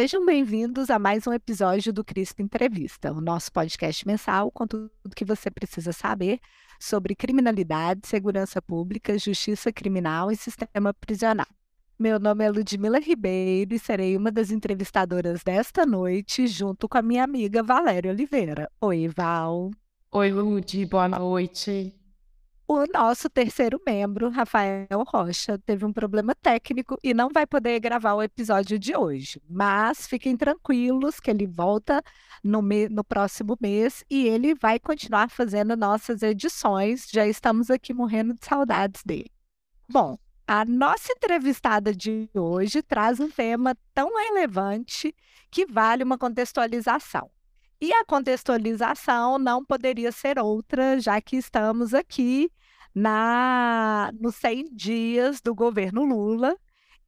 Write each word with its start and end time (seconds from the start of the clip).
Sejam 0.00 0.24
bem-vindos 0.24 0.88
a 0.88 0.98
mais 0.98 1.26
um 1.26 1.32
episódio 1.34 1.92
do 1.92 2.02
CRISP 2.02 2.42
Entrevista, 2.42 3.12
o 3.12 3.20
nosso 3.20 3.52
podcast 3.52 4.06
mensal 4.06 4.50
com 4.50 4.66
tudo 4.66 4.90
que 5.14 5.26
você 5.26 5.50
precisa 5.50 5.92
saber 5.92 6.40
sobre 6.80 7.14
criminalidade, 7.14 8.08
segurança 8.08 8.62
pública, 8.62 9.18
justiça 9.18 9.70
criminal 9.70 10.32
e 10.32 10.36
sistema 10.36 10.94
prisional. 10.94 11.46
Meu 11.98 12.18
nome 12.18 12.42
é 12.46 12.50
Ludmila 12.50 12.98
Ribeiro 12.98 13.74
e 13.74 13.78
serei 13.78 14.16
uma 14.16 14.32
das 14.32 14.50
entrevistadoras 14.50 15.42
desta 15.44 15.84
noite, 15.84 16.46
junto 16.46 16.88
com 16.88 16.96
a 16.96 17.02
minha 17.02 17.22
amiga 17.22 17.62
Valéria 17.62 18.10
Oliveira. 18.10 18.70
Oi, 18.80 19.06
Val. 19.06 19.70
Oi, 20.12 20.32
Lud, 20.32 20.86
boa 20.86 21.08
noite. 21.08 21.99
O 22.72 22.86
nosso 22.86 23.28
terceiro 23.28 23.82
membro, 23.84 24.28
Rafael 24.30 24.86
Rocha, 25.04 25.58
teve 25.58 25.84
um 25.84 25.92
problema 25.92 26.36
técnico 26.36 26.96
e 27.02 27.12
não 27.12 27.28
vai 27.28 27.44
poder 27.44 27.80
gravar 27.80 28.14
o 28.14 28.22
episódio 28.22 28.78
de 28.78 28.96
hoje. 28.96 29.42
Mas 29.50 30.06
fiquem 30.06 30.36
tranquilos 30.36 31.18
que 31.18 31.32
ele 31.32 31.48
volta 31.48 32.00
no, 32.44 32.62
me 32.62 32.88
no 32.88 33.02
próximo 33.02 33.58
mês 33.60 34.04
e 34.08 34.24
ele 34.28 34.54
vai 34.54 34.78
continuar 34.78 35.28
fazendo 35.30 35.76
nossas 35.76 36.22
edições. 36.22 37.08
Já 37.12 37.26
estamos 37.26 37.72
aqui 37.72 37.92
morrendo 37.92 38.34
de 38.34 38.46
saudades 38.46 39.02
dele. 39.04 39.32
Bom, 39.90 40.16
a 40.46 40.64
nossa 40.64 41.12
entrevistada 41.12 41.92
de 41.92 42.30
hoje 42.32 42.82
traz 42.82 43.18
um 43.18 43.28
tema 43.28 43.76
tão 43.92 44.16
relevante 44.16 45.12
que 45.50 45.66
vale 45.66 46.04
uma 46.04 46.16
contextualização. 46.16 47.28
E 47.80 47.92
a 47.92 48.04
contextualização 48.04 49.40
não 49.40 49.64
poderia 49.64 50.12
ser 50.12 50.38
outra, 50.38 51.00
já 51.00 51.20
que 51.20 51.34
estamos 51.34 51.94
aqui 51.94 52.48
na 52.94 54.10
nos 54.18 54.36
100 54.36 54.74
dias 54.74 55.40
do 55.40 55.54
governo 55.54 56.04
Lula 56.04 56.56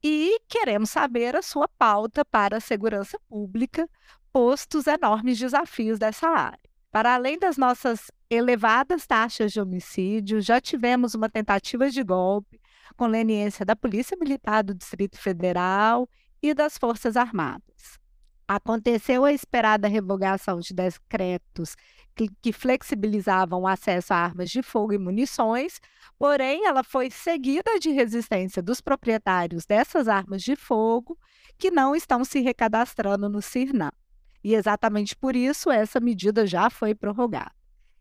e 0.03 0.39
queremos 0.49 0.89
saber 0.89 1.35
a 1.35 1.41
sua 1.41 1.67
pauta 1.67 2.25
para 2.25 2.57
a 2.57 2.61
segurança 2.61 3.17
pública, 3.29 3.87
postos 4.31 4.87
enormes 4.87 5.39
desafios 5.39 5.97
dessa 5.97 6.27
área. 6.27 6.59
Para 6.91 7.13
além 7.15 7.39
das 7.39 7.57
nossas 7.57 8.11
elevadas 8.29 9.07
taxas 9.07 9.51
de 9.51 9.61
homicídio, 9.61 10.41
já 10.41 10.59
tivemos 10.59 11.15
uma 11.15 11.29
tentativa 11.29 11.89
de 11.89 12.03
golpe 12.03 12.59
com 12.95 13.07
leniência 13.07 13.65
da 13.65 13.75
Polícia 13.75 14.17
Militar 14.19 14.63
do 14.63 14.75
Distrito 14.75 15.17
Federal 15.17 16.07
e 16.41 16.53
das 16.53 16.77
Forças 16.77 17.15
Armadas. 17.15 18.02
Aconteceu 18.55 19.25
a 19.25 19.33
esperada 19.33 19.87
revogação 19.87 20.59
de 20.59 20.75
decretos 20.75 21.75
que, 22.15 22.29
que 22.39 22.53
flexibilizavam 22.53 23.61
o 23.61 23.67
acesso 23.67 24.13
a 24.13 24.17
armas 24.17 24.51
de 24.51 24.61
fogo 24.61 24.93
e 24.93 24.97
munições, 24.99 25.81
porém, 26.19 26.63
ela 26.67 26.83
foi 26.83 27.09
seguida 27.09 27.79
de 27.79 27.89
resistência 27.89 28.61
dos 28.61 28.79
proprietários 28.79 29.65
dessas 29.65 30.07
armas 30.07 30.43
de 30.43 30.55
fogo 30.55 31.17
que 31.57 31.71
não 31.71 31.95
estão 31.95 32.23
se 32.23 32.41
recadastrando 32.41 33.27
no 33.27 33.41
CIRNAM. 33.41 33.91
E 34.43 34.53
exatamente 34.53 35.15
por 35.15 35.35
isso 35.35 35.71
essa 35.71 35.99
medida 35.99 36.45
já 36.45 36.69
foi 36.69 36.93
prorrogada. 36.93 37.55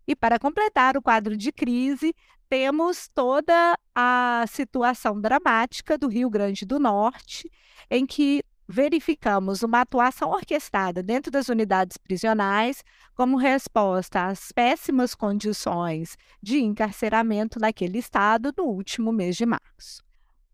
E 0.06 0.14
para 0.14 0.38
completar 0.38 0.98
o 0.98 1.02
quadro 1.02 1.34
de 1.34 1.50
crise, 1.50 2.14
temos 2.46 3.08
toda 3.14 3.74
a 3.94 4.44
situação 4.48 5.18
dramática 5.18 5.96
do 5.96 6.08
Rio 6.08 6.28
Grande 6.28 6.66
do 6.66 6.78
Norte, 6.78 7.50
em 7.90 8.04
que 8.04 8.42
verificamos 8.68 9.62
uma 9.62 9.80
atuação 9.80 10.30
orquestrada 10.30 11.02
dentro 11.02 11.30
das 11.30 11.48
unidades 11.48 11.96
prisionais 11.96 12.82
como 13.14 13.36
resposta 13.36 14.26
às 14.26 14.52
péssimas 14.52 15.14
condições 15.14 16.16
de 16.42 16.60
encarceramento 16.60 17.58
naquele 17.58 17.98
estado 17.98 18.52
no 18.56 18.64
último 18.64 19.12
mês 19.12 19.36
de 19.36 19.46
março. 19.46 20.02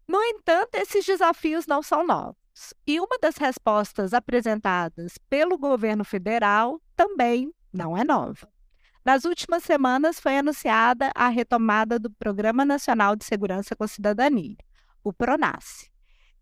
No 0.06 0.22
entanto, 0.22 0.74
esses 0.74 1.04
desafios 1.04 1.66
não 1.66 1.82
são 1.82 2.06
novos. 2.06 2.36
E 2.86 2.98
uma 2.98 3.18
das 3.20 3.36
respostas 3.36 4.12
apresentadas 4.12 5.16
pelo 5.28 5.56
governo 5.56 6.04
federal 6.04 6.80
também 6.96 7.52
não 7.72 7.96
é 7.96 8.02
nova. 8.02 8.48
Nas 9.04 9.24
últimas 9.24 9.62
semanas 9.62 10.18
foi 10.18 10.36
anunciada 10.38 11.12
a 11.14 11.28
retomada 11.28 11.98
do 11.98 12.10
Programa 12.10 12.64
Nacional 12.64 13.14
de 13.14 13.24
Segurança 13.24 13.76
com 13.76 13.86
Cidadania, 13.86 14.56
o 15.04 15.12
PRONASSE 15.12 15.90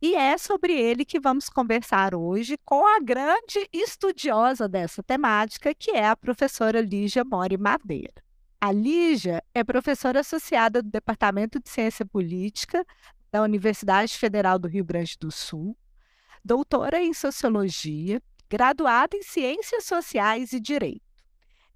e 0.00 0.14
é 0.14 0.36
sobre 0.36 0.72
ele 0.72 1.04
que 1.04 1.18
vamos 1.18 1.48
conversar 1.48 2.14
hoje 2.14 2.58
com 2.64 2.86
a 2.86 3.00
grande 3.00 3.66
estudiosa 3.72 4.68
dessa 4.68 5.02
temática, 5.02 5.74
que 5.74 5.90
é 5.92 6.06
a 6.06 6.16
professora 6.16 6.80
Lígia 6.80 7.24
Mori 7.24 7.56
Madeira. 7.56 8.22
A 8.60 8.72
Lígia 8.72 9.42
é 9.54 9.64
professora 9.64 10.20
associada 10.20 10.82
do 10.82 10.90
Departamento 10.90 11.58
de 11.60 11.68
Ciência 11.68 12.04
Política 12.04 12.84
da 13.32 13.42
Universidade 13.42 14.16
Federal 14.18 14.58
do 14.58 14.68
Rio 14.68 14.84
Grande 14.84 15.16
do 15.18 15.30
Sul, 15.30 15.76
doutora 16.44 17.00
em 17.00 17.12
Sociologia, 17.12 18.22
graduada 18.48 19.16
em 19.16 19.22
Ciências 19.22 19.84
Sociais 19.84 20.52
e 20.52 20.60
Direito. 20.60 21.04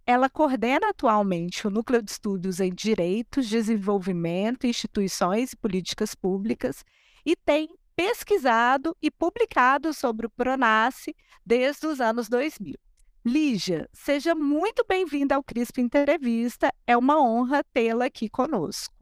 Ela 0.06 0.28
coordena 0.28 0.90
atualmente 0.90 1.66
o 1.66 1.70
Núcleo 1.70 2.02
de 2.02 2.10
Estudos 2.10 2.60
em 2.60 2.72
Direitos, 2.72 3.48
Desenvolvimento, 3.48 4.66
Instituições 4.66 5.52
e 5.52 5.56
Políticas 5.56 6.14
Públicas 6.14 6.84
e 7.24 7.36
tem 7.36 7.68
pesquisado 8.00 8.96
e 9.02 9.10
publicado 9.10 9.92
sobre 9.92 10.24
o 10.24 10.30
Pronace 10.30 11.14
desde 11.44 11.86
os 11.86 12.00
anos 12.00 12.30
2000. 12.30 12.74
Lígia, 13.22 13.86
seja 13.92 14.34
muito 14.34 14.82
bem-vinda 14.88 15.34
ao 15.34 15.44
CRISP 15.44 15.82
Entrevista. 15.82 16.72
É 16.86 16.96
uma 16.96 17.22
honra 17.22 17.62
tê-la 17.62 18.06
aqui 18.06 18.30
conosco. 18.30 18.94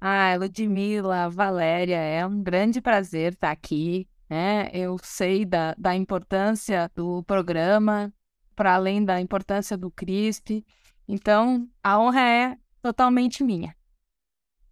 Ah, 0.00 0.34
Ludmila, 0.40 1.28
Valéria, 1.28 1.98
é 1.98 2.24
um 2.24 2.42
grande 2.42 2.80
prazer 2.80 3.34
estar 3.34 3.50
aqui. 3.50 4.08
Né? 4.30 4.70
Eu 4.72 4.96
sei 5.02 5.44
da, 5.44 5.74
da 5.76 5.94
importância 5.94 6.90
do 6.94 7.22
programa, 7.24 8.10
para 8.56 8.74
além 8.74 9.04
da 9.04 9.20
importância 9.20 9.76
do 9.76 9.90
CRISP. 9.90 10.64
Então, 11.06 11.68
a 11.82 12.00
honra 12.00 12.22
é 12.22 12.56
totalmente 12.80 13.44
minha. 13.44 13.76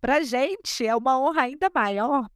Para 0.00 0.22
gente 0.22 0.86
é 0.86 0.96
uma 0.96 1.20
honra 1.20 1.42
ainda 1.42 1.70
maior, 1.74 2.26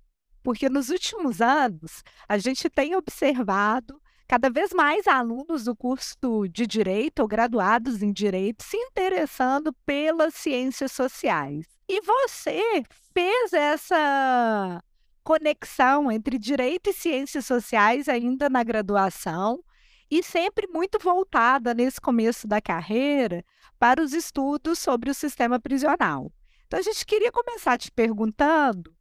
porque 0.46 0.68
nos 0.68 0.90
últimos 0.90 1.40
anos 1.40 2.04
a 2.28 2.38
gente 2.38 2.70
tem 2.70 2.94
observado 2.94 4.00
cada 4.28 4.48
vez 4.48 4.72
mais 4.72 5.08
alunos 5.08 5.64
do 5.64 5.74
curso 5.74 6.46
de 6.48 6.68
Direito 6.68 7.18
ou 7.18 7.26
graduados 7.26 8.00
em 8.00 8.12
Direito 8.12 8.62
se 8.62 8.76
interessando 8.76 9.72
pelas 9.84 10.34
ciências 10.34 10.92
sociais. 10.92 11.66
E 11.88 12.00
você 12.00 12.84
fez 13.12 13.52
essa 13.52 14.80
conexão 15.24 16.12
entre 16.12 16.38
direito 16.38 16.90
e 16.90 16.92
ciências 16.92 17.44
sociais 17.44 18.08
ainda 18.08 18.48
na 18.48 18.62
graduação 18.62 19.64
e 20.08 20.22
sempre 20.22 20.68
muito 20.68 20.96
voltada 21.00 21.74
nesse 21.74 22.00
começo 22.00 22.46
da 22.46 22.60
carreira 22.60 23.44
para 23.80 24.00
os 24.00 24.12
estudos 24.12 24.78
sobre 24.78 25.10
o 25.10 25.14
sistema 25.14 25.58
prisional. 25.58 26.30
Então 26.68 26.78
a 26.78 26.82
gente 26.84 27.04
queria 27.04 27.32
começar 27.32 27.76
te 27.76 27.90
perguntando 27.90 28.95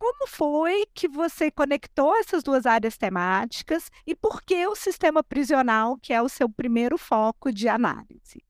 como 0.00 0.26
foi 0.26 0.86
que 0.94 1.06
você 1.06 1.50
conectou 1.50 2.16
essas 2.16 2.42
duas 2.42 2.64
áreas 2.64 2.96
temáticas 2.96 3.90
e 4.06 4.16
por 4.16 4.42
que 4.42 4.66
o 4.66 4.74
sistema 4.74 5.22
prisional, 5.22 5.98
que 5.98 6.10
é 6.10 6.22
o 6.22 6.28
seu 6.28 6.48
primeiro 6.48 6.96
foco 6.96 7.52
de 7.52 7.68
análise? 7.68 8.42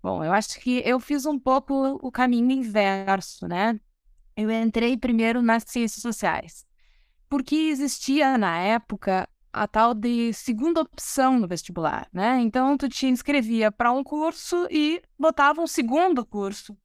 Bom, 0.00 0.22
eu 0.22 0.32
acho 0.32 0.60
que 0.60 0.80
eu 0.86 1.00
fiz 1.00 1.26
um 1.26 1.36
pouco 1.36 1.98
o 2.00 2.12
caminho 2.12 2.52
inverso, 2.52 3.48
né? 3.48 3.80
Eu 4.36 4.48
entrei 4.48 4.96
primeiro 4.96 5.42
nas 5.42 5.64
ciências 5.66 6.00
sociais, 6.00 6.64
porque 7.28 7.56
existia 7.56 8.38
na 8.38 8.56
época 8.60 9.28
a 9.52 9.66
tal 9.66 9.94
de 9.94 10.32
segunda 10.32 10.80
opção 10.80 11.40
no 11.40 11.48
vestibular, 11.48 12.08
né? 12.12 12.38
Então 12.40 12.76
tu 12.76 12.88
te 12.88 13.08
inscrevia 13.08 13.72
para 13.72 13.90
um 13.90 14.04
curso 14.04 14.68
e 14.70 15.02
botava 15.18 15.60
um 15.60 15.66
segundo 15.66 16.24
curso 16.24 16.76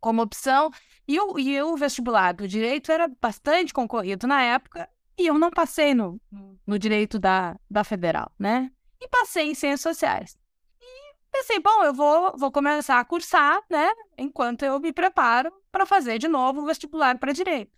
como 0.00 0.22
opção. 0.22 0.70
E 1.06 1.18
o, 1.18 1.38
e 1.38 1.60
o 1.62 1.76
vestibular 1.76 2.32
do 2.32 2.46
direito 2.46 2.92
era 2.92 3.08
bastante 3.20 3.72
concorrido 3.72 4.26
na 4.26 4.42
época, 4.42 4.88
e 5.18 5.26
eu 5.26 5.38
não 5.38 5.50
passei 5.50 5.94
no, 5.94 6.20
no 6.66 6.78
direito 6.78 7.18
da, 7.18 7.58
da 7.68 7.82
federal, 7.82 8.30
né? 8.38 8.70
E 9.00 9.08
passei 9.08 9.50
em 9.50 9.54
ciências 9.54 9.80
sociais. 9.80 10.38
E 10.80 11.14
pensei, 11.32 11.58
bom, 11.58 11.82
eu 11.82 11.92
vou, 11.92 12.36
vou 12.36 12.52
começar 12.52 13.00
a 13.00 13.04
cursar, 13.04 13.60
né? 13.68 13.90
Enquanto 14.16 14.64
eu 14.64 14.78
me 14.78 14.92
preparo 14.92 15.52
para 15.72 15.84
fazer 15.84 16.18
de 16.18 16.28
novo 16.28 16.60
o 16.60 16.66
vestibular 16.66 17.18
para 17.18 17.32
direito. 17.32 17.72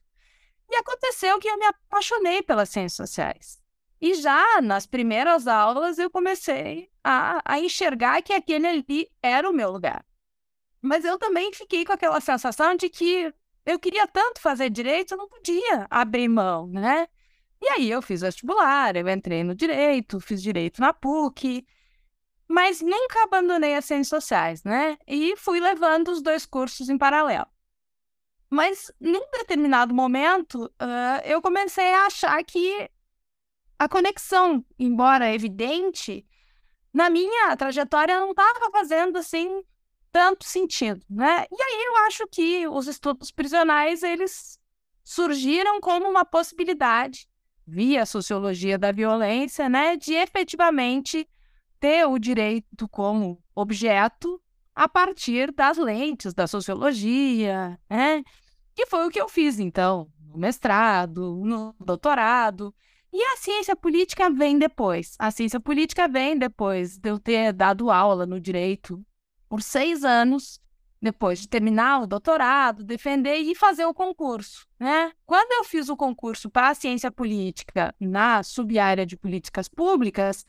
E 0.71 0.77
aconteceu 0.77 1.39
que 1.39 1.49
eu 1.49 1.59
me 1.59 1.67
apaixonei 1.67 2.43
pelas 2.43 2.69
ciências 2.69 3.09
sociais. 3.09 3.61
E 4.01 4.15
já 4.15 4.61
nas 4.63 4.87
primeiras 4.87 5.47
aulas 5.47 5.99
eu 5.99 6.11
comecei 6.11 6.91
a, 7.03 7.41
a 7.45 7.59
enxergar 7.59 8.23
que 8.23 8.33
aquele 8.33 8.67
ali 8.67 9.11
era 9.23 9.49
o 9.49 9.53
meu 9.53 9.71
lugar. 9.71 10.05
Mas 10.83 11.05
eu 11.05 11.19
também 11.19 11.53
fiquei 11.53 11.85
com 11.85 11.93
aquela 11.93 12.21
sensação 12.21 12.75
de 12.75 12.89
que 12.89 13.33
eu 13.67 13.79
queria 13.79 14.07
tanto 14.07 14.41
fazer 14.41 14.71
direito, 14.71 15.13
eu 15.13 15.19
não 15.19 15.29
podia 15.29 15.87
abrir 15.91 16.29
mão, 16.29 16.67
né? 16.67 17.07
E 17.63 17.69
aí 17.69 17.91
eu 17.91 18.01
fiz 18.01 18.23
vestibular, 18.23 18.97
eu 18.97 19.07
entrei 19.09 19.45
no 19.45 19.55
direito, 19.55 20.19
fiz 20.19 20.43
direito 20.43 20.81
na 20.81 20.95
PUC, 20.95 21.67
mas 22.49 22.81
nunca 22.81 23.23
abandonei 23.23 23.77
as 23.77 23.85
ciências 23.85 24.09
sociais, 24.09 24.65
né? 24.65 24.97
E 25.07 25.37
fui 25.37 25.61
levando 25.61 26.09
os 26.09 26.23
dois 26.23 26.47
cursos 26.47 26.89
em 26.89 26.97
paralelo. 26.97 27.47
Mas 28.49 28.91
num 28.99 29.31
determinado 29.31 29.95
momento, 29.95 30.65
uh, 30.65 31.21
eu 31.25 31.41
comecei 31.43 31.93
a 31.93 32.07
achar 32.07 32.43
que 32.43 32.91
a 33.79 33.89
conexão, 33.89 34.65
embora 34.79 35.33
evidente, 35.33 36.27
na 36.93 37.09
minha 37.09 37.57
trajetória 37.57 38.19
não 38.19 38.31
estava 38.31 38.71
fazendo 38.73 39.17
assim 39.17 39.63
tanto 40.13 40.45
sentido, 40.45 41.05
né? 41.09 41.47
E 41.51 41.63
aí 41.63 41.85
eu 41.87 41.97
acho 42.07 42.27
que 42.27 42.67
os 42.69 42.87
estudos 42.87 43.31
prisionais 43.31 44.03
eles 44.03 44.59
surgiram 45.05 45.81
como 45.81 46.09
uma 46.09 46.25
possibilidade 46.25 47.29
via 47.67 48.05
sociologia 48.05 48.77
da 48.77 48.91
violência, 48.91 49.69
né, 49.69 49.97
de 49.97 50.13
efetivamente 50.13 51.29
ter 51.79 52.05
o 52.07 52.19
direito 52.19 52.89
como 52.89 53.43
objeto 53.55 54.41
a 54.75 54.89
partir 54.89 55.53
das 55.53 55.79
lentes 55.79 56.35
da 56.35 56.47
sociologia, 56.47 57.79
né? 57.89 58.23
Que 58.75 58.87
foi 58.87 59.07
o 59.07 59.11
que 59.11 59.21
eu 59.21 59.29
fiz 59.29 59.59
então, 59.59 60.11
no 60.21 60.39
mestrado, 60.39 61.43
no 61.45 61.75
doutorado. 61.79 62.75
E 63.13 63.23
a 63.23 63.37
ciência 63.37 63.75
política 63.75 64.31
vem 64.31 64.59
depois. 64.59 65.17
A 65.19 65.31
ciência 65.31 65.59
política 65.59 66.07
vem 66.07 66.39
depois 66.39 66.97
de 66.97 67.11
eu 67.11 67.19
ter 67.19 67.53
dado 67.53 67.91
aula 67.91 68.25
no 68.25 68.41
direito 68.41 69.05
por 69.51 69.61
seis 69.63 70.05
anos, 70.05 70.61
depois 71.03 71.41
de 71.41 71.49
terminar 71.49 72.03
o 72.03 72.07
doutorado, 72.07 72.85
defender 72.85 73.39
e 73.39 73.53
fazer 73.55 73.85
o 73.85 73.93
concurso. 73.93 74.67
Né? 74.79 75.13
Quando 75.27 75.51
eu 75.53 75.65
fiz 75.65 75.89
o 75.89 75.97
concurso 75.97 76.49
para 76.49 76.69
a 76.69 76.75
ciência 76.75 77.11
política 77.11 77.93
na 77.99 78.45
subárea 78.45 79.05
de 79.05 79.17
políticas 79.17 79.69
públicas, 79.69 80.47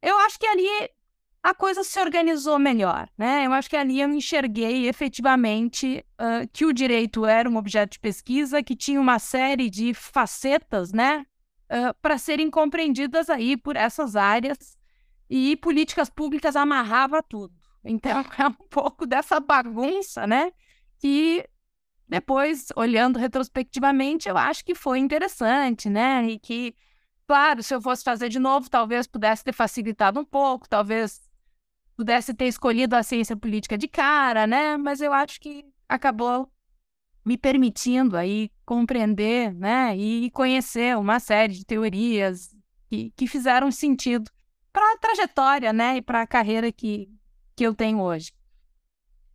eu 0.00 0.16
acho 0.20 0.38
que 0.38 0.46
ali 0.46 0.68
a 1.42 1.54
coisa 1.54 1.82
se 1.82 1.98
organizou 2.00 2.58
melhor, 2.58 3.08
né? 3.16 3.46
Eu 3.46 3.52
acho 3.52 3.70
que 3.70 3.76
ali 3.76 4.00
eu 4.00 4.08
enxerguei 4.08 4.88
efetivamente 4.88 6.04
uh, 6.20 6.48
que 6.52 6.64
o 6.64 6.72
direito 6.72 7.24
era 7.24 7.48
um 7.48 7.56
objeto 7.56 7.92
de 7.92 8.00
pesquisa 8.00 8.62
que 8.62 8.74
tinha 8.74 9.00
uma 9.00 9.18
série 9.20 9.70
de 9.70 9.94
facetas, 9.94 10.92
né, 10.92 11.24
uh, 11.70 11.94
para 12.02 12.18
serem 12.18 12.50
compreendidas 12.50 13.30
aí 13.30 13.56
por 13.56 13.76
essas 13.76 14.16
áreas 14.16 14.76
e 15.30 15.56
políticas 15.56 16.10
públicas 16.10 16.56
amarrava 16.56 17.22
tudo. 17.22 17.55
Então 17.86 18.24
é 18.38 18.46
um 18.48 18.68
pouco 18.68 19.06
dessa 19.06 19.40
bagunça, 19.40 20.26
né, 20.26 20.52
que 20.98 21.48
depois 22.08 22.68
olhando 22.76 23.18
retrospectivamente 23.18 24.28
eu 24.28 24.36
acho 24.36 24.64
que 24.64 24.74
foi 24.74 24.98
interessante, 24.98 25.88
né, 25.88 26.24
e 26.24 26.38
que 26.38 26.74
Claro, 27.26 27.60
se 27.62 27.74
eu 27.74 27.82
fosse 27.82 28.04
fazer 28.04 28.28
de 28.28 28.38
novo, 28.38 28.70
talvez 28.70 29.06
pudesse 29.06 29.42
ter 29.42 29.52
facilitado 29.52 30.20
um 30.20 30.24
pouco, 30.24 30.68
talvez 30.68 31.20
pudesse 31.96 32.32
ter 32.32 32.46
escolhido 32.46 32.94
a 32.94 33.02
ciência 33.02 33.36
política 33.36 33.76
de 33.76 33.88
cara, 33.88 34.46
né? 34.46 34.76
Mas 34.76 35.00
eu 35.00 35.12
acho 35.12 35.40
que 35.40 35.64
acabou 35.88 36.50
me 37.24 37.36
permitindo 37.36 38.16
aí 38.16 38.50
compreender, 38.64 39.52
né, 39.52 39.96
e 39.96 40.30
conhecer 40.30 40.96
uma 40.96 41.18
série 41.18 41.54
de 41.54 41.64
teorias 41.64 42.54
que, 42.88 43.10
que 43.16 43.26
fizeram 43.26 43.70
sentido 43.72 44.30
para 44.72 44.94
a 44.94 44.98
trajetória, 44.98 45.72
né, 45.72 45.96
e 45.96 46.02
para 46.02 46.22
a 46.22 46.26
carreira 46.26 46.70
que, 46.70 47.08
que 47.56 47.64
eu 47.64 47.74
tenho 47.74 48.00
hoje. 48.00 48.32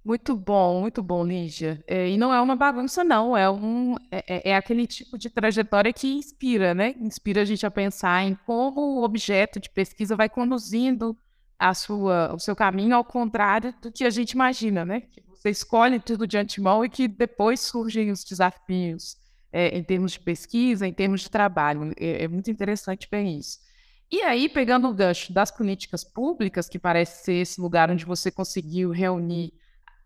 Muito 0.04 0.36
bom, 0.36 0.82
muito 0.82 1.04
bom, 1.04 1.24
Lígia. 1.24 1.84
É, 1.88 2.10
e 2.10 2.18
não 2.18 2.34
é 2.34 2.42
uma 2.42 2.56
bagunça, 2.56 3.04
não. 3.04 3.38
É, 3.38 3.50
um, 3.50 3.96
é, 4.12 4.24
é, 4.28 4.50
é, 4.50 4.56
aquele 4.56 4.88
tipo 4.88 5.18
de 5.18 5.30
trajetória 5.30 5.94
que 5.94 6.08
inspira, 6.14 6.74
né? 6.74 6.96
Inspira 7.00 7.42
a 7.42 7.46
gente 7.46 7.66
a 7.66 7.72
pensar 7.72 8.24
em 8.24 8.36
como 8.46 8.82
o 8.82 9.04
objeto 9.04 9.60
de 9.60 9.70
pesquisa 9.70 10.16
vai 10.16 10.28
conduzindo 10.28 11.16
a 11.60 11.76
sua, 11.76 12.34
o 12.34 12.40
seu 12.40 12.56
caminho 12.56 12.96
ao 12.96 13.04
contrário 13.04 13.76
do 13.80 13.92
que 13.92 14.04
a 14.04 14.10
gente 14.10 14.32
imagina, 14.32 14.84
né? 14.84 15.02
Que 15.02 15.22
você 15.28 15.52
escolhe 15.52 16.00
tudo 16.00 16.26
de 16.26 16.36
antemão 16.38 16.84
e 16.84 16.90
que 16.90 17.08
depois 17.08 17.60
surgem 17.60 18.10
os 18.10 18.24
desafios 18.24 19.18
é, 19.52 19.78
em 19.78 19.84
termos 19.84 20.14
de 20.14 20.20
pesquisa, 20.20 20.88
em 20.88 20.94
termos 20.94 21.22
de 21.22 21.30
trabalho. 21.30 21.94
É, 22.00 22.24
é 22.24 22.28
muito 22.28 22.50
interessante 22.50 23.08
ver 23.12 23.24
isso. 23.24 23.60
E 24.12 24.22
aí, 24.24 24.50
pegando 24.50 24.90
o 24.90 24.94
gancho 24.94 25.32
das 25.32 25.50
políticas 25.50 26.04
públicas, 26.04 26.68
que 26.68 26.78
parece 26.78 27.24
ser 27.24 27.34
esse 27.36 27.62
lugar 27.62 27.90
onde 27.90 28.04
você 28.04 28.30
conseguiu 28.30 28.92
reunir 28.92 29.54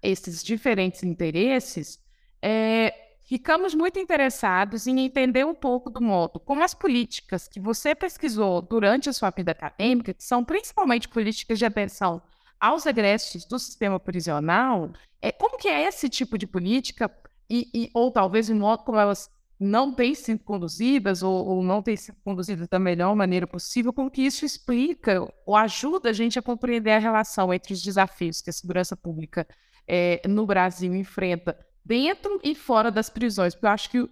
esses 0.02 0.44
diferentes 0.44 1.02
interesses, 1.02 2.00
é, 2.40 2.94
ficamos 3.28 3.74
muito 3.74 3.98
interessados 3.98 4.86
em 4.86 5.00
entender 5.00 5.44
um 5.44 5.56
pouco 5.56 5.90
do 5.90 6.00
modo 6.00 6.40
como 6.40 6.64
as 6.64 6.76
políticas 6.76 7.48
que 7.48 7.60
você 7.60 7.96
pesquisou 7.96 8.62
durante 8.62 9.10
a 9.10 9.14
sua 9.14 9.32
vida 9.32 9.52
acadêmica, 9.52 10.14
que 10.14 10.24
são 10.24 10.46
principalmente 10.46 11.10
políticas 11.10 11.58
de 11.58 11.66
atenção 11.66 12.22
aos 12.60 12.86
egressos 12.86 13.44
do 13.46 13.58
sistema 13.58 14.00
prisional, 14.00 14.94
é, 15.20 15.32
como 15.32 15.58
que 15.58 15.68
é 15.68 15.88
esse 15.88 16.08
tipo 16.10 16.38
de 16.38 16.46
política 16.46 17.12
e, 17.50 17.68
e 17.74 17.90
ou 17.94 18.12
talvez 18.12 18.50
o 18.50 18.56
modo 18.56 18.84
como 18.84 19.00
elas 19.00 19.32
não 19.60 19.94
têm 19.94 20.14
sido 20.14 20.44
conduzidas 20.44 21.24
ou, 21.24 21.46
ou 21.46 21.64
não 21.64 21.82
têm 21.82 21.96
sido 21.96 22.18
conduzidas 22.24 22.68
da 22.68 22.78
melhor 22.78 23.16
maneira 23.16 23.48
possível, 23.48 23.94
como 23.94 24.12
que 24.12 24.22
isso 24.22 24.46
explica 24.46 25.22
ou 25.46 25.56
ajuda 25.56 26.10
a 26.10 26.14
gente 26.14 26.38
a 26.38 26.42
compreender 26.42 26.92
a 26.92 27.00
relação 27.00 27.54
entre 27.54 27.74
os 27.74 27.82
desafios 27.82 28.42
que 28.42 28.50
a 28.50 28.54
segurança 28.54 28.98
pública 28.98 29.48
é, 29.88 30.22
no 30.28 30.46
Brasil 30.46 30.94
enfrenta 30.94 31.58
dentro 31.84 32.40
e 32.44 32.56
fora 32.56 32.92
das 32.92 33.10
prisões, 33.10 33.54
porque 33.54 33.68
eu 33.68 33.72
acho 33.72 33.90
que 33.90 34.00
o, 34.00 34.10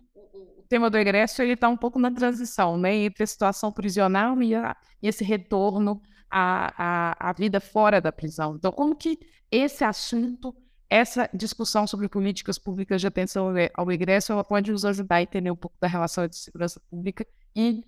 o 0.60 0.63
tema 0.69 0.90
do 0.90 0.98
egresso 0.98 1.42
ele 1.42 1.54
está 1.54 1.68
um 1.68 1.78
pouco 1.78 2.00
na 2.00 2.12
transição, 2.12 2.78
né, 2.78 2.96
entre 2.96 3.24
a 3.24 3.28
situação 3.28 3.72
prisional 3.72 4.42
e, 4.42 4.56
a, 4.56 4.75
e 5.01 5.07
esse 5.07 5.24
retorno 5.24 6.01
à, 6.30 6.74
à, 6.78 7.30
à, 7.30 7.34
vida 7.34 7.60
fora 7.60 8.00
da 8.00 8.12
prisão. 8.12 8.56
Então, 8.56 8.72
como 8.72 8.96
que 8.96 9.19
esse 9.51 9.84
assunto, 9.84 10.56
essa 10.94 11.30
discussão 11.34 11.88
sobre 11.88 12.07
políticas 12.07 12.57
públicas 12.57 13.01
de 13.01 13.07
atenção 13.07 13.54
ao 13.74 13.92
egresso, 13.92 14.31
ela 14.31 14.44
pode 14.44 14.72
nos 14.72 14.86
ajudar 14.86 15.18
a 15.18 15.22
entender 15.22 15.51
um 15.51 15.56
pouco 15.56 15.78
da 15.80 15.88
relação 15.88 16.24
entre 16.24 16.38
segurança 16.38 16.80
pública 16.90 17.25
e 17.56 17.84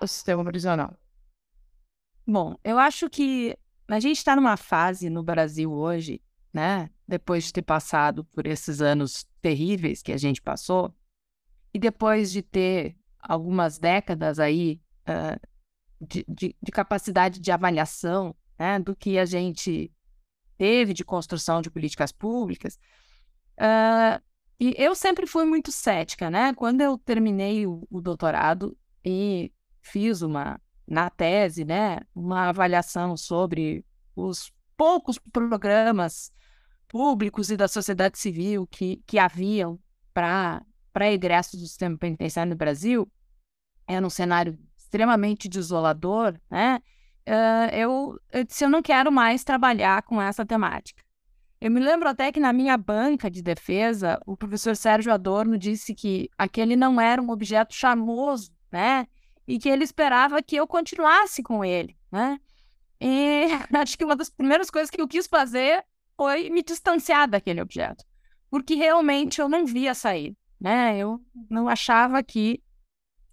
o 0.00 0.06
sistema 0.06 0.44
prisional? 0.44 0.96
Bom, 2.26 2.56
eu 2.62 2.78
acho 2.78 3.10
que 3.10 3.56
a 3.88 4.00
gente 4.00 4.18
está 4.18 4.36
numa 4.36 4.56
fase 4.56 5.10
no 5.10 5.22
Brasil 5.22 5.72
hoje 5.72 6.22
né? 6.54 6.88
Depois 7.06 7.44
de 7.44 7.52
ter 7.52 7.62
passado 7.62 8.24
por 8.26 8.46
esses 8.46 8.80
anos 8.80 9.26
terríveis 9.42 10.00
que 10.00 10.12
a 10.12 10.16
gente 10.16 10.40
passou, 10.40 10.94
e 11.74 11.78
depois 11.80 12.30
de 12.30 12.40
ter 12.40 12.96
algumas 13.18 13.76
décadas 13.76 14.38
aí 14.38 14.80
uh, 15.08 15.40
de, 16.00 16.24
de, 16.28 16.56
de, 16.62 16.72
capacidade 16.72 17.40
de 17.40 17.50
avaliação 17.50 18.34
né, 18.56 18.78
do 18.78 18.94
que 18.94 19.18
a 19.18 19.24
gente 19.24 19.92
teve 20.56 20.92
de 20.92 21.04
construção 21.04 21.60
de 21.60 21.70
políticas 21.70 22.12
públicas, 22.12 22.78
uh, 23.58 24.22
e 24.58 24.74
eu 24.78 24.94
sempre 24.94 25.26
fui 25.26 25.44
muito 25.44 25.72
cética, 25.72 26.30
né? 26.30 26.54
Quando 26.54 26.80
eu 26.80 26.96
terminei 26.96 27.66
o, 27.66 27.86
o 27.90 28.00
doutorado 28.00 28.76
e 29.04 29.52
fiz 29.82 30.22
uma, 30.22 30.60
na 30.86 31.10
tese, 31.10 31.64
né, 31.64 32.00
uma 32.14 32.48
avaliação 32.48 33.16
sobre 33.16 33.84
os 34.14 34.52
poucos 34.76 35.18
programas 35.32 36.32
públicos 36.88 37.50
e 37.50 37.56
da 37.56 37.68
sociedade 37.68 38.18
civil 38.18 38.66
que, 38.66 39.02
que 39.06 39.18
haviam 39.18 39.78
para 40.12 40.62
egressos 41.10 41.60
do 41.60 41.66
sistema 41.66 41.98
penitenciário 41.98 42.50
no 42.50 42.56
Brasil, 42.56 43.10
era 43.86 44.06
um 44.06 44.10
cenário 44.10 44.58
extremamente 44.76 45.48
desolador, 45.48 46.38
né? 46.50 46.80
Uh, 47.26 47.72
eu, 47.72 48.20
eu 48.32 48.44
disse, 48.44 48.64
eu 48.64 48.68
não 48.68 48.82
quero 48.82 49.10
mais 49.10 49.44
trabalhar 49.44 50.02
com 50.02 50.20
essa 50.20 50.44
temática. 50.44 51.02
Eu 51.60 51.70
me 51.70 51.80
lembro 51.80 52.08
até 52.08 52.30
que 52.30 52.38
na 52.38 52.52
minha 52.52 52.76
banca 52.76 53.30
de 53.30 53.40
defesa, 53.40 54.20
o 54.26 54.36
professor 54.36 54.76
Sérgio 54.76 55.12
Adorno 55.12 55.56
disse 55.56 55.94
que 55.94 56.28
aquele 56.36 56.76
não 56.76 57.00
era 57.00 57.22
um 57.22 57.30
objeto 57.30 57.74
charmoso, 57.74 58.52
né? 58.70 59.06
E 59.48 59.58
que 59.58 59.68
ele 59.68 59.84
esperava 59.84 60.42
que 60.42 60.56
eu 60.56 60.66
continuasse 60.66 61.42
com 61.42 61.64
ele, 61.64 61.96
né? 62.12 62.38
E 63.00 63.46
acho 63.80 63.96
que 63.96 64.04
uma 64.04 64.14
das 64.14 64.28
primeiras 64.28 64.70
coisas 64.70 64.90
que 64.90 65.00
eu 65.00 65.08
quis 65.08 65.26
fazer 65.26 65.82
foi 66.16 66.50
me 66.50 66.62
distanciar 66.62 67.28
daquele 67.28 67.62
objeto, 67.62 68.04
porque 68.50 68.74
realmente 68.74 69.40
eu 69.40 69.48
não 69.48 69.64
via 69.64 69.94
sair, 69.94 70.36
né? 70.60 70.98
Eu 70.98 71.18
não 71.48 71.66
achava 71.66 72.22
que 72.22 72.62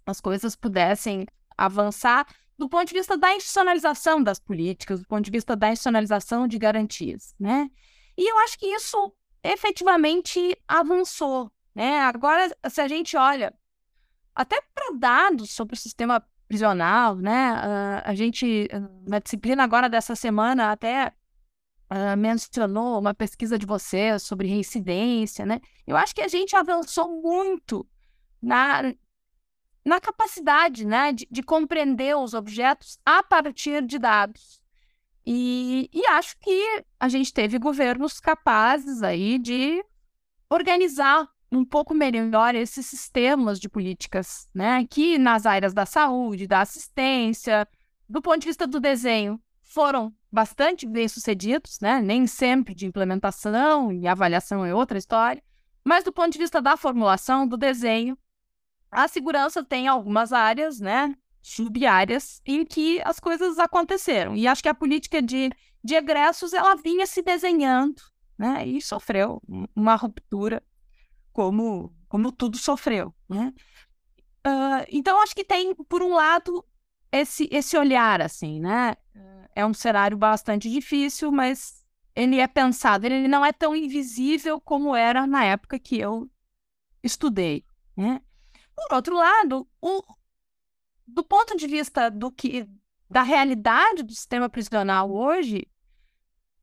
as 0.06 0.20
coisas 0.20 0.56
pudessem 0.56 1.26
avançar 1.56 2.26
do 2.62 2.68
ponto 2.68 2.86
de 2.86 2.94
vista 2.94 3.16
da 3.16 3.34
institucionalização 3.34 4.22
das 4.22 4.38
políticas, 4.38 5.00
do 5.00 5.06
ponto 5.06 5.24
de 5.24 5.30
vista 5.30 5.56
da 5.56 5.68
institucionalização 5.68 6.46
de 6.46 6.58
garantias, 6.58 7.34
né? 7.38 7.68
E 8.16 8.30
eu 8.30 8.38
acho 8.38 8.56
que 8.56 8.66
isso 8.66 9.12
efetivamente 9.42 10.56
avançou, 10.68 11.50
né? 11.74 11.98
Agora, 12.00 12.56
se 12.70 12.80
a 12.80 12.86
gente 12.86 13.16
olha 13.16 13.52
até 14.32 14.62
para 14.72 14.96
dados 14.96 15.50
sobre 15.50 15.74
o 15.74 15.78
sistema 15.78 16.24
prisional, 16.46 17.16
né? 17.16 17.54
Uh, 17.54 18.02
a 18.04 18.14
gente, 18.14 18.68
na 19.08 19.18
disciplina 19.18 19.64
agora 19.64 19.88
dessa 19.88 20.14
semana, 20.14 20.70
até 20.70 21.12
uh, 21.90 22.16
mencionou 22.16 23.00
uma 23.00 23.12
pesquisa 23.12 23.58
de 23.58 23.66
você 23.66 24.18
sobre 24.20 24.46
reincidência, 24.46 25.44
né? 25.44 25.60
Eu 25.84 25.96
acho 25.96 26.14
que 26.14 26.22
a 26.22 26.28
gente 26.28 26.54
avançou 26.54 27.20
muito 27.20 27.84
na, 28.40 28.94
na 29.84 30.00
capacidade 30.00 30.86
né, 30.86 31.12
de, 31.12 31.26
de 31.30 31.42
compreender 31.42 32.16
os 32.16 32.34
objetos 32.34 32.98
a 33.04 33.22
partir 33.22 33.84
de 33.84 33.98
dados. 33.98 34.62
E, 35.24 35.88
e 35.92 36.06
acho 36.06 36.36
que 36.38 36.84
a 36.98 37.08
gente 37.08 37.32
teve 37.32 37.58
governos 37.58 38.18
capazes 38.18 39.02
aí 39.02 39.38
de 39.38 39.84
organizar 40.50 41.28
um 41.50 41.64
pouco 41.64 41.94
melhor 41.94 42.54
esses 42.54 42.86
sistemas 42.86 43.60
de 43.60 43.68
políticas, 43.68 44.48
né? 44.54 44.86
Que 44.88 45.18
nas 45.18 45.44
áreas 45.44 45.74
da 45.74 45.84
saúde, 45.84 46.46
da 46.46 46.62
assistência, 46.62 47.68
do 48.08 48.22
ponto 48.22 48.40
de 48.40 48.46
vista 48.46 48.66
do 48.66 48.80
desenho, 48.80 49.40
foram 49.60 50.14
bastante 50.30 50.86
bem 50.86 51.06
sucedidos, 51.06 51.78
né? 51.80 52.00
Nem 52.00 52.26
sempre 52.26 52.74
de 52.74 52.86
implementação 52.86 53.92
e 53.92 54.08
avaliação 54.08 54.64
é 54.64 54.74
outra 54.74 54.98
história, 54.98 55.42
mas 55.84 56.02
do 56.04 56.12
ponto 56.12 56.32
de 56.32 56.38
vista 56.38 56.60
da 56.60 56.76
formulação, 56.76 57.46
do 57.46 57.56
desenho, 57.56 58.16
a 58.92 59.08
segurança 59.08 59.64
tem 59.64 59.88
algumas 59.88 60.32
áreas, 60.34 60.78
né? 60.78 61.16
Sub-áreas 61.40 62.42
em 62.44 62.64
que 62.64 63.00
as 63.02 63.18
coisas 63.18 63.58
aconteceram. 63.58 64.36
E 64.36 64.46
acho 64.46 64.62
que 64.62 64.68
a 64.68 64.74
política 64.74 65.22
de, 65.22 65.50
de 65.82 65.94
egressos 65.94 66.52
ela 66.52 66.76
vinha 66.76 67.06
se 67.06 67.22
desenhando, 67.22 68.02
né? 68.38 68.66
E 68.66 68.82
sofreu 68.82 69.42
uma 69.74 69.96
ruptura 69.96 70.62
como, 71.32 71.92
como 72.06 72.30
tudo 72.30 72.58
sofreu, 72.58 73.14
né? 73.28 73.54
Uh, 74.46 74.84
então, 74.90 75.22
acho 75.22 75.34
que 75.34 75.44
tem, 75.44 75.74
por 75.74 76.02
um 76.02 76.14
lado, 76.14 76.64
esse, 77.10 77.48
esse 77.50 77.76
olhar, 77.76 78.20
assim, 78.20 78.60
né? 78.60 78.94
É 79.54 79.64
um 79.64 79.72
cenário 79.72 80.16
bastante 80.16 80.70
difícil, 80.70 81.32
mas 81.32 81.82
ele 82.14 82.40
é 82.40 82.46
pensado, 82.46 83.06
ele 83.06 83.26
não 83.26 83.44
é 83.44 83.52
tão 83.52 83.74
invisível 83.74 84.60
como 84.60 84.94
era 84.94 85.26
na 85.26 85.44
época 85.44 85.78
que 85.78 85.98
eu 85.98 86.30
estudei, 87.02 87.64
né? 87.96 88.20
Por 88.74 88.94
outro 88.94 89.16
lado, 89.16 89.68
o, 89.80 90.02
do 91.06 91.22
ponto 91.22 91.56
de 91.56 91.66
vista 91.66 92.10
do 92.10 92.30
que 92.30 92.68
da 93.08 93.22
realidade 93.22 94.02
do 94.02 94.14
sistema 94.14 94.48
prisional 94.48 95.10
hoje, 95.10 95.66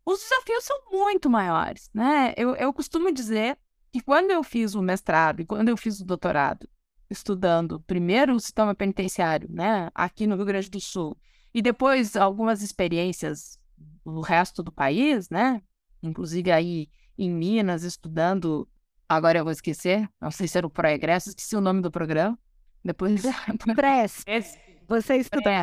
os 0.06 0.20
desafios 0.20 0.64
são 0.64 0.78
muito 0.92 1.30
maiores, 1.30 1.90
né? 1.94 2.34
Eu, 2.36 2.56
eu 2.56 2.74
costumo 2.74 3.12
dizer 3.12 3.58
que 3.92 4.02
quando 4.02 4.32
eu 4.32 4.44
fiz 4.44 4.74
o 4.74 4.82
mestrado 4.82 5.42
e 5.42 5.46
quando 5.46 5.70
eu 5.70 5.78
fiz 5.78 6.00
o 6.00 6.06
doutorado, 6.06 6.68
estudando 7.10 7.80
primeiro 7.82 8.36
o 8.36 8.40
sistema 8.40 8.76
penitenciário, 8.76 9.50
né, 9.52 9.90
aqui 9.94 10.28
no 10.28 10.36
Rio 10.36 10.46
Grande 10.46 10.70
do 10.70 10.80
Sul, 10.80 11.18
e 11.54 11.62
depois 11.62 12.16
algumas 12.16 12.62
experiências 12.62 13.60
no 14.06 14.22
resto 14.22 14.62
do 14.62 14.72
país, 14.72 15.30
né, 15.30 15.62
inclusive 16.04 16.52
aí 16.52 16.90
em 17.18 17.32
Minas, 17.32 17.84
estudando, 17.84 18.68
agora 19.10 19.40
eu 19.40 19.44
vou 19.44 19.52
esquecer, 19.52 20.08
não 20.22 20.30
sei 20.30 20.48
se 20.48 20.58
era 20.58 20.68
o 20.68 20.70
Proegresso, 20.70 21.30
esqueci 21.30 21.56
o 21.56 21.62
nome 21.62 21.82
do 21.82 21.92
programa, 21.92 22.38
depois... 22.86 23.22
Press. 23.76 24.24
Você 24.88 25.18
estudou. 25.18 25.54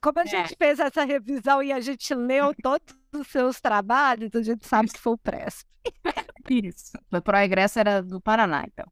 Como 0.00 0.18
a 0.18 0.24
gente 0.24 0.54
é. 0.54 0.56
fez 0.56 0.80
essa 0.80 1.04
revisão 1.04 1.62
e 1.62 1.72
a 1.72 1.80
gente 1.80 2.14
leu 2.14 2.52
todos 2.62 2.96
os 3.12 3.28
seus 3.28 3.60
trabalhos, 3.60 4.34
a 4.34 4.42
gente 4.42 4.66
sabe 4.66 4.90
que 4.90 4.98
foi 4.98 5.12
o 5.12 5.18
Press. 5.18 5.64
Isso. 6.48 6.92
O 7.12 7.20
Proegresso 7.20 7.78
era 7.78 8.02
do 8.02 8.20
Paraná, 8.20 8.64
então. 8.66 8.86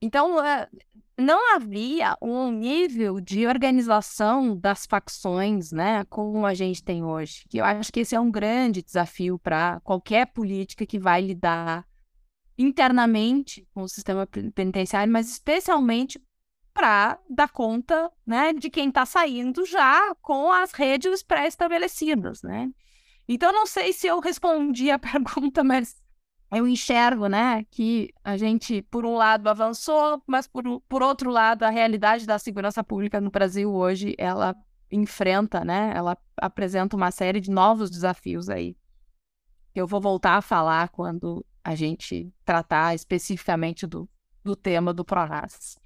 Então, 0.00 0.42
é, 0.42 0.68
não 1.18 1.56
havia 1.56 2.16
um 2.22 2.50
nível 2.52 3.20
de 3.20 3.46
organização 3.46 4.56
das 4.56 4.86
facções, 4.86 5.72
né, 5.72 6.04
como 6.04 6.46
a 6.46 6.54
gente 6.54 6.82
tem 6.82 7.04
hoje. 7.04 7.44
Que 7.48 7.58
eu 7.58 7.64
acho 7.64 7.92
que 7.92 8.00
esse 8.00 8.14
é 8.14 8.20
um 8.20 8.30
grande 8.30 8.82
desafio 8.82 9.38
para 9.38 9.80
qualquer 9.80 10.26
política 10.26 10.86
que 10.86 10.98
vai 10.98 11.20
lidar 11.20 11.84
internamente 12.58 13.66
com 13.72 13.82
o 13.82 13.88
sistema 13.88 14.26
penitenciário, 14.26 15.12
mas 15.12 15.30
especialmente 15.30 16.20
para 16.74 17.18
dar 17.30 17.48
conta, 17.48 18.10
né, 18.26 18.52
de 18.52 18.68
quem 18.68 18.88
está 18.88 19.06
saindo 19.06 19.64
já 19.64 20.14
com 20.16 20.52
as 20.52 20.72
redes 20.72 21.22
pré-estabelecidas, 21.22 22.42
né? 22.42 22.68
Então, 23.28 23.52
não 23.52 23.66
sei 23.66 23.92
se 23.92 24.06
eu 24.06 24.20
respondi 24.20 24.90
a 24.90 24.98
pergunta, 24.98 25.62
mas 25.62 26.00
eu 26.50 26.66
enxergo, 26.66 27.26
né, 27.26 27.64
que 27.70 28.10
a 28.24 28.36
gente, 28.36 28.82
por 28.82 29.04
um 29.04 29.14
lado, 29.14 29.48
avançou, 29.48 30.22
mas 30.26 30.46
por, 30.46 30.80
por 30.88 31.02
outro 31.02 31.30
lado, 31.30 31.62
a 31.62 31.70
realidade 31.70 32.26
da 32.26 32.38
segurança 32.38 32.82
pública 32.82 33.20
no 33.20 33.30
Brasil 33.30 33.72
hoje, 33.72 34.14
ela 34.16 34.56
enfrenta, 34.90 35.64
né, 35.64 35.92
ela 35.94 36.16
apresenta 36.36 36.96
uma 36.96 37.10
série 37.10 37.40
de 37.40 37.50
novos 37.50 37.90
desafios 37.90 38.48
aí. 38.48 38.76
Eu 39.74 39.86
vou 39.86 40.00
voltar 40.00 40.36
a 40.36 40.42
falar 40.42 40.88
quando 40.88 41.44
a 41.68 41.74
gente 41.74 42.32
tratar 42.46 42.94
especificamente 42.94 43.86
do, 43.86 44.08
do 44.42 44.56
tema 44.56 44.94
do 44.94 45.04
PRONAS. 45.04 45.78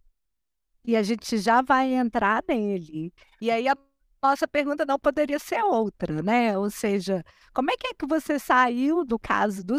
E 0.84 0.94
a 0.94 1.02
gente 1.02 1.38
já 1.38 1.60
vai 1.60 1.92
entrar 1.92 2.44
nele. 2.48 3.12
E 3.40 3.50
aí 3.50 3.66
a 3.66 3.76
nossa 4.22 4.46
pergunta 4.46 4.86
não 4.86 4.96
poderia 4.96 5.40
ser 5.40 5.60
outra, 5.64 6.22
né? 6.22 6.56
Ou 6.56 6.70
seja, 6.70 7.24
como 7.52 7.72
é 7.72 7.76
que 7.76 7.88
é 7.88 7.94
que 7.94 8.06
você 8.06 8.38
saiu 8.38 9.04
do 9.04 9.18
caso 9.18 9.64
do 9.64 9.76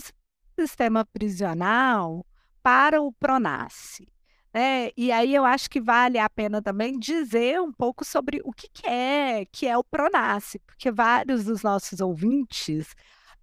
sistema 0.59 1.05
prisional 1.05 2.25
para 2.61 3.01
o 3.01 3.13
Pronace. 3.13 4.05
Né? 4.53 4.91
E 4.97 5.09
aí 5.09 5.33
eu 5.33 5.45
acho 5.45 5.69
que 5.69 5.79
vale 5.79 6.19
a 6.19 6.29
pena 6.29 6.61
também 6.61 6.99
dizer 6.99 7.61
um 7.61 7.71
pouco 7.71 8.03
sobre 8.03 8.41
o 8.43 8.51
que, 8.51 8.67
que 8.67 8.85
é 8.85 9.45
que 9.45 9.67
é 9.67 9.77
o 9.77 9.83
Pronace, 9.85 10.59
porque 10.59 10.91
vários 10.91 11.45
dos 11.45 11.63
nossos 11.63 12.01
ouvintes 12.01 12.93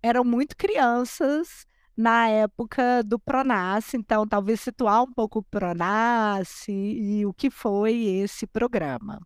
eram 0.02 0.24
muito 0.24 0.54
crianças 0.56 1.66
na 2.00 2.28
época 2.28 3.02
do 3.02 3.18
Pronace, 3.18 3.94
então 3.94 4.26
talvez 4.26 4.62
situar 4.62 5.02
um 5.02 5.12
pouco 5.12 5.40
o 5.40 5.42
Pronace 5.42 6.72
e 6.72 7.26
o 7.26 7.34
que 7.34 7.50
foi 7.50 7.94
esse 7.94 8.46
programa. 8.46 9.20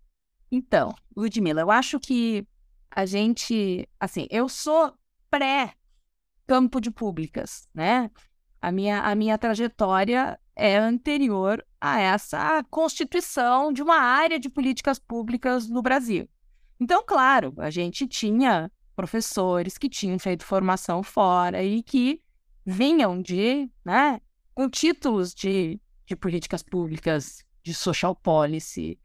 Então, 0.51 0.93
Ludmila, 1.17 1.61
eu 1.61 1.71
acho 1.71 2.01
que 2.01 2.45
a 2.91 3.07
gente, 3.07 3.89
assim, 3.99 4.27
eu 4.29 4.49
sou 4.49 4.93
pré 5.31 5.73
campo 6.49 6.81
de 6.81 6.91
públicas, 6.91 7.69
né? 7.73 8.11
A 8.61 8.73
minha, 8.73 9.03
a 9.03 9.15
minha 9.15 9.39
trajetória 9.39 10.37
é 10.57 10.77
anterior 10.77 11.65
a 11.81 12.01
essa 12.01 12.65
constituição 12.71 13.73
de 13.73 13.83
uma 13.83 13.99
área 13.99 14.39
de 14.39 14.49
políticas 14.49 14.99
públicas 14.99 15.69
no 15.69 15.81
Brasil. 15.81 16.29
Então, 16.81 17.05
claro, 17.07 17.55
a 17.59 17.71
gente 17.71 18.05
tinha 18.09 18.69
professores 18.97 19.79
que 19.79 19.89
tinham 19.89 20.19
feito 20.19 20.45
formação 20.45 21.05
fora 21.05 21.63
e 21.63 21.81
que 21.81 22.21
vinham 22.65 23.21
de, 23.21 23.71
né, 23.85 24.21
com 24.55 24.69
títulos 24.69 25.35
de, 25.35 25.81
de 26.07 26.17
políticas 26.17 26.63
públicas, 26.63 27.45
de 27.63 27.75
social 27.75 28.15
policy, 28.15 28.99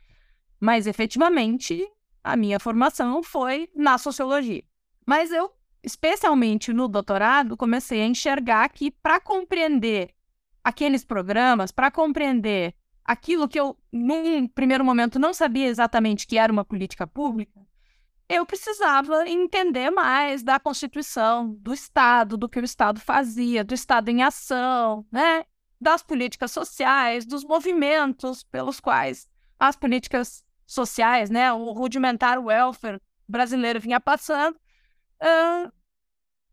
mas 0.60 0.88
efetivamente 0.88 1.88
a 2.24 2.36
minha 2.36 2.60
formação 2.60 3.24
foi 3.24 3.70
na 3.76 3.98
sociologia. 3.98 4.64
Mas 5.06 5.32
eu 5.32 5.52
especialmente 5.84 6.74
no 6.74 6.88
doutorado, 6.88 7.58
comecei 7.58 8.02
a 8.02 8.06
enxergar 8.06 8.70
que 8.70 8.92
para 8.92 9.20
compreender 9.20 10.14
aqueles 10.64 11.06
programas, 11.06 11.72
para 11.72 11.90
compreender 11.90 12.76
aquilo 13.04 13.48
que 13.48 13.60
eu, 13.60 13.78
num 13.92 14.48
primeiro 14.48 14.84
momento, 14.84 15.18
não 15.18 15.34
sabia 15.34 15.68
exatamente 15.68 16.28
que 16.28 16.38
era 16.38 16.52
uma 16.52 16.66
política 16.66 17.08
pública, 17.08 17.60
eu 18.30 18.46
precisava 18.46 19.28
entender 19.28 19.90
mais 19.90 20.44
da 20.44 20.60
Constituição, 20.60 21.54
do 21.56 21.74
Estado, 21.74 22.38
do 22.38 22.48
que 22.48 22.60
o 22.60 22.64
Estado 22.64 23.00
fazia, 23.00 23.64
do 23.64 23.74
Estado 23.74 24.10
em 24.10 24.22
ação, 24.22 25.06
né? 25.12 25.44
das 25.82 26.04
políticas 26.04 26.52
sociais, 26.52 27.26
dos 27.26 27.44
movimentos 27.44 28.44
pelos 28.44 28.80
quais 28.80 29.28
as 29.60 29.76
políticas 29.76 30.44
sociais, 30.66 31.30
né, 31.30 31.52
o 31.52 31.72
rudimentar 31.72 32.40
welfare 32.40 33.02
brasileiro 33.28 33.80
vinha 33.80 34.00
passando, 34.00 34.56
uh, 34.56 35.72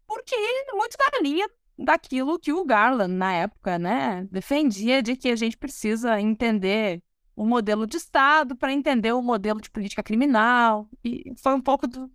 porque 0.06 0.34
muito 0.72 0.96
da 0.96 1.20
linha 1.20 1.48
daquilo 1.78 2.38
que 2.38 2.52
o 2.52 2.64
Garland, 2.64 3.14
na 3.14 3.32
época, 3.32 3.78
né, 3.78 4.26
defendia 4.30 5.02
de 5.02 5.16
que 5.16 5.28
a 5.28 5.36
gente 5.36 5.56
precisa 5.56 6.20
entender 6.20 7.02
o 7.36 7.44
modelo 7.44 7.86
de 7.86 7.98
Estado 7.98 8.56
para 8.56 8.72
entender 8.72 9.12
o 9.12 9.20
modelo 9.20 9.60
de 9.60 9.70
política 9.70 10.02
criminal, 10.02 10.88
e 11.04 11.34
foi 11.36 11.54
um 11.54 11.60
pouco 11.60 11.86
do, 11.86 12.10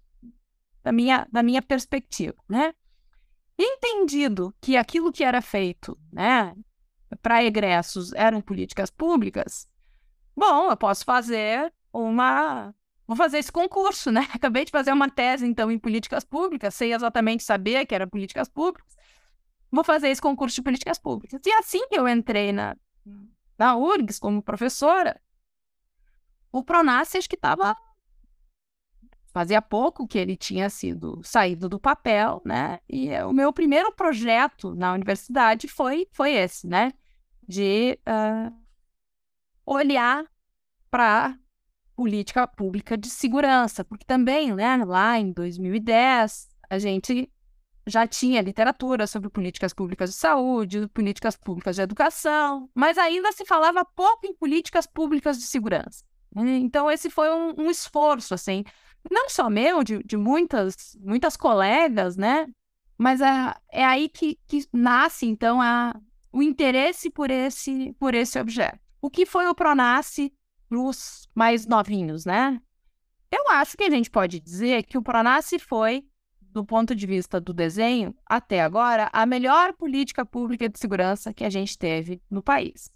da, 0.84 0.92
minha, 0.92 1.28
da 1.32 1.44
minha 1.44 1.62
perspectiva, 1.62 2.36
né? 2.50 2.74
Entendido 3.58 4.54
que 4.60 4.76
aquilo 4.76 5.12
que 5.12 5.24
era 5.24 5.40
feito, 5.40 5.96
né, 6.12 6.56
para 7.22 7.44
egressos 7.44 8.12
eram 8.14 8.42
políticas 8.42 8.90
públicas, 8.90 9.68
bom, 10.36 10.72
eu 10.72 10.78
posso 10.78 11.06
fazer 11.06 11.72
uma 11.94 12.74
vou 13.06 13.16
fazer 13.16 13.40
esse 13.40 13.52
concurso, 13.52 14.10
né? 14.10 14.28
Acabei 14.34 14.66
de 14.66 14.72
fazer 14.72 14.92
uma 14.92 15.10
tese, 15.10 15.46
então, 15.46 15.70
em 15.70 15.78
políticas 15.78 16.24
públicas, 16.24 16.74
sem 16.74 16.94
exatamente 16.94 17.44
saber 17.44 17.86
que 17.86 17.94
era 17.94 18.08
políticas 18.08 18.50
públicas. 18.50 18.96
Vou 19.70 19.84
fazer 19.84 20.10
esse 20.10 20.22
concurso 20.22 20.56
de 20.56 20.62
políticas 20.64 20.98
públicas. 20.98 21.42
E 21.46 21.52
assim 21.52 21.82
eu 21.92 22.08
entrei 22.08 22.52
na, 22.52 22.76
na 23.62 23.78
URGS 23.78 24.18
como 24.18 24.42
professora, 24.42 25.22
o 26.52 26.66
acho 27.16 27.30
que 27.30 27.36
estava 27.36 27.78
fazia 29.32 29.62
pouco 29.62 30.08
que 30.08 30.18
ele 30.18 30.36
tinha 30.36 30.68
sido 30.68 31.22
saído 31.24 31.70
do 31.70 31.80
papel, 31.80 32.42
né? 32.44 32.80
E 32.90 33.14
o 33.22 33.32
meu 33.32 33.54
primeiro 33.54 33.92
projeto 33.94 34.74
na 34.74 34.94
universidade 34.94 35.68
foi 35.68 36.08
foi 36.12 36.34
esse, 36.34 36.68
né? 36.68 36.92
De 37.48 38.00
uh, 38.02 38.52
olhar 39.64 40.26
para 40.90 41.38
política 41.96 42.48
pública 42.48 42.98
de 42.98 43.12
segurança, 43.12 43.86
porque 43.86 44.06
também, 44.06 44.56
né, 44.56 44.84
lá 44.84 45.20
em 45.20 45.32
2010, 45.32 46.50
a 46.68 46.80
gente 46.80 47.32
já 47.92 48.08
tinha 48.08 48.42
literatura 48.42 49.06
sobre 49.06 49.30
políticas 49.30 49.74
públicas 49.74 50.10
de 50.10 50.16
saúde, 50.16 50.88
políticas 50.88 51.36
públicas 51.36 51.76
de 51.76 51.82
educação, 51.82 52.70
mas 52.74 52.98
ainda 52.98 53.32
se 53.32 53.46
falava 53.46 53.84
pouco 53.84 54.26
em 54.26 54.34
políticas 54.34 54.88
públicas 54.88 55.38
de 55.38 55.44
segurança. 55.44 56.04
Né? 56.34 56.58
Então, 56.58 56.90
esse 56.90 57.10
foi 57.10 57.30
um, 57.30 57.54
um 57.64 57.70
esforço, 57.70 58.34
assim, 58.34 58.64
não 59.10 59.30
só 59.30 59.50
meu, 59.50 59.84
de, 59.84 60.02
de 60.04 60.16
muitas, 60.18 60.98
muitas 61.02 61.36
colegas, 61.36 62.16
né? 62.16 62.48
Mas 62.98 63.20
é, 63.20 63.54
é 63.72 63.84
aí 63.84 64.08
que, 64.08 64.40
que 64.48 64.66
nasce, 64.72 65.26
então, 65.26 65.62
a, 65.62 65.94
o 66.32 66.42
interesse 66.42 67.10
por 67.10 67.30
esse, 67.30 67.94
por 68.00 68.14
esse 68.14 68.40
objeto. 68.40 68.80
O 69.02 69.10
que 69.10 69.26
foi 69.26 69.48
o 69.48 69.56
Pronace 69.56 70.32
para 70.70 70.80
os 70.80 71.28
mais 71.36 71.66
novinhos, 71.66 72.26
né? 72.26 72.62
Eu 73.32 73.50
acho 73.50 73.76
que 73.76 73.84
a 73.84 73.90
gente 73.90 74.10
pode 74.10 74.40
dizer 74.40 74.84
que 74.84 74.98
o 74.98 75.02
Pronace 75.02 75.58
foi, 75.58 76.06
do 76.52 76.66
ponto 76.66 76.96
de 76.96 77.06
vista 77.08 77.40
do 77.40 77.54
desenho, 77.54 78.16
até 78.26 78.62
agora, 78.62 79.10
a 79.14 79.26
melhor 79.26 79.74
política 79.74 80.26
pública 80.26 80.68
de 80.68 80.78
segurança 80.78 81.34
que 81.34 81.44
a 81.44 81.50
gente 81.50 81.78
teve 81.78 82.22
no 82.30 82.42
país. 82.42 82.92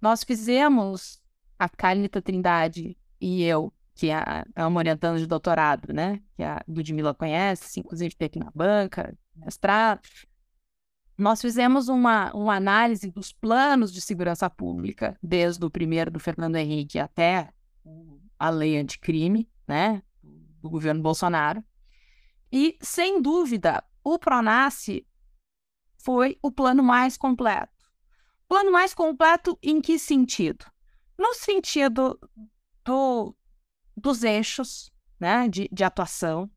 Nós 0.00 0.22
fizemos, 0.24 1.20
a 1.58 1.68
Carlita 1.68 2.22
Trindade 2.22 2.96
e 3.20 3.42
eu, 3.42 3.72
que 3.94 4.10
é, 4.10 4.44
é 4.54 4.66
uma 4.66 4.78
orientanda 4.78 5.18
de 5.18 5.26
doutorado, 5.26 5.92
né? 5.92 6.20
Que 6.36 6.42
a 6.42 6.62
Ludmilla 6.66 7.14
conhece, 7.14 7.80
inclusive 7.80 8.14
tem 8.14 8.26
aqui 8.26 8.38
na 8.38 8.50
banca, 8.54 9.14
mestrado, 9.36 10.00
nós 11.20 11.42
fizemos 11.42 11.88
uma, 11.88 12.32
uma 12.32 12.56
análise 12.56 13.10
dos 13.10 13.30
planos 13.30 13.92
de 13.92 14.00
segurança 14.00 14.48
pública, 14.48 15.18
desde 15.22 15.62
o 15.62 15.70
primeiro 15.70 16.10
do 16.10 16.18
Fernando 16.18 16.56
Henrique 16.56 16.98
até 16.98 17.50
a 18.38 18.48
lei 18.48 18.78
anticrime, 18.78 19.46
né, 19.68 20.02
do 20.62 20.70
governo 20.70 21.02
Bolsonaro. 21.02 21.62
E, 22.52 22.76
sem 22.80 23.22
dúvida, 23.22 23.84
o 24.02 24.18
Pronace 24.18 25.06
foi 25.98 26.38
o 26.42 26.50
plano 26.50 26.82
mais 26.82 27.16
completo. 27.16 27.86
Plano 28.48 28.72
mais 28.72 28.92
completo 28.92 29.58
em 29.62 29.80
que 29.80 29.98
sentido? 29.98 30.64
No 31.16 31.34
sentido 31.34 32.18
do, 32.84 33.36
dos 33.96 34.24
eixos 34.24 34.90
né, 35.20 35.46
de, 35.48 35.68
de 35.70 35.84
atuação, 35.84 36.50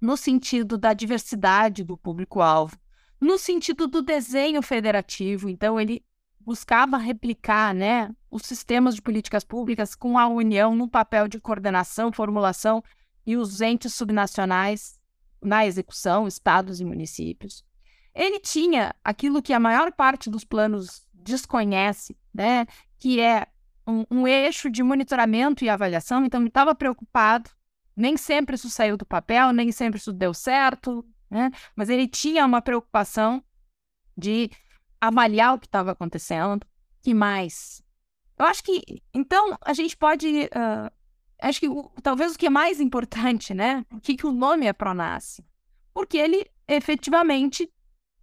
no 0.00 0.16
sentido 0.16 0.76
da 0.76 0.92
diversidade 0.92 1.84
do 1.84 1.96
público-alvo, 1.96 2.76
no 3.20 3.38
sentido 3.38 3.86
do 3.86 4.02
desenho 4.02 4.60
federativo. 4.60 5.48
Então, 5.48 5.80
ele 5.80 6.04
buscava 6.40 6.96
replicar 6.96 7.72
né, 7.72 8.10
os 8.28 8.42
sistemas 8.42 8.96
de 8.96 9.00
políticas 9.00 9.44
públicas 9.44 9.94
com 9.94 10.18
a 10.18 10.26
União 10.26 10.74
no 10.74 10.88
papel 10.88 11.28
de 11.28 11.38
coordenação, 11.38 12.12
formulação 12.12 12.82
e 13.24 13.36
os 13.36 13.60
entes 13.60 13.94
subnacionais 13.94 15.00
na 15.42 15.66
execução, 15.66 16.26
estados 16.26 16.80
e 16.80 16.84
municípios. 16.84 17.64
Ele 18.14 18.38
tinha 18.38 18.94
aquilo 19.02 19.42
que 19.42 19.52
a 19.52 19.60
maior 19.60 19.92
parte 19.92 20.30
dos 20.30 20.44
planos 20.44 21.06
desconhece, 21.12 22.16
né, 22.32 22.66
que 22.98 23.20
é 23.20 23.46
um, 23.86 24.04
um 24.10 24.28
eixo 24.28 24.70
de 24.70 24.82
monitoramento 24.82 25.64
e 25.64 25.68
avaliação. 25.68 26.24
Então, 26.24 26.40
ele 26.40 26.48
estava 26.48 26.74
preocupado 26.74 27.50
nem 27.96 28.16
sempre 28.16 28.56
isso 28.56 28.70
saiu 28.70 28.96
do 28.96 29.06
papel, 29.06 29.52
nem 29.52 29.70
sempre 29.70 29.98
isso 29.98 30.12
deu 30.12 30.32
certo, 30.32 31.04
né? 31.30 31.50
Mas 31.76 31.88
ele 31.88 32.08
tinha 32.08 32.44
uma 32.44 32.62
preocupação 32.62 33.44
de 34.16 34.50
avaliar 35.00 35.54
o 35.54 35.58
que 35.58 35.66
estava 35.66 35.92
acontecendo. 35.92 36.66
Que 37.02 37.12
mais? 37.12 37.82
Eu 38.38 38.46
acho 38.46 38.62
que, 38.62 39.02
então, 39.12 39.56
a 39.60 39.72
gente 39.72 39.96
pode. 39.96 40.44
Uh, 40.46 41.01
acho 41.42 41.60
que 41.60 41.68
o, 41.68 41.90
talvez 42.02 42.34
o 42.34 42.38
que 42.38 42.46
é 42.46 42.50
mais 42.50 42.80
importante, 42.80 43.52
né? 43.52 43.84
Por 43.88 44.00
que, 44.00 44.16
que 44.16 44.26
o 44.26 44.32
nome 44.32 44.66
é 44.66 44.72
Pronace? 44.72 45.44
Porque 45.92 46.16
ele 46.16 46.46
efetivamente 46.66 47.70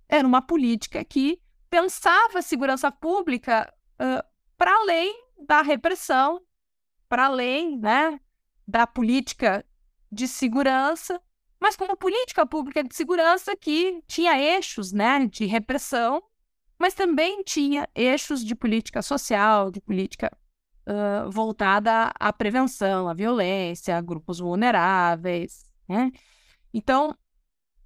era 0.07 0.27
uma 0.27 0.41
política 0.41 1.03
que 1.03 1.39
pensava 1.69 2.39
a 2.39 2.41
segurança 2.41 2.91
pública 2.91 3.71
uh, 4.01 4.23
para 4.57 4.73
além 4.73 5.13
da 5.45 5.61
repressão, 5.61 6.41
para 7.07 7.25
além, 7.25 7.77
né? 7.77 8.19
da 8.67 8.85
política 8.85 9.65
de 10.11 10.27
segurança, 10.27 11.19
mas 11.59 11.75
como 11.75 11.97
política 11.97 12.45
pública 12.45 12.83
de 12.83 12.95
segurança 12.95 13.55
que 13.55 14.01
tinha 14.07 14.39
eixos 14.39 14.91
né, 14.91 15.25
de 15.25 15.45
repressão, 15.45 16.23
mas 16.77 16.93
também 16.93 17.43
tinha 17.43 17.89
eixos 17.93 18.45
de 18.45 18.55
política 18.55 19.01
social, 19.01 19.71
de 19.71 19.81
política 19.81 20.31
voltada 21.31 22.11
à 22.19 22.33
prevenção, 22.33 23.07
à 23.07 23.13
violência, 23.13 23.97
a 23.97 24.01
grupos 24.01 24.39
vulneráveis. 24.39 25.65
Né? 25.87 26.11
Então, 26.73 27.15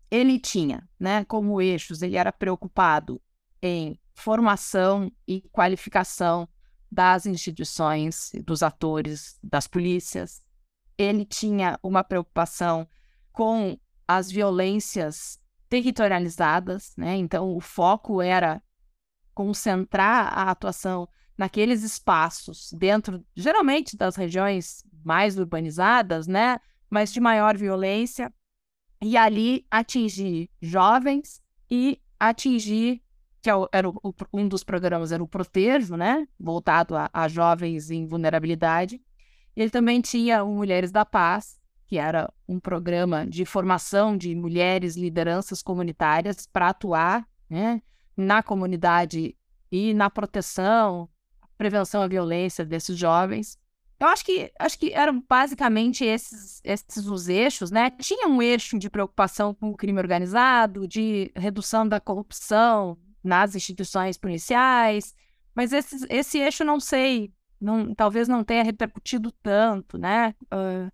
ele 0.09 0.39
tinha 0.39 0.87
né, 0.99 1.25
como 1.25 1.61
eixos, 1.61 2.01
ele 2.01 2.15
era 2.15 2.31
preocupado 2.31 3.21
em 3.61 3.99
formação 4.13 5.11
e 5.27 5.41
qualificação 5.51 6.47
das 6.91 7.25
instituições, 7.25 8.31
dos 8.45 8.61
atores, 8.61 9.39
das 9.43 9.67
polícias, 9.67 10.43
ele 10.97 11.25
tinha 11.25 11.79
uma 11.81 12.03
preocupação 12.03 12.87
com 13.31 13.77
as 14.07 14.29
violências 14.29 15.39
territorializadas, 15.67 16.93
né? 16.95 17.15
Então 17.15 17.55
o 17.55 17.59
foco 17.59 18.21
era 18.21 18.61
concentrar 19.33 20.37
a 20.37 20.51
atuação 20.51 21.09
naqueles 21.37 21.83
espaços 21.83 22.71
dentro, 22.73 23.23
geralmente 23.35 23.97
das 23.97 24.15
regiões 24.15 24.83
mais 25.03 25.37
urbanizadas, 25.37 26.27
né? 26.27 26.59
Mas 26.89 27.11
de 27.11 27.19
maior 27.19 27.57
violência 27.57 28.31
e 29.01 29.17
ali 29.17 29.65
atingir 29.69 30.49
jovens 30.61 31.41
e 31.69 31.99
atingir 32.19 33.01
que 33.41 33.49
é 33.49 33.53
era 33.73 33.89
o, 33.89 34.15
um 34.31 34.47
dos 34.47 34.63
programas 34.63 35.11
era 35.11 35.21
o 35.21 35.27
Protejo, 35.27 35.97
né? 35.97 36.27
Voltado 36.39 36.95
a, 36.95 37.09
a 37.11 37.27
jovens 37.27 37.91
em 37.91 38.05
vulnerabilidade 38.05 39.01
ele 39.55 39.69
também 39.69 40.01
tinha 40.01 40.43
o 40.43 40.53
Mulheres 40.53 40.91
da 40.91 41.05
Paz, 41.05 41.59
que 41.85 41.97
era 41.97 42.31
um 42.47 42.59
programa 42.59 43.25
de 43.25 43.45
formação 43.45 44.17
de 44.17 44.33
mulheres 44.35 44.95
lideranças 44.95 45.61
comunitárias 45.61 46.47
para 46.47 46.69
atuar 46.69 47.27
né, 47.49 47.81
na 48.17 48.41
comunidade 48.41 49.37
e 49.71 49.93
na 49.93 50.09
proteção, 50.09 51.07
prevenção 51.63 52.01
à 52.01 52.07
violência 52.07 52.65
desses 52.65 52.97
jovens. 52.97 53.57
Eu 53.97 54.07
acho 54.07 54.25
que 54.25 54.51
acho 54.59 54.77
que 54.77 54.91
eram 54.91 55.23
basicamente 55.29 56.03
esses, 56.03 56.59
esses 56.61 57.07
os 57.07 57.29
eixos, 57.29 57.71
né? 57.71 57.89
Tinha 57.91 58.27
um 58.27 58.41
eixo 58.41 58.77
de 58.77 58.89
preocupação 58.89 59.53
com 59.53 59.69
o 59.69 59.77
crime 59.77 59.97
organizado, 59.97 60.85
de 60.85 61.31
redução 61.33 61.87
da 61.87 62.01
corrupção 62.01 62.97
nas 63.23 63.55
instituições 63.55 64.17
policiais, 64.17 65.15
mas 65.55 65.71
esse, 65.71 66.05
esse 66.09 66.37
eixo 66.37 66.65
não 66.65 66.81
sei 66.81 67.31
não, 67.61 67.95
talvez 67.95 68.27
não 68.27 68.43
tenha 68.43 68.61
repercutido 68.61 69.31
tanto, 69.41 69.97
né? 69.97 70.35
Uh, 70.53 70.91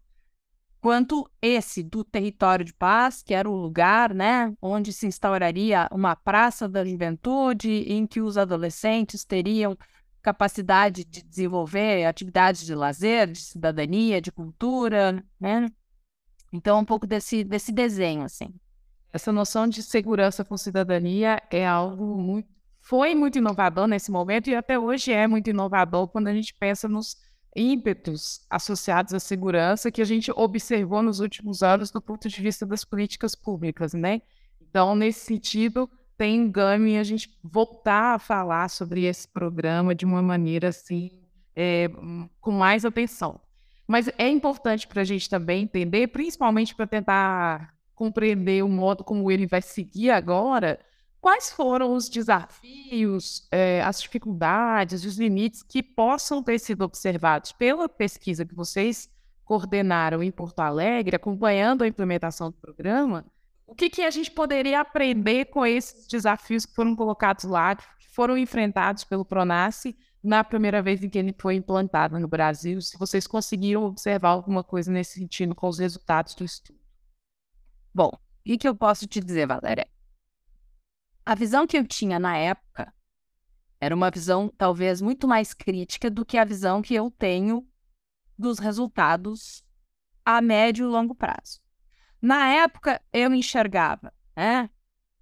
quanto 0.79 1.27
esse 1.41 1.81
do 1.81 2.03
território 2.03 2.63
de 2.63 2.75
paz, 2.75 3.23
que 3.23 3.33
era 3.33 3.49
o 3.49 3.55
lugar, 3.55 4.13
né, 4.13 4.53
onde 4.61 4.93
se 4.93 5.07
instauraria 5.07 5.89
uma 5.91 6.15
praça 6.15 6.69
da 6.69 6.85
juventude 6.85 7.69
em 7.69 8.05
que 8.07 8.21
os 8.21 8.37
adolescentes 8.37 9.25
teriam 9.25 9.77
capacidade 10.21 11.03
de 11.05 11.21
desenvolver 11.21 12.05
atividades 12.05 12.65
de 12.65 12.75
lazer, 12.75 13.31
de 13.31 13.39
cidadania, 13.39 14.21
de 14.21 14.31
cultura, 14.31 15.23
né? 15.39 15.67
Então, 16.51 16.79
um 16.79 16.85
pouco 16.85 17.05
desse, 17.05 17.43
desse 17.43 17.71
desenho, 17.71 18.23
assim. 18.23 18.53
Essa 19.11 19.31
noção 19.31 19.67
de 19.67 19.81
segurança 19.81 20.43
com 20.43 20.57
cidadania 20.57 21.41
é 21.49 21.67
algo 21.67 22.17
muito 22.17 22.59
foi 22.81 23.13
muito 23.13 23.37
inovador 23.37 23.87
nesse 23.87 24.09
momento 24.09 24.49
e 24.49 24.55
até 24.55 24.79
hoje 24.79 25.11
é 25.11 25.27
muito 25.27 25.49
inovador 25.49 26.07
quando 26.07 26.27
a 26.27 26.33
gente 26.33 26.53
pensa 26.55 26.87
nos 26.87 27.17
ímpetos 27.55 28.45
associados 28.49 29.13
à 29.13 29.19
segurança 29.19 29.91
que 29.91 30.01
a 30.01 30.05
gente 30.05 30.31
observou 30.31 31.03
nos 31.03 31.19
últimos 31.19 31.61
anos 31.61 31.91
do 31.91 32.01
ponto 32.01 32.29
de 32.29 32.41
vista 32.41 32.65
das 32.65 32.85
políticas 32.85 33.35
públicas, 33.35 33.93
né? 33.93 34.21
Então, 34.61 34.95
nesse 34.95 35.19
sentido, 35.21 35.89
tem 36.19 36.51
ganho 36.51 36.99
a 36.99 37.03
gente 37.03 37.33
voltar 37.41 38.15
a 38.15 38.19
falar 38.19 38.69
sobre 38.69 39.05
esse 39.05 39.25
programa 39.25 39.95
de 39.95 40.03
uma 40.03 40.21
maneira 40.21 40.67
assim, 40.67 41.11
é, 41.55 41.89
com 42.41 42.51
mais 42.51 42.83
atenção. 42.83 43.39
Mas 43.87 44.09
é 44.17 44.27
importante 44.27 44.85
para 44.85 45.01
a 45.01 45.05
gente 45.05 45.29
também 45.29 45.63
entender, 45.63 46.07
principalmente 46.07 46.75
para 46.75 46.85
tentar 46.85 47.73
compreender 47.95 48.65
o 48.65 48.67
modo 48.67 49.01
como 49.01 49.31
ele 49.31 49.47
vai 49.47 49.61
seguir 49.61 50.11
agora, 50.11 50.77
Quais 51.21 51.51
foram 51.51 51.95
os 51.95 52.07
desafios, 52.07 53.45
eh, 53.51 53.81
as 53.81 54.01
dificuldades, 54.01 55.03
os 55.03 55.17
limites 55.17 55.61
que 55.61 55.83
possam 55.83 56.41
ter 56.41 56.57
sido 56.59 56.81
observados 56.85 57.51
pela 57.51 57.89
pesquisa 57.89 58.45
que 58.45 58.55
vocês 58.55 59.09
coordenaram 59.43 60.23
em 60.23 60.31
Porto 60.31 60.61
Alegre, 60.61 61.17
acompanhando 61.17 61.83
a 61.83 61.87
implementação 61.89 62.49
do 62.49 62.55
programa? 62.55 63.25
O 63.69 63.75
que, 63.75 63.89
que 63.89 64.01
a 64.01 64.09
gente 64.09 64.31
poderia 64.31 64.81
aprender 64.81 65.45
com 65.45 65.65
esses 65.65 66.07
desafios 66.07 66.65
que 66.65 66.73
foram 66.73 66.95
colocados 66.95 67.43
lá, 67.45 67.75
que 67.75 68.07
foram 68.13 68.37
enfrentados 68.37 69.03
pelo 69.03 69.23
Pronace 69.23 69.97
na 70.21 70.43
primeira 70.43 70.81
vez 70.81 71.03
em 71.03 71.09
que 71.09 71.17
ele 71.17 71.35
foi 71.37 71.55
implantado 71.55 72.19
no 72.19 72.27
Brasil? 72.27 72.81
Se 72.81 72.97
vocês 72.97 73.27
conseguiram 73.27 73.83
observar 73.83 74.29
alguma 74.29 74.63
coisa 74.63 74.91
nesse 74.91 75.19
sentido 75.19 75.53
com 75.55 75.67
os 75.67 75.79
resultados 75.79 76.33
do 76.35 76.43
estudo? 76.43 76.79
Bom, 77.93 78.11
o 78.47 78.57
que 78.57 78.67
eu 78.67 78.75
posso 78.75 79.05
te 79.07 79.19
dizer, 79.19 79.47
Valéria? 79.47 79.87
a 81.29 81.35
visão 81.35 81.67
que 81.67 81.77
eu 81.77 81.85
tinha 81.85 82.17
na 82.17 82.35
época 82.35 82.91
era 83.79 83.93
uma 83.93 84.09
visão 84.09 84.51
talvez 84.57 84.99
muito 84.99 85.27
mais 85.27 85.53
crítica 85.53 86.09
do 86.09 86.25
que 86.25 86.39
a 86.39 86.43
visão 86.43 86.81
que 86.81 86.95
eu 86.95 87.11
tenho 87.11 87.67
dos 88.35 88.57
resultados 88.57 89.63
a 90.25 90.41
médio 90.41 90.87
e 90.87 90.91
longo 90.91 91.13
prazo. 91.13 91.61
Na 92.21 92.47
época, 92.47 93.01
eu 93.13 93.33
enxergava, 93.33 94.13
né? 94.35 94.69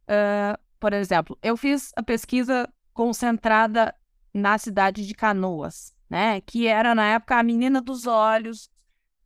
Uh, 0.03 0.57
por 0.79 0.93
exemplo, 0.93 1.37
eu 1.41 1.55
fiz 1.57 1.91
a 1.95 2.03
pesquisa 2.03 2.71
concentrada 2.93 3.93
na 4.33 4.57
cidade 4.57 5.05
de 5.05 5.13
Canoas, 5.13 5.93
né? 6.09 6.41
Que 6.41 6.67
era, 6.67 6.95
na 6.95 7.05
época, 7.05 7.37
a 7.37 7.43
menina 7.43 7.81
dos 7.81 8.07
olhos. 8.07 8.69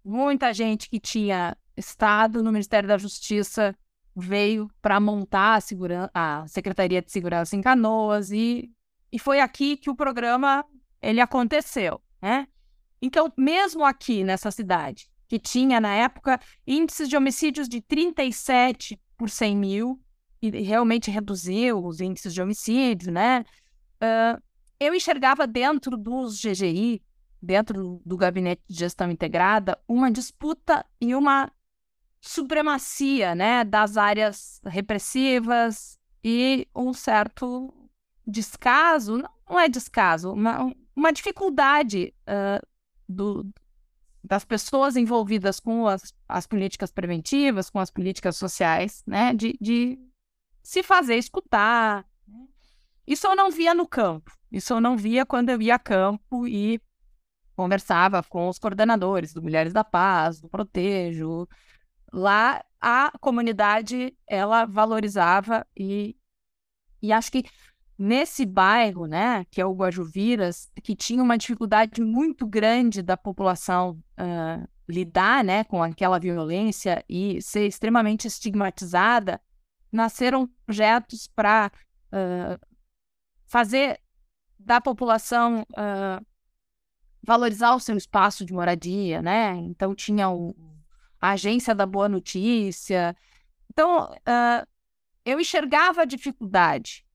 Muita 0.03 0.53
gente 0.53 0.89
que 0.89 0.99
tinha 0.99 1.55
estado 1.77 2.43
no 2.43 2.51
Ministério 2.51 2.87
da 2.87 2.97
Justiça 2.97 3.75
veio 4.15 4.69
para 4.81 4.99
montar 4.99 5.59
a, 6.13 6.41
a 6.41 6.47
Secretaria 6.47 7.01
de 7.01 7.11
Segurança 7.11 7.55
em 7.55 7.61
Canoas 7.61 8.31
e, 8.31 8.71
e 9.11 9.19
foi 9.19 9.39
aqui 9.39 9.77
que 9.77 9.89
o 9.89 9.95
programa 9.95 10.65
ele 11.01 11.21
aconteceu, 11.21 12.01
né? 12.21 12.47
Então, 13.01 13.31
mesmo 13.37 13.83
aqui 13.83 14.23
nessa 14.23 14.51
cidade, 14.51 15.10
que 15.31 15.39
tinha 15.39 15.79
na 15.79 15.93
época 15.93 16.41
índices 16.67 17.07
de 17.07 17.15
homicídios 17.15 17.69
de 17.69 17.79
37 17.79 18.99
por 19.17 19.29
100 19.29 19.55
mil, 19.55 20.01
e 20.41 20.49
realmente 20.61 21.09
reduziu 21.09 21.85
os 21.85 22.01
índices 22.01 22.33
de 22.33 22.41
homicídio, 22.41 23.13
né? 23.13 23.45
Uh, 24.03 24.43
eu 24.77 24.93
enxergava 24.93 25.47
dentro 25.47 25.95
dos 25.95 26.37
GGI, 26.37 27.01
dentro 27.41 28.01
do 28.05 28.17
Gabinete 28.17 28.61
de 28.67 28.77
Gestão 28.77 29.09
Integrada, 29.09 29.79
uma 29.87 30.11
disputa 30.11 30.85
e 30.99 31.15
uma 31.15 31.49
supremacia 32.19 33.33
né, 33.33 33.63
das 33.63 33.95
áreas 33.95 34.59
repressivas 34.65 35.97
e 36.21 36.67
um 36.75 36.91
certo 36.91 37.73
descaso, 38.27 39.23
não 39.49 39.57
é 39.57 39.69
descaso, 39.69 40.33
uma, 40.33 40.75
uma 40.93 41.13
dificuldade 41.13 42.13
uh, 42.27 42.67
do, 43.07 43.49
das 44.31 44.45
pessoas 44.45 44.95
envolvidas 44.95 45.59
com 45.59 45.85
as, 45.85 46.13
as 46.25 46.47
políticas 46.47 46.89
preventivas, 46.89 47.69
com 47.69 47.79
as 47.79 47.91
políticas 47.91 48.37
sociais, 48.37 49.03
né, 49.05 49.33
de, 49.33 49.57
de 49.59 49.99
se 50.63 50.81
fazer 50.81 51.17
escutar. 51.17 52.07
Isso 53.05 53.27
eu 53.27 53.35
não 53.35 53.51
via 53.51 53.73
no 53.73 53.85
campo. 53.85 54.31
Isso 54.49 54.71
eu 54.71 54.79
não 54.79 54.95
via 54.95 55.25
quando 55.25 55.49
eu 55.49 55.61
ia 55.61 55.75
a 55.75 55.79
campo 55.79 56.47
e 56.47 56.79
conversava 57.57 58.23
com 58.23 58.47
os 58.47 58.57
coordenadores 58.57 59.33
do 59.33 59.41
Mulheres 59.41 59.73
da 59.73 59.83
Paz, 59.83 60.39
do 60.39 60.47
Protejo. 60.47 61.45
Lá 62.13 62.63
a 62.79 63.11
comunidade 63.19 64.17
ela 64.25 64.63
valorizava 64.63 65.67
e, 65.75 66.15
e 67.01 67.11
acho 67.11 67.33
que 67.33 67.43
nesse 68.01 68.47
bairro, 68.47 69.05
né, 69.05 69.45
que 69.51 69.61
é 69.61 69.65
o 69.65 69.75
Guajuviras, 69.75 70.71
que 70.81 70.95
tinha 70.95 71.21
uma 71.21 71.37
dificuldade 71.37 72.01
muito 72.01 72.47
grande 72.47 73.03
da 73.03 73.15
população 73.15 74.01
uh, 74.19 74.67
lidar, 74.89 75.43
né, 75.43 75.63
com 75.65 75.83
aquela 75.83 76.17
violência 76.17 77.05
e 77.07 77.39
ser 77.43 77.67
extremamente 77.67 78.27
estigmatizada, 78.27 79.39
nasceram 79.91 80.49
projetos 80.65 81.27
para 81.27 81.71
uh, 82.07 82.59
fazer 83.45 83.99
da 84.57 84.81
população 84.81 85.61
uh, 85.61 86.25
valorizar 87.21 87.75
o 87.75 87.79
seu 87.79 87.95
espaço 87.95 88.43
de 88.43 88.51
moradia, 88.51 89.21
né? 89.21 89.53
Então 89.57 89.93
tinha 89.93 90.27
o, 90.27 90.55
a 91.19 91.31
agência 91.31 91.75
da 91.75 91.85
boa 91.85 92.09
notícia. 92.09 93.15
Então 93.69 94.09
eu 95.23 95.39
enxergava 95.39 96.01
a 96.01 96.05
dificuldade 96.05 97.05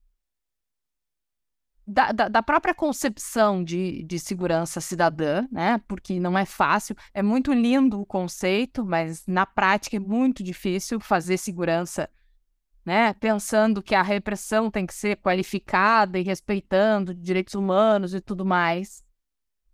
da, 1.87 2.11
da, 2.11 2.27
da, 2.27 2.43
própria 2.43 2.75
concepção 2.75 3.63
de, 3.63 4.03
de 4.03 4.19
segurança 4.19 4.81
cidadã, 4.81 5.47
né? 5.49 5.81
Porque 5.87 6.19
não 6.19 6.37
é 6.37 6.43
fácil, 6.43 6.95
é 7.13 7.23
muito 7.23 7.53
lindo 7.53 8.01
o 8.01 8.05
conceito, 8.05 8.85
mas 8.85 9.25
na 9.25 9.45
prática 9.45 9.95
é 9.95 9.99
muito 9.99 10.43
difícil 10.43 10.99
fazer 10.99 11.37
segurança 11.37 12.09
né, 12.87 13.11
pensando 13.15 13.83
que 13.83 13.93
a 13.93 14.01
repressão 14.01 14.71
tem 14.71 14.85
que 14.85 14.93
ser 14.93 15.17
qualificada 15.17 16.17
e 16.17 16.23
respeitando 16.23 17.13
direitos 17.13 17.53
humanos 17.53 18.13
e 18.13 18.21
tudo 18.21 18.45
mais, 18.45 19.03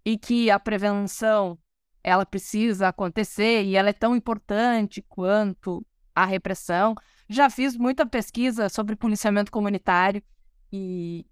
e 0.03 0.17
que 0.17 0.49
a 0.49 0.59
prevenção 0.59 1.55
ela 2.03 2.25
precisa 2.25 2.87
acontecer 2.87 3.65
e 3.65 3.75
ela 3.75 3.89
é 3.89 3.93
tão 3.93 4.15
importante 4.15 4.99
quanto 5.07 5.85
a 6.15 6.25
repressão. 6.25 6.95
Já 7.29 7.51
fiz 7.51 7.77
muita 7.77 8.03
pesquisa 8.03 8.67
sobre 8.67 8.95
policiamento 8.95 9.51
comunitário 9.51 10.23
e, 10.71 11.23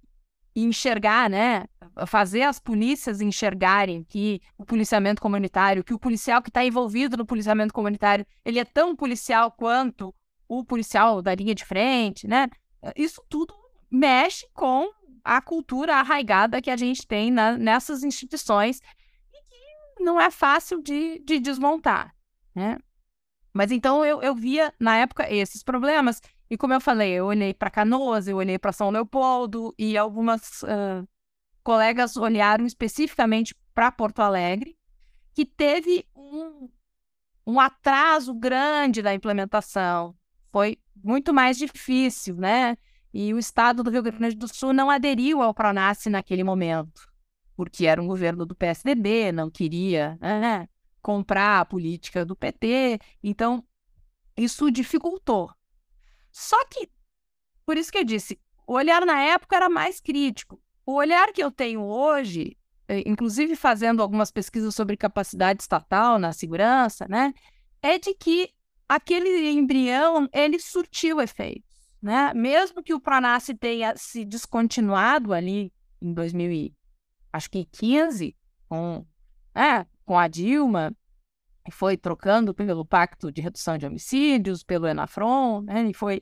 e 0.56 0.64
enxergar, 0.64 1.30
né, 1.30 1.66
fazer 2.06 2.44
as 2.44 2.60
polícias 2.60 3.22
enxergarem 3.22 4.04
que 4.04 4.42
o 4.58 4.66
policiamento 4.66 5.22
comunitário, 5.22 5.84
que 5.84 5.94
o 5.94 6.00
policial 6.00 6.42
que 6.42 6.50
está 6.50 6.64
envolvido 6.64 7.18
no 7.18 7.26
policiamento 7.26 7.74
comunitário, 7.74 8.26
ele 8.44 8.60
é 8.60 8.66
tão 8.66 8.96
policial 8.96 9.52
quanto 9.52 10.14
o 10.48 10.64
policial 10.64 11.22
da 11.22 11.34
linha 11.34 11.56
de 11.56 11.64
frente, 11.64 12.28
né? 12.28 12.50
Isso 12.96 13.22
tudo 13.30 13.54
mexe 13.90 14.46
com 14.54 14.90
a 15.24 15.42
cultura 15.42 15.96
arraigada 15.98 16.62
que 16.62 16.70
a 16.70 16.78
gente 16.78 17.06
tem 17.06 17.32
na, 17.32 17.58
nessas 17.58 18.04
instituições 18.04 18.82
e 19.34 19.98
que 19.98 20.04
não 20.04 20.20
é 20.20 20.32
fácil 20.32 20.82
de, 20.82 21.20
de 21.20 21.40
desmontar, 21.40 22.14
né? 22.54 22.78
Mas 23.54 23.72
então 23.72 24.04
eu, 24.04 24.22
eu 24.22 24.34
via 24.34 24.74
na 24.80 24.98
época 24.98 25.32
esses 25.32 25.62
problemas 25.62 26.22
e 26.52 26.58
como 26.58 26.74
eu 26.74 26.82
falei, 26.82 27.14
eu 27.14 27.28
olhei 27.28 27.54
para 27.54 27.70
Canoas, 27.70 28.28
eu 28.28 28.36
olhei 28.36 28.60
para 28.60 28.74
São 28.74 28.90
Leopoldo 28.90 29.74
e 29.80 29.98
algumas 29.98 30.62
uh, 30.64 31.08
colegas 31.64 32.18
olharam 32.18 32.66
especificamente 32.66 33.56
para 33.74 33.90
Porto 33.90 34.20
Alegre, 34.20 34.78
que 35.34 35.46
teve 35.46 36.06
um, 36.14 36.70
um 37.48 37.58
atraso 37.58 38.34
grande 38.34 39.02
da 39.02 39.14
implementação 39.14 40.14
foi 40.52 40.78
muito 41.02 41.34
mais 41.34 41.58
difícil, 41.58 42.36
né? 42.36 42.78
E 43.14 43.34
o 43.34 43.40
estado 43.40 43.82
do 43.82 43.90
Rio 43.90 44.04
Grande 44.04 44.36
do 44.36 44.54
Sul 44.54 44.74
não 44.74 44.90
aderiu 44.90 45.42
ao 45.42 45.54
Pronace 45.54 46.10
naquele 46.10 46.44
momento, 46.44 47.08
porque 47.56 47.86
era 47.86 48.02
um 48.02 48.08
governo 48.08 48.46
do 48.46 48.54
PSDB, 48.54 49.32
não 49.32 49.50
queria 49.50 50.18
né, 50.20 50.68
comprar 51.02 51.62
a 51.62 51.66
política 51.66 52.26
do 52.26 52.36
PT, 52.36 53.00
então 53.24 53.64
isso 54.36 54.70
dificultou. 54.70 55.50
Só 56.32 56.64
que, 56.66 56.90
por 57.66 57.78
isso 57.78 57.92
que 57.92 57.98
eu 57.98 58.04
disse, 58.04 58.40
o 58.66 58.74
olhar 58.74 59.06
na 59.06 59.22
época 59.22 59.56
era 59.56 59.70
mais 59.70 60.00
crítico. 60.00 60.62
O 60.86 60.94
olhar 60.94 61.32
que 61.34 61.44
eu 61.44 61.52
tenho 61.52 61.84
hoje, 61.84 62.58
eh, 62.88 63.04
inclusive 63.06 63.56
fazendo 63.56 64.02
algumas 64.02 64.32
pesquisas 64.32 64.74
sobre 64.74 64.98
capacidade 64.98 65.62
estatal 65.62 66.18
na 66.18 66.34
segurança, 66.34 67.06
né, 67.10 67.34
é 67.82 67.98
de 67.98 68.14
que 68.14 68.50
aquele 68.88 69.50
embrião, 69.52 70.28
ele 70.34 70.60
surtiu 70.60 71.22
efeitos, 71.22 71.96
né? 72.02 72.34
Mesmo 72.34 72.84
que 72.84 72.94
o 72.94 73.00
Pronace 73.00 73.56
tenha 73.56 73.96
se 73.96 74.26
descontinuado 74.26 75.34
ali 75.34 75.72
em 76.02 76.14
2015, 76.14 78.36
com, 78.68 79.06
né, 79.56 79.86
com 80.06 80.20
a 80.20 80.28
Dilma, 80.28 80.94
e 81.68 81.72
foi 81.72 81.98
trocando 81.98 82.54
pelo 82.54 82.86
Pacto 82.86 83.32
de 83.32 83.42
Redução 83.42 83.78
de 83.78 83.86
Homicídios, 83.86 84.64
pelo 84.64 84.88
Enafron, 84.88 85.62
né, 85.62 85.84
e 85.90 85.94
foi 85.94 86.22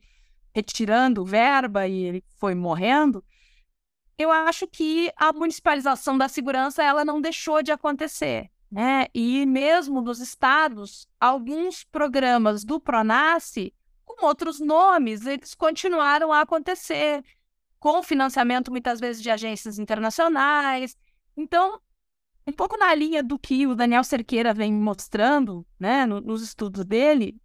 retirando 0.54 1.25
verba 1.25 1.88
e 1.88 2.04
ele 2.04 2.23
foi 2.38 2.56
morrendo, 2.56 3.23
eu 4.17 4.32
acho 4.32 4.67
que 4.67 5.12
a 5.15 5.32
municipalização 5.32 6.17
da 6.17 6.28
segurança 6.28 6.84
ela 6.84 7.06
não 7.06 7.21
deixou 7.21 7.62
de 7.62 7.71
acontecer 7.71 8.49
né? 8.71 9.08
E 9.13 9.45
mesmo 9.45 10.02
nos 10.02 10.19
estados, 10.19 11.08
alguns 11.19 11.84
programas 11.84 12.63
do 12.63 12.80
Pronace, 12.80 13.73
com 14.06 14.25
outros 14.25 14.60
nomes, 14.60 15.25
eles 15.25 15.56
continuaram 15.56 16.32
a 16.32 16.41
acontecer, 16.41 17.23
com 17.80 18.04
financiamento 18.04 18.71
muitas 18.71 18.99
vezes 18.99 19.23
de 19.23 19.30
agências 19.30 19.80
internacionais. 19.80 20.95
Então, 21.36 21.82
um 22.50 22.54
pouco 22.54 22.78
na 22.78 22.94
linha 22.94 23.24
do 23.24 23.38
que 23.38 23.66
o 23.66 23.76
Daniel 23.76 24.04
Cerqueira 24.04 24.54
vem 24.54 24.74
mostrando, 24.74 25.66
né, 25.80 26.06
nos 26.06 26.42
estudos 26.42 26.84
dele, 26.86 27.40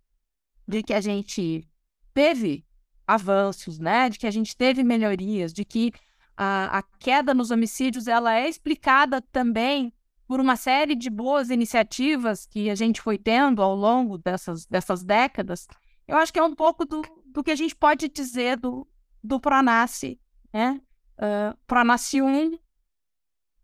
de 0.67 0.83
que 0.83 0.95
a 0.95 1.01
gente 1.01 1.69
teve 2.13 2.65
avanços, 3.07 3.79
né, 3.79 4.09
de 4.09 4.19
que 4.19 4.27
a 4.27 4.31
gente 4.31 4.57
teve 4.57 4.83
melhorias, 4.83 5.53
de 5.53 5.65
que 5.65 5.93
a, 6.37 6.79
a 6.79 6.83
queda 6.83 7.33
nos 7.35 7.51
homicídios 7.51 8.09
ela 8.09 8.35
é 8.35 8.49
explicada 8.49 9.21
também 9.21 9.93
por 10.27 10.41
uma 10.41 10.57
série 10.57 10.95
de 10.95 11.11
boas 11.11 11.51
iniciativas 11.51 12.47
que 12.47 12.71
a 12.71 12.75
gente 12.75 13.01
foi 13.01 13.19
tendo 13.19 13.63
ao 13.63 13.75
longo 13.75 14.17
dessas, 14.17 14.67
dessas 14.67 15.05
décadas, 15.05 15.69
eu 16.09 16.17
acho 16.17 16.33
que 16.33 16.39
é 16.39 16.43
um 16.43 16.55
pouco 16.55 16.85
do, 16.85 17.03
do 17.27 17.43
que 17.43 17.51
a 17.51 17.57
gente 17.57 17.75
pode 17.77 18.09
dizer 18.09 18.57
do, 18.57 18.87
do 19.23 19.39
Pronace, 19.39 20.19
né? 20.53 20.81
Uh, 21.17 21.57
Pronace 21.67 22.21
1, 22.21 22.59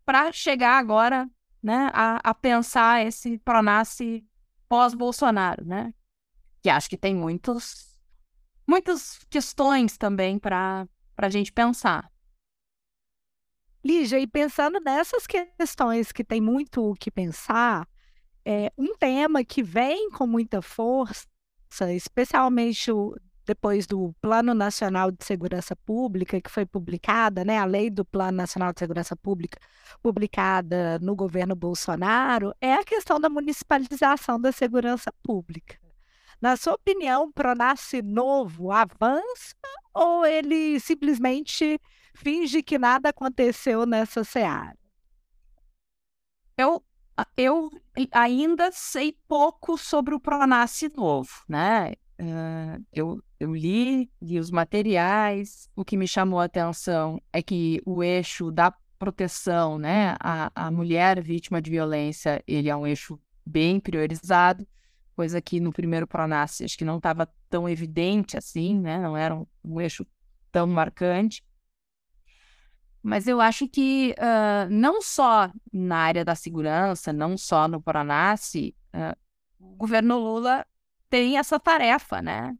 para 0.05 0.31
chegar 0.31 0.77
agora 0.77 1.29
né, 1.61 1.89
a, 1.93 2.19
a 2.23 2.33
pensar 2.33 3.05
esse 3.05 3.37
Pronace 3.39 4.25
pós-Bolsonaro, 4.67 5.65
né? 5.65 5.93
Que 6.61 6.69
acho 6.69 6.89
que 6.89 6.97
tem 6.97 7.15
muitos, 7.15 7.99
muitas 8.67 9.19
questões 9.29 9.97
também 9.97 10.39
para 10.39 10.87
para 11.21 11.27
a 11.27 11.29
gente 11.29 11.53
pensar. 11.53 12.11
Lígia, 13.85 14.19
e 14.19 14.25
pensando 14.25 14.79
nessas 14.79 15.27
questões 15.27 16.11
que 16.11 16.23
tem 16.23 16.41
muito 16.41 16.83
o 16.83 16.95
que 16.95 17.11
pensar, 17.11 17.87
é, 18.43 18.71
um 18.75 18.95
tema 18.95 19.43
que 19.43 19.61
vem 19.61 20.09
com 20.09 20.25
muita 20.25 20.63
força, 20.63 21.27
especialmente 21.93 22.91
o, 22.91 23.15
depois 23.45 23.87
do 23.87 24.13
Plano 24.21 24.53
Nacional 24.53 25.11
de 25.11 25.23
Segurança 25.25 25.75
Pública, 25.75 26.39
que 26.39 26.49
foi 26.49 26.65
publicada, 26.65 27.43
né, 27.43 27.57
a 27.57 27.65
lei 27.65 27.89
do 27.89 28.05
Plano 28.05 28.37
Nacional 28.37 28.71
de 28.73 28.79
Segurança 28.79 29.15
Pública, 29.15 29.59
publicada 30.01 30.99
no 30.99 31.15
governo 31.15 31.55
Bolsonaro, 31.55 32.53
é 32.61 32.75
a 32.75 32.83
questão 32.83 33.19
da 33.19 33.29
municipalização 33.29 34.39
da 34.39 34.51
segurança 34.51 35.11
pública. 35.23 35.79
Na 36.39 36.57
sua 36.57 36.73
opinião, 36.73 37.25
o 37.25 37.33
Pronasce 37.33 38.01
novo 38.01 38.71
avança 38.71 39.55
ou 39.93 40.25
ele 40.25 40.79
simplesmente 40.79 41.79
finge 42.15 42.63
que 42.63 42.77
nada 42.77 43.09
aconteceu 43.09 43.85
nessa 43.85 44.23
seara? 44.23 44.77
Eu, 46.57 46.83
eu 47.37 47.69
ainda 48.11 48.71
sei 48.71 49.17
pouco 49.27 49.77
sobre 49.77 50.13
o 50.13 50.19
Pronasce 50.19 50.91
novo, 50.95 51.31
né? 51.47 51.93
Uh, 52.19 52.85
eu, 52.93 53.21
eu 53.41 53.55
li, 53.55 54.07
li 54.21 54.39
os 54.39 54.51
materiais, 54.51 55.67
o 55.75 55.83
que 55.83 55.97
me 55.97 56.07
chamou 56.07 56.39
a 56.39 56.43
atenção 56.43 57.19
é 57.33 57.41
que 57.41 57.81
o 57.87 58.03
eixo 58.03 58.51
da 58.51 58.71
proteção, 58.99 59.79
né, 59.79 60.15
a, 60.19 60.51
a 60.53 60.69
mulher 60.69 61.19
vítima 61.23 61.59
de 61.59 61.71
violência, 61.71 62.43
ele 62.45 62.69
é 62.69 62.75
um 62.75 62.85
eixo 62.85 63.19
bem 63.43 63.79
priorizado, 63.79 64.67
coisa 65.15 65.41
que 65.41 65.59
no 65.59 65.73
primeiro 65.73 66.05
Pronasce 66.05 66.63
acho 66.63 66.77
que 66.77 66.85
não 66.85 66.97
estava 66.97 67.27
tão 67.49 67.67
evidente 67.67 68.37
assim, 68.37 68.79
né, 68.79 68.99
não 68.99 69.17
era 69.17 69.35
um, 69.35 69.47
um 69.63 69.81
eixo 69.81 70.05
tão 70.51 70.67
marcante. 70.67 71.43
Mas 73.01 73.27
eu 73.27 73.41
acho 73.41 73.67
que 73.67 74.13
uh, 74.19 74.69
não 74.69 75.01
só 75.01 75.51
na 75.73 75.97
área 75.97 76.23
da 76.23 76.35
segurança, 76.35 77.11
não 77.11 77.35
só 77.35 77.67
no 77.67 77.81
Paranasse, 77.81 78.75
uh, 78.93 79.17
o 79.59 79.75
governo 79.77 80.19
Lula 80.19 80.63
tem 81.09 81.39
essa 81.39 81.59
tarefa, 81.59 82.21
né? 82.21 82.55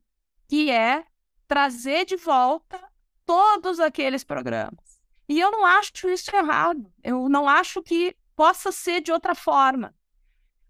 Que 0.51 0.69
é 0.69 1.05
trazer 1.47 2.03
de 2.03 2.17
volta 2.17 2.77
todos 3.25 3.79
aqueles 3.79 4.21
programas. 4.21 5.01
E 5.29 5.39
eu 5.39 5.49
não 5.49 5.65
acho 5.65 6.09
isso 6.09 6.35
errado. 6.35 6.91
Eu 7.01 7.29
não 7.29 7.47
acho 7.47 7.81
que 7.81 8.17
possa 8.35 8.69
ser 8.69 8.99
de 8.99 9.13
outra 9.13 9.33
forma. 9.33 9.95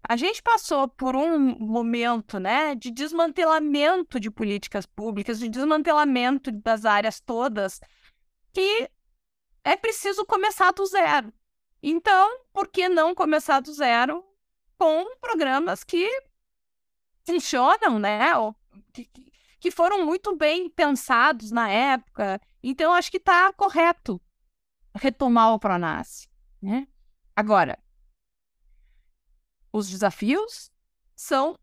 A 0.08 0.14
gente 0.14 0.40
passou 0.40 0.86
por 0.86 1.16
um 1.16 1.36
momento 1.58 2.38
né, 2.38 2.76
de 2.76 2.92
desmantelamento 2.92 4.20
de 4.20 4.30
políticas 4.30 4.86
públicas, 4.86 5.40
de 5.40 5.48
desmantelamento 5.48 6.52
das 6.52 6.84
áreas 6.84 7.18
todas, 7.18 7.80
que 8.52 8.88
é 9.64 9.76
preciso 9.76 10.24
começar 10.24 10.70
do 10.70 10.86
zero. 10.86 11.34
Então, 11.82 12.38
por 12.52 12.68
que 12.68 12.88
não 12.88 13.16
começar 13.16 13.58
do 13.58 13.72
zero 13.74 14.24
com 14.78 15.16
programas 15.16 15.82
que 15.82 16.08
funcionam, 17.26 17.98
né? 17.98 18.36
Ou 18.36 18.54
que, 18.92 19.06
que 19.06 19.31
foram 19.70 20.04
muito 20.04 20.36
bem 20.36 20.68
pensados 20.68 21.50
na 21.50 21.70
época. 21.70 22.40
Então, 22.62 22.92
acho 22.92 23.10
que 23.10 23.16
está 23.16 23.52
correto 23.52 24.20
retomar 24.94 25.52
o 25.52 25.58
Pronace. 25.58 26.28
Né? 26.60 26.86
Agora, 27.34 27.78
os 29.72 29.88
desafios 29.88 30.70
são 31.14 31.58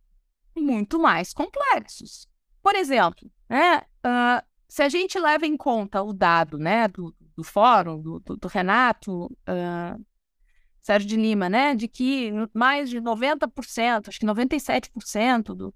muito 0.55 0.99
mais 0.99 1.33
complexos. 1.33 2.27
Por 2.61 2.75
exemplo, 2.75 3.31
né, 3.47 3.79
uh, 4.05 4.45
se 4.67 4.83
a 4.83 4.89
gente 4.89 5.17
leva 5.19 5.45
em 5.45 5.55
conta 5.55 6.01
o 6.01 6.13
dado 6.13 6.57
né, 6.57 6.87
do, 6.87 7.15
do 7.35 7.43
fórum, 7.43 8.01
do, 8.01 8.19
do, 8.19 8.35
do 8.35 8.47
Renato 8.47 9.25
uh, 9.25 10.05
Sérgio 10.81 11.07
de 11.07 11.15
Lima, 11.15 11.49
né, 11.49 11.75
de 11.75 11.87
que 11.87 12.31
mais 12.53 12.89
de 12.89 12.99
90%, 12.99 14.07
acho 14.07 14.19
que 14.19 14.25
97% 14.25 15.43
do, 15.55 15.73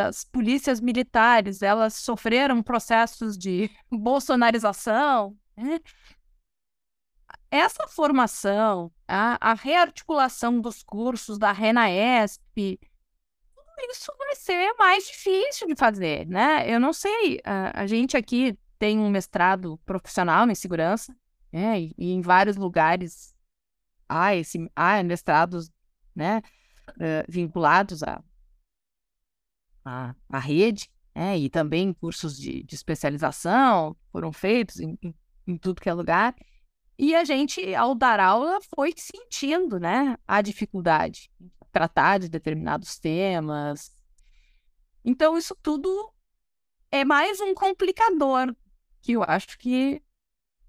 das 0.00 0.24
polícias 0.24 0.80
militares, 0.80 1.60
elas 1.60 1.94
sofreram 1.94 2.62
processos 2.62 3.36
de 3.36 3.70
bolsonarização, 3.92 5.36
né? 5.56 5.78
Essa 7.50 7.86
formação, 7.88 8.90
a, 9.06 9.50
a 9.50 9.54
rearticulação 9.54 10.60
dos 10.60 10.82
cursos 10.82 11.38
da 11.38 11.52
RENAESP, 11.52 12.78
isso 13.90 14.12
vai 14.18 14.36
ser 14.36 14.72
mais 14.78 15.06
difícil 15.06 15.66
de 15.66 15.74
fazer, 15.74 16.26
né? 16.26 16.64
Eu 16.72 16.78
não 16.80 16.92
sei, 16.92 17.40
a, 17.44 17.82
a 17.82 17.86
gente 17.86 18.16
aqui 18.16 18.56
tem 18.78 18.98
um 18.98 19.10
mestrado 19.10 19.78
profissional 19.84 20.48
em 20.48 20.54
segurança, 20.54 21.14
né? 21.52 21.80
E, 21.80 21.94
e 21.98 22.12
em 22.12 22.20
vários 22.20 22.56
lugares 22.56 23.34
há, 24.08 24.34
esse, 24.34 24.70
há 24.74 25.02
mestrados 25.02 25.70
né? 26.14 26.40
Uh, 26.90 27.24
vinculados 27.28 28.02
a, 28.02 28.22
a, 29.84 30.14
a, 30.28 30.38
rede, 30.38 30.90
né? 31.14 31.38
E 31.38 31.48
também 31.48 31.92
cursos 31.92 32.36
de, 32.36 32.62
de 32.62 32.74
especialização 32.74 33.96
foram 34.12 34.32
feitos 34.32 34.80
em, 34.80 34.98
em, 35.02 35.14
em 35.46 35.56
tudo 35.56 35.80
que 35.80 35.88
é 35.88 35.92
lugar. 35.92 36.34
E 36.98 37.14
a 37.14 37.24
gente, 37.24 37.74
ao 37.74 37.94
dar 37.94 38.20
aula, 38.20 38.58
foi 38.74 38.92
sentindo 38.96 39.80
né, 39.80 40.18
a 40.28 40.42
dificuldade 40.42 41.30
em 41.40 41.50
tratar 41.72 42.18
de 42.18 42.28
determinados 42.28 42.98
temas. 42.98 43.90
Então, 45.02 45.38
isso 45.38 45.56
tudo 45.62 46.12
é 46.90 47.04
mais 47.04 47.40
um 47.40 47.54
complicador 47.54 48.54
que 49.00 49.12
eu 49.12 49.22
acho 49.22 49.58
que 49.58 50.02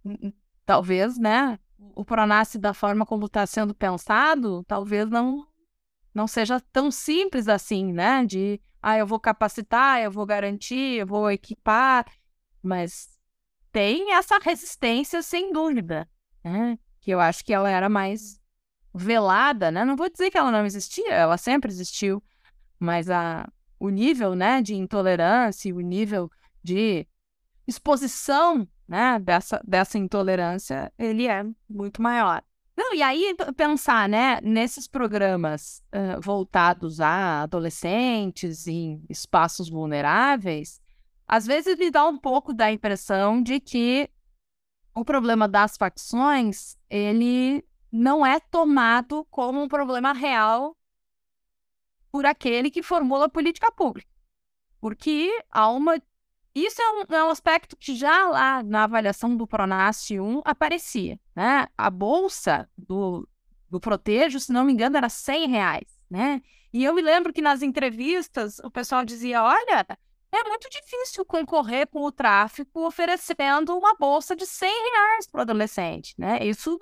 hum, 0.05 0.17
hum, 0.23 0.33
talvez, 0.65 1.17
né, 1.17 1.59
o 1.77 2.05
Pronace 2.05 2.57
da 2.57 2.73
forma 2.73 3.05
como 3.05 3.25
está 3.25 3.45
sendo 3.45 3.73
pensado, 3.73 4.63
talvez 4.67 5.09
não 5.09 5.47
não 6.13 6.27
seja 6.27 6.59
tão 6.73 6.91
simples 6.91 7.47
assim, 7.47 7.93
né, 7.93 8.25
de 8.25 8.59
ah, 8.81 8.97
eu 8.97 9.05
vou 9.05 9.19
capacitar, 9.19 10.01
eu 10.01 10.11
vou 10.11 10.25
garantir, 10.25 10.99
eu 10.99 11.07
vou 11.07 11.29
equipar, 11.29 12.05
mas 12.61 13.09
tem 13.71 14.13
essa 14.13 14.37
resistência 14.39 15.21
sem 15.21 15.53
dúvida, 15.53 16.09
né, 16.43 16.77
que 16.99 17.11
eu 17.11 17.19
acho 17.19 17.43
que 17.43 17.53
ela 17.53 17.69
era 17.69 17.87
mais 17.87 18.41
velada, 18.93 19.71
né? 19.71 19.85
Não 19.85 19.95
vou 19.95 20.09
dizer 20.09 20.29
que 20.29 20.37
ela 20.37 20.51
não 20.51 20.65
existia, 20.65 21.13
ela 21.13 21.37
sempre 21.37 21.71
existiu, 21.71 22.21
mas 22.79 23.09
a 23.09 23.47
o 23.81 23.89
nível, 23.89 24.35
né, 24.35 24.61
de 24.61 24.75
intolerância, 24.75 25.73
o 25.73 25.79
nível 25.79 26.29
de 26.63 27.07
exposição 27.65 28.67
né, 28.87 29.17
dessa, 29.17 29.59
dessa 29.65 29.97
intolerância, 29.97 30.93
ele 30.99 31.27
é 31.27 31.43
muito 31.67 31.99
maior. 31.99 32.43
Não, 32.75 32.93
e 32.93 33.01
aí 33.01 33.35
pensar, 33.55 34.07
né, 34.07 34.39
nesses 34.41 34.87
programas 34.87 35.83
uh, 35.93 36.21
voltados 36.21 36.99
a 37.01 37.43
adolescentes 37.43 38.65
em 38.67 39.03
espaços 39.09 39.69
vulneráveis, 39.69 40.81
às 41.27 41.45
vezes 41.45 41.77
me 41.77 41.91
dá 41.91 42.07
um 42.07 42.17
pouco 42.17 42.53
da 42.53 42.71
impressão 42.71 43.41
de 43.41 43.59
que 43.59 44.09
o 44.93 45.05
problema 45.05 45.47
das 45.47 45.77
facções, 45.77 46.77
ele 46.89 47.63
não 47.91 48.25
é 48.25 48.39
tomado 48.39 49.25
como 49.29 49.61
um 49.61 49.67
problema 49.67 50.13
real 50.13 50.77
por 52.11 52.25
aquele 52.25 52.69
que 52.69 52.83
formula 52.83 53.25
a 53.25 53.29
política 53.29 53.71
pública. 53.71 54.09
Porque 54.79 55.31
há 55.49 55.69
uma 55.69 56.01
isso 56.53 56.81
é 56.81 56.91
um, 56.91 57.15
é 57.15 57.23
um, 57.23 57.29
aspecto 57.29 57.77
que 57.77 57.95
já 57.95 58.27
lá 58.27 58.63
na 58.63 58.83
avaliação 58.83 59.35
do 59.35 59.47
Pronace 59.47 60.19
1 60.19 60.41
aparecia, 60.43 61.19
né? 61.35 61.67
A 61.77 61.89
bolsa 61.89 62.69
do, 62.77 63.27
do 63.69 63.79
Protejo, 63.79 64.39
se 64.39 64.51
não 64.51 64.65
me 64.65 64.73
engano, 64.73 64.97
era 64.97 65.09
100 65.09 65.47
reais, 65.47 65.87
né? 66.09 66.41
E 66.73 66.83
eu 66.83 66.93
me 66.93 67.01
lembro 67.01 67.33
que 67.33 67.41
nas 67.41 67.61
entrevistas 67.61 68.59
o 68.59 68.71
pessoal 68.71 69.05
dizia, 69.05 69.43
olha, 69.43 69.85
é 70.31 70.43
muito 70.43 70.69
difícil 70.69 71.25
concorrer 71.25 71.87
com 71.87 72.03
o 72.03 72.11
tráfico 72.11 72.85
oferecendo 72.85 73.77
uma 73.77 73.95
bolsa 73.95 74.35
de 74.35 74.45
100 74.45 74.69
reais 74.69 75.27
para 75.27 75.39
o 75.39 75.41
adolescente, 75.41 76.13
né? 76.17 76.39
Isso 76.41 76.77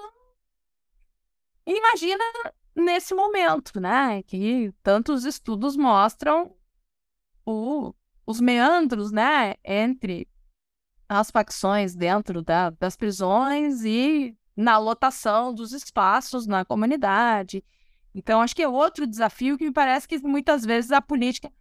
Imagina 1.69 2.23
nesse 2.75 3.13
momento, 3.13 3.79
né? 3.79 4.23
Que 4.23 4.73
tantos 4.81 5.23
estudos 5.23 5.77
mostram 5.77 6.55
o 7.45 7.93
os 8.29 8.39
meandros, 8.39 9.11
né, 9.11 9.55
entre 9.65 10.27
as 11.09 11.31
facções 11.31 11.95
dentro 11.95 12.43
da, 12.43 12.69
das 12.69 12.95
prisões 12.95 13.83
e 13.83 14.37
na 14.55 14.77
lotação 14.77 15.51
dos 15.51 15.73
espaços 15.73 16.45
na 16.45 16.63
comunidade. 16.63 17.63
Então, 18.13 18.39
acho 18.39 18.55
que 18.55 18.61
é 18.61 18.67
outro 18.67 19.07
desafio 19.07 19.57
que 19.57 19.65
me 19.65 19.71
parece 19.71 20.07
que 20.07 20.19
muitas 20.19 20.63
vezes 20.63 20.91
a 20.91 21.01
política 21.01 21.51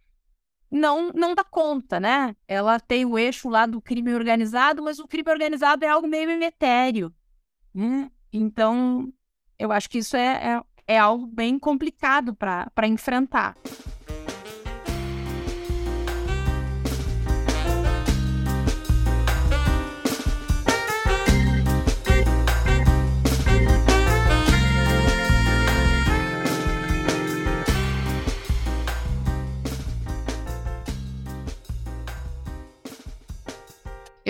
não, 0.69 1.11
não 1.11 1.33
dá 1.33 1.43
conta, 1.43 1.99
né? 1.99 2.35
Ela 2.47 2.79
tem 2.79 3.03
o 3.03 3.17
eixo 3.17 3.49
lá 3.49 3.65
do 3.65 3.81
crime 3.81 4.13
organizado, 4.13 4.83
mas 4.83 4.99
o 4.99 5.07
crime 5.07 5.31
organizado 5.31 5.83
é 5.83 5.87
algo 5.87 6.07
meio 6.07 6.29
etéreo. 6.43 7.11
Né? 7.73 8.11
Então, 8.31 9.11
eu 9.57 9.71
acho 9.71 9.89
que 9.89 9.97
isso 9.97 10.15
é, 10.15 10.57
é, 10.87 10.95
é 10.95 10.99
algo 10.99 11.25
bem 11.25 11.57
complicado 11.57 12.35
para 12.35 12.87
enfrentar. 12.87 13.57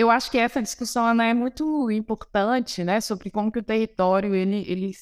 Eu 0.00 0.10
acho 0.10 0.30
que 0.30 0.38
essa 0.38 0.62
discussão 0.62 1.06
ela 1.06 1.24
é 1.24 1.34
muito 1.34 1.90
importante, 1.90 2.82
né, 2.82 3.00
sobre 3.00 3.30
como 3.30 3.52
que 3.52 3.58
o 3.58 3.62
território 3.62 4.34
ele, 4.34 4.64
ele 4.66 4.92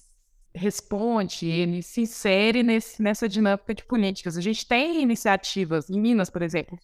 responde, 0.55 1.47
ele 1.47 1.83
se 1.83 2.01
insere 2.01 2.63
nesse, 2.63 3.01
nessa 3.01 3.29
dinâmica 3.29 3.75
de 3.75 3.85
políticas. 3.85 4.37
A 4.37 4.41
gente 4.41 4.67
tem 4.67 5.01
iniciativas 5.01 5.89
em 5.89 6.01
Minas, 6.01 6.29
por 6.29 6.43
exemplo, 6.43 6.79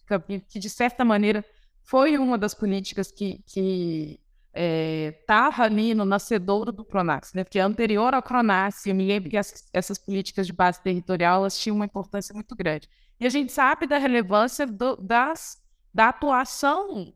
que, 0.47 0.59
de 0.59 0.69
certa 0.69 1.03
maneira 1.03 1.43
foi 1.83 2.17
uma 2.17 2.37
das 2.37 2.53
políticas 2.53 3.11
que, 3.11 3.43
que 3.45 4.19
é, 4.53 5.13
ali 5.27 5.93
no 5.93 6.05
nascedouro 6.05 6.71
do 6.71 6.85
Pronax, 6.85 7.33
né? 7.33 7.43
Porque 7.43 7.59
anterior 7.59 8.13
ao 8.13 8.23
Pronax, 8.23 8.85
eu 8.85 8.95
me 8.95 9.05
lembro 9.05 9.29
que 9.29 9.37
essas, 9.37 9.67
essas, 9.73 9.97
políticas 9.97 10.47
de 10.47 10.53
base 10.53 10.81
territorial 10.81 11.41
elas 11.41 11.59
tinham 11.59 11.75
uma 11.75 11.85
importância 11.85 12.33
muito 12.33 12.55
grande. 12.55 12.89
E 13.19 13.25
a 13.25 13.29
gente 13.29 13.51
sabe 13.51 13.85
da 13.85 13.97
relevância 13.97 14.65
do, 14.65 14.95
das, 14.95 15.61
da 15.93 16.09
atuação, 16.09 17.13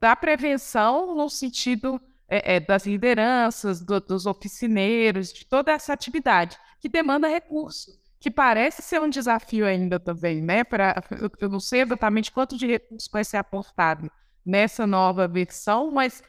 da 0.00 0.16
prevenção 0.16 1.14
no 1.14 1.28
sentido 1.28 2.00
é, 2.28 2.56
é, 2.56 2.60
das 2.60 2.86
lideranças, 2.86 3.80
do, 3.80 4.00
dos 4.00 4.24
oficineiros, 4.24 5.32
de 5.32 5.44
toda 5.44 5.72
essa 5.72 5.92
atividade 5.92 6.56
que 6.80 6.88
demanda 6.88 7.28
recurso, 7.28 8.00
que 8.18 8.30
parece 8.30 8.80
ser 8.82 9.00
um 9.00 9.10
desafio 9.10 9.66
ainda 9.66 10.00
também, 10.00 10.40
né? 10.40 10.64
Pra, 10.64 11.02
eu, 11.20 11.30
eu 11.40 11.48
não 11.48 11.60
sei 11.60 11.82
exatamente 11.82 12.32
quanto 12.32 12.56
de 12.56 12.66
recurso 12.66 13.10
vai 13.12 13.24
ser 13.24 13.36
aportado 13.36 14.10
nessa 14.44 14.86
nova 14.86 15.28
versão, 15.28 15.90
mas 15.90 16.22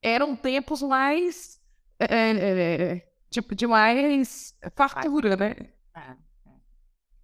eram 0.00 0.36
tempos 0.36 0.82
mais 0.82 1.60
é, 1.98 2.06
é, 2.08 3.08
tipo 3.30 3.54
de 3.54 3.66
mais 3.66 4.54
fartura, 4.76 5.36
né? 5.36 5.56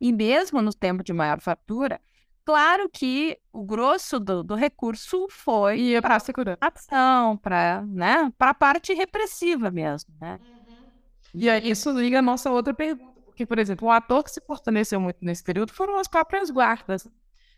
E 0.00 0.12
mesmo 0.12 0.60
no 0.60 0.72
tempo 0.72 1.04
de 1.04 1.12
maior 1.12 1.40
fartura, 1.40 2.00
claro 2.44 2.88
que 2.88 3.38
o 3.52 3.64
grosso 3.64 4.18
do, 4.18 4.42
do 4.42 4.55
recurso 4.55 5.26
foi 5.31 6.00
para 6.00 6.16
a 6.16 6.20
segurança, 6.20 6.59
ação, 6.61 7.37
para 7.37 7.83
né, 7.87 8.33
a 8.38 8.55
parte 8.55 8.92
repressiva 8.94 9.70
mesmo, 9.70 10.14
né? 10.20 10.38
Uhum. 10.42 10.90
E 11.35 11.48
aí 11.48 11.70
isso 11.70 11.90
liga 11.90 12.18
a 12.18 12.22
nossa 12.22 12.50
outra 12.50 12.74
pergunta, 12.74 13.20
porque 13.24 13.46
por 13.46 13.59
exemplo, 13.59 13.88
um 13.88 13.90
ator 13.90 14.22
que 14.24 14.31
se 14.31 14.40
fortaleceu 14.40 15.00
muito 15.00 15.18
nesse 15.22 15.42
período 15.42 15.72
foram 15.72 15.98
as 15.98 16.09
próprias 16.09 16.50
guardas. 16.50 17.09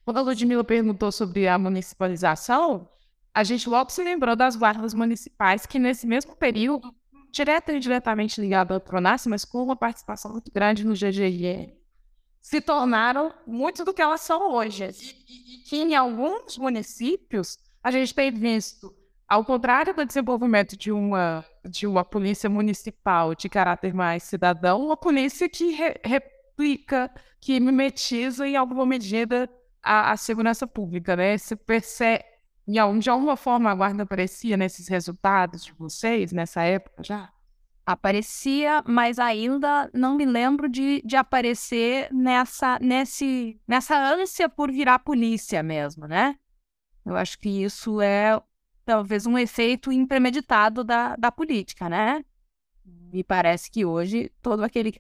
Quando 0.05 0.19
a 0.19 0.23
Ludmilla 0.23 0.63
perguntou 0.63 1.11
sobre 1.11 1.49
a 1.49 1.59
municipalização, 1.59 2.89
a 3.35 3.43
gente 3.43 3.69
logo 3.69 3.91
se 3.91 4.03
lembrou 4.05 4.37
das 4.37 4.55
guardas 4.55 4.95
municipais, 4.95 5.67
que 5.67 5.79
nesse 5.79 6.07
mesmo 6.07 6.37
período, 6.37 6.95
direto 7.33 7.73
e 7.73 7.77
indiretamente 7.77 8.41
ligado 8.41 8.73
ao 8.73 8.81
Pronas, 8.81 9.27
mas 9.27 9.45
com 9.45 9.63
uma 9.63 9.75
participação 9.75 10.31
muito 10.31 10.53
grande 10.53 10.85
no 10.85 10.95
GGIR, 10.95 11.75
se 12.45 12.61
tornaram 12.61 13.33
muito 13.47 13.87
do 13.87 13.95
que 13.95 14.03
elas 14.03 14.21
são 14.21 14.53
hoje. 14.53 14.85
E, 15.27 15.61
e, 15.61 15.63
que 15.65 15.77
em 15.77 15.95
alguns 15.95 16.59
municípios 16.59 17.59
a 17.83 17.91
gente 17.91 18.15
tem 18.15 18.31
visto, 18.31 18.95
ao 19.27 19.43
contrário 19.47 19.95
do 19.95 20.05
desenvolvimento 20.05 20.77
de 20.77 20.93
uma, 20.93 21.43
de 21.65 21.87
uma 21.87 22.05
polícia 22.05 22.51
municipal 22.51 23.35
de 23.35 23.49
caráter 23.49 23.95
mais 23.95 24.25
cidadão, 24.25 24.85
uma 24.85 24.97
polícia 24.97 25.49
que 25.49 25.71
re, 25.71 25.99
replica, 26.05 27.11
que 27.41 27.59
mimetiza 27.59 28.47
em 28.47 28.57
alguma 28.57 28.85
medida 28.85 29.49
a, 29.83 30.13
a 30.13 30.17
segurança 30.19 30.67
pública, 30.67 31.17
né? 31.17 31.39
Se 31.39 31.57
percebe 31.57 32.25
de 32.99 33.09
alguma 33.09 33.39
forma 33.39 33.71
a 33.71 33.75
guarda 33.75 34.03
aparecia 34.03 34.55
nesses 34.55 34.87
resultados 34.89 35.65
de 35.65 35.73
vocês, 35.73 36.31
nessa 36.31 36.63
época 36.63 37.03
já? 37.03 37.33
Aparecia, 37.87 38.83
mas 38.87 39.19
ainda 39.19 39.91
não 39.93 40.15
me 40.17 40.25
lembro 40.25 40.69
de, 40.69 41.03
de 41.05 41.17
aparecer 41.17 42.13
nessa, 42.13 42.79
nesse, 42.81 43.61
nessa 43.69 43.97
ânsia 43.97 44.49
por 44.49 44.73
virar 44.73 45.01
polícia 45.01 45.63
mesmo, 45.63 46.07
né? 46.07 46.37
Eu 47.05 47.15
acho 47.15 47.39
que 47.39 47.49
isso 47.63 48.01
é 48.01 48.41
talvez 48.85 49.27
um 49.27 49.37
efeito 49.37 49.93
impremeditado 49.93 50.83
da, 50.83 51.15
da 51.17 51.31
política, 51.31 51.89
né? 51.89 52.25
Me 52.85 53.23
parece 53.23 53.71
que 53.71 53.85
hoje 53.85 54.33
todo 54.41 54.63
aquele 54.63 54.95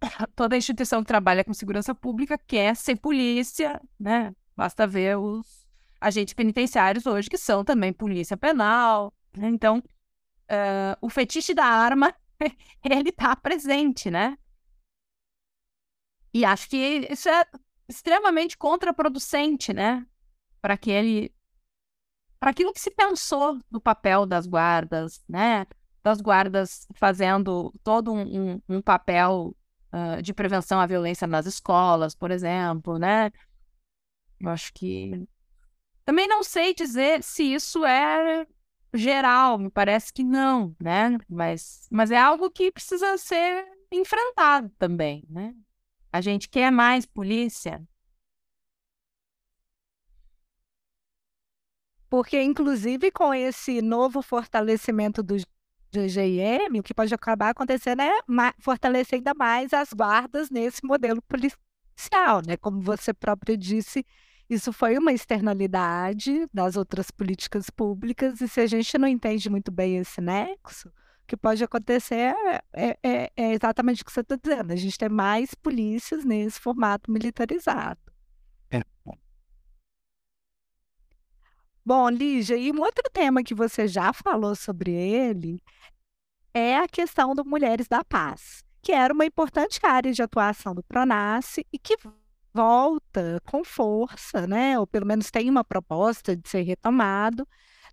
toda 0.34 0.56
instituição 0.56 1.02
que 1.02 1.08
trabalha 1.08 1.44
com 1.44 1.52
segurança 1.52 1.94
pública 1.94 2.38
quer 2.38 2.76
ser 2.76 2.96
polícia, 2.96 3.80
né? 3.98 4.32
Basta 4.56 4.86
ver 4.86 5.18
os 5.18 5.66
agentes 6.00 6.34
penitenciários 6.34 7.06
hoje, 7.06 7.28
que 7.28 7.38
são 7.38 7.64
também 7.64 7.92
polícia 7.92 8.36
penal. 8.36 9.12
Né? 9.36 9.48
Então, 9.48 9.78
uh, 9.78 10.96
o 11.00 11.08
fetiche 11.08 11.54
da 11.54 11.64
arma, 11.64 12.14
ele 12.84 13.10
está 13.10 13.34
presente, 13.36 14.10
né? 14.10 14.38
E 16.32 16.44
acho 16.44 16.68
que 16.68 16.76
isso 17.10 17.28
é 17.28 17.44
extremamente 17.88 18.56
contraproducente, 18.56 19.72
né? 19.72 20.06
Para 20.60 20.74
aquele. 20.74 21.34
Para 22.38 22.50
aquilo 22.50 22.72
que 22.72 22.80
se 22.80 22.90
pensou 22.90 23.58
do 23.70 23.80
papel 23.80 24.24
das 24.24 24.46
guardas, 24.46 25.24
né? 25.28 25.66
Das 26.02 26.20
guardas 26.20 26.86
fazendo 26.94 27.72
todo 27.82 28.12
um, 28.12 28.52
um, 28.52 28.62
um 28.68 28.82
papel 28.82 29.56
uh, 29.92 30.22
de 30.22 30.32
prevenção 30.32 30.78
à 30.78 30.86
violência 30.86 31.26
nas 31.26 31.46
escolas, 31.46 32.14
por 32.14 32.30
exemplo, 32.30 32.98
né? 32.98 33.32
Eu 34.40 34.50
acho 34.50 34.72
que 34.72 35.26
também 36.04 36.28
não 36.28 36.44
sei 36.44 36.72
dizer 36.72 37.22
se 37.22 37.42
isso 37.42 37.84
é 37.84 38.46
geral, 38.94 39.58
me 39.58 39.70
parece 39.70 40.12
que 40.12 40.24
não, 40.24 40.74
né? 40.80 41.16
Mas, 41.28 41.86
mas 41.90 42.10
é 42.10 42.18
algo 42.18 42.50
que 42.50 42.72
precisa 42.72 43.16
ser 43.18 43.66
enfrentado 43.90 44.70
também, 44.78 45.24
né? 45.28 45.54
A 46.12 46.20
gente 46.20 46.48
quer 46.48 46.70
mais 46.70 47.04
polícia. 47.06 47.86
Porque, 52.08 52.40
inclusive, 52.42 53.10
com 53.10 53.34
esse 53.34 53.82
novo 53.82 54.22
fortalecimento 54.22 55.22
do 55.22 55.36
GGIM, 55.92 56.80
o 56.80 56.82
que 56.82 56.94
pode 56.94 57.14
acabar 57.14 57.50
acontecendo 57.50 58.00
é 58.00 58.12
fortalecer 58.60 59.18
ainda 59.18 59.34
mais 59.34 59.72
as 59.74 59.92
guardas 59.92 60.48
nesse 60.50 60.84
modelo 60.84 61.20
policial, 61.22 62.40
né? 62.46 62.56
Como 62.56 62.80
você 62.80 63.12
próprio 63.12 63.56
disse, 63.56 64.06
isso 64.48 64.72
foi 64.72 64.96
uma 64.96 65.12
externalidade 65.12 66.46
das 66.52 66.76
outras 66.76 67.10
políticas 67.10 67.68
públicas, 67.68 68.40
e 68.40 68.48
se 68.48 68.60
a 68.60 68.66
gente 68.66 68.96
não 68.96 69.06
entende 69.06 69.50
muito 69.50 69.70
bem 69.70 69.98
esse 69.98 70.20
nexo, 70.20 70.88
o 70.88 71.26
que 71.26 71.36
pode 71.36 71.62
acontecer 71.62 72.34
é, 72.72 72.98
é, 73.02 73.30
é 73.36 73.52
exatamente 73.52 74.02
o 74.02 74.04
que 74.06 74.12
você 74.12 74.20
está 74.20 74.36
dizendo: 74.36 74.72
a 74.72 74.76
gente 74.76 74.96
tem 74.96 75.08
mais 75.10 75.54
polícias 75.54 76.24
nesse 76.24 76.58
formato 76.58 77.10
militarizado. 77.10 78.00
É. 78.70 78.82
Bom, 81.84 82.08
Lígia, 82.08 82.56
e 82.56 82.72
um 82.72 82.80
outro 82.80 83.04
tema 83.12 83.42
que 83.42 83.54
você 83.54 83.86
já 83.86 84.12
falou 84.12 84.54
sobre 84.54 84.92
ele 84.92 85.62
é 86.54 86.78
a 86.78 86.88
questão 86.88 87.34
do 87.34 87.44
Mulheres 87.44 87.86
da 87.86 88.02
Paz, 88.02 88.64
que 88.82 88.92
era 88.92 89.12
uma 89.12 89.26
importante 89.26 89.78
área 89.82 90.12
de 90.12 90.22
atuação 90.22 90.74
do 90.74 90.82
Pronace 90.82 91.66
e 91.72 91.78
que 91.78 91.96
volta 92.52 93.40
com 93.44 93.64
força, 93.64 94.46
né? 94.46 94.78
Ou 94.78 94.86
pelo 94.86 95.06
menos 95.06 95.30
tem 95.30 95.48
uma 95.50 95.64
proposta 95.64 96.36
de 96.36 96.48
ser 96.48 96.62
retomado, 96.62 97.46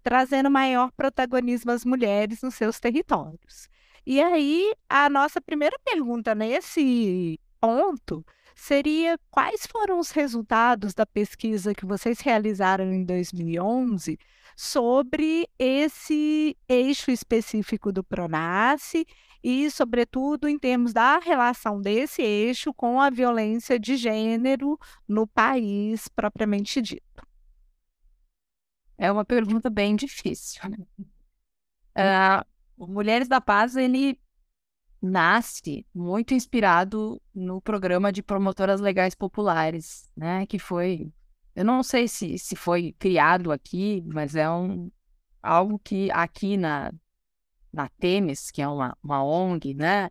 trazendo 0.03 0.49
maior 0.49 0.91
protagonismo 0.91 1.72
às 1.72 1.84
mulheres 1.86 2.41
nos 2.41 2.56
seus 2.56 2.80
territórios. 2.80 3.70
E 4.06 4.22
aí, 4.22 4.74
a 4.88 5.10
nossa 5.10 5.41
primeira 5.41 5.78
pergunta 5.84 6.36
nesse 6.36 7.39
ponto 7.60 8.24
seria 8.56 9.20
quais 9.30 9.66
foram 9.66 9.99
os 9.99 10.12
resultados 10.12 10.93
da 10.93 11.06
pesquisa 11.06 11.74
que 11.74 11.86
vocês 11.86 12.20
realizaram 12.22 12.93
em 12.93 13.03
2011 13.03 14.18
sobre 14.56 15.47
esse 15.60 16.56
eixo 16.70 17.12
específico 17.12 17.91
do 17.91 18.03
Pronace 18.03 19.06
e, 19.47 19.69
sobretudo, 19.69 20.47
em 20.47 20.57
termos 20.57 20.91
da 20.91 21.19
relação 21.19 21.79
desse 21.79 22.19
eixo 22.19 22.73
com 22.73 22.99
a 22.99 23.11
violência 23.11 23.79
de 23.79 23.95
gênero 23.95 24.75
no 25.07 25.27
país 25.27 26.07
propriamente 26.07 26.81
dito? 26.81 27.23
É 28.97 29.11
uma 29.11 29.23
pergunta 29.23 29.69
bem 29.69 29.95
difícil. 29.95 30.59
Uh, 31.95 32.87
Mulheres 32.87 33.27
da 33.27 33.39
Paz, 33.39 33.75
ele 33.75 34.19
nasce 34.99 35.85
muito 35.93 36.33
inspirado 36.33 37.21
no 37.31 37.61
programa 37.61 38.11
de 38.11 38.23
promotoras 38.23 38.81
legais 38.81 39.13
populares, 39.13 40.09
né? 40.17 40.47
Que 40.47 40.57
foi, 40.57 41.13
eu 41.55 41.63
não 41.63 41.83
sei 41.83 42.07
se, 42.07 42.39
se 42.39 42.55
foi 42.55 42.95
criado 42.97 43.51
aqui, 43.51 44.01
mas 44.07 44.35
é 44.35 44.49
um 44.49 44.91
algo 45.43 45.77
que 45.77 46.09
aqui 46.09 46.57
na 46.57 46.91
na 47.76 47.89
Temes, 47.99 48.49
que 48.49 48.61
é 48.61 48.67
uma, 48.67 48.97
uma 49.03 49.23
ONG 49.23 49.73
né, 49.73 50.09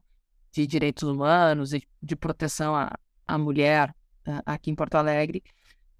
de 0.53 0.67
direitos 0.67 1.03
humanos 1.03 1.73
e 1.73 1.83
de 2.01 2.15
proteção 2.15 2.77
à, 2.77 2.93
à 3.27 3.39
mulher 3.39 3.91
uh, 4.29 4.43
aqui 4.45 4.71
em 4.71 4.75
Porto 4.75 4.97
Alegre, 4.97 5.43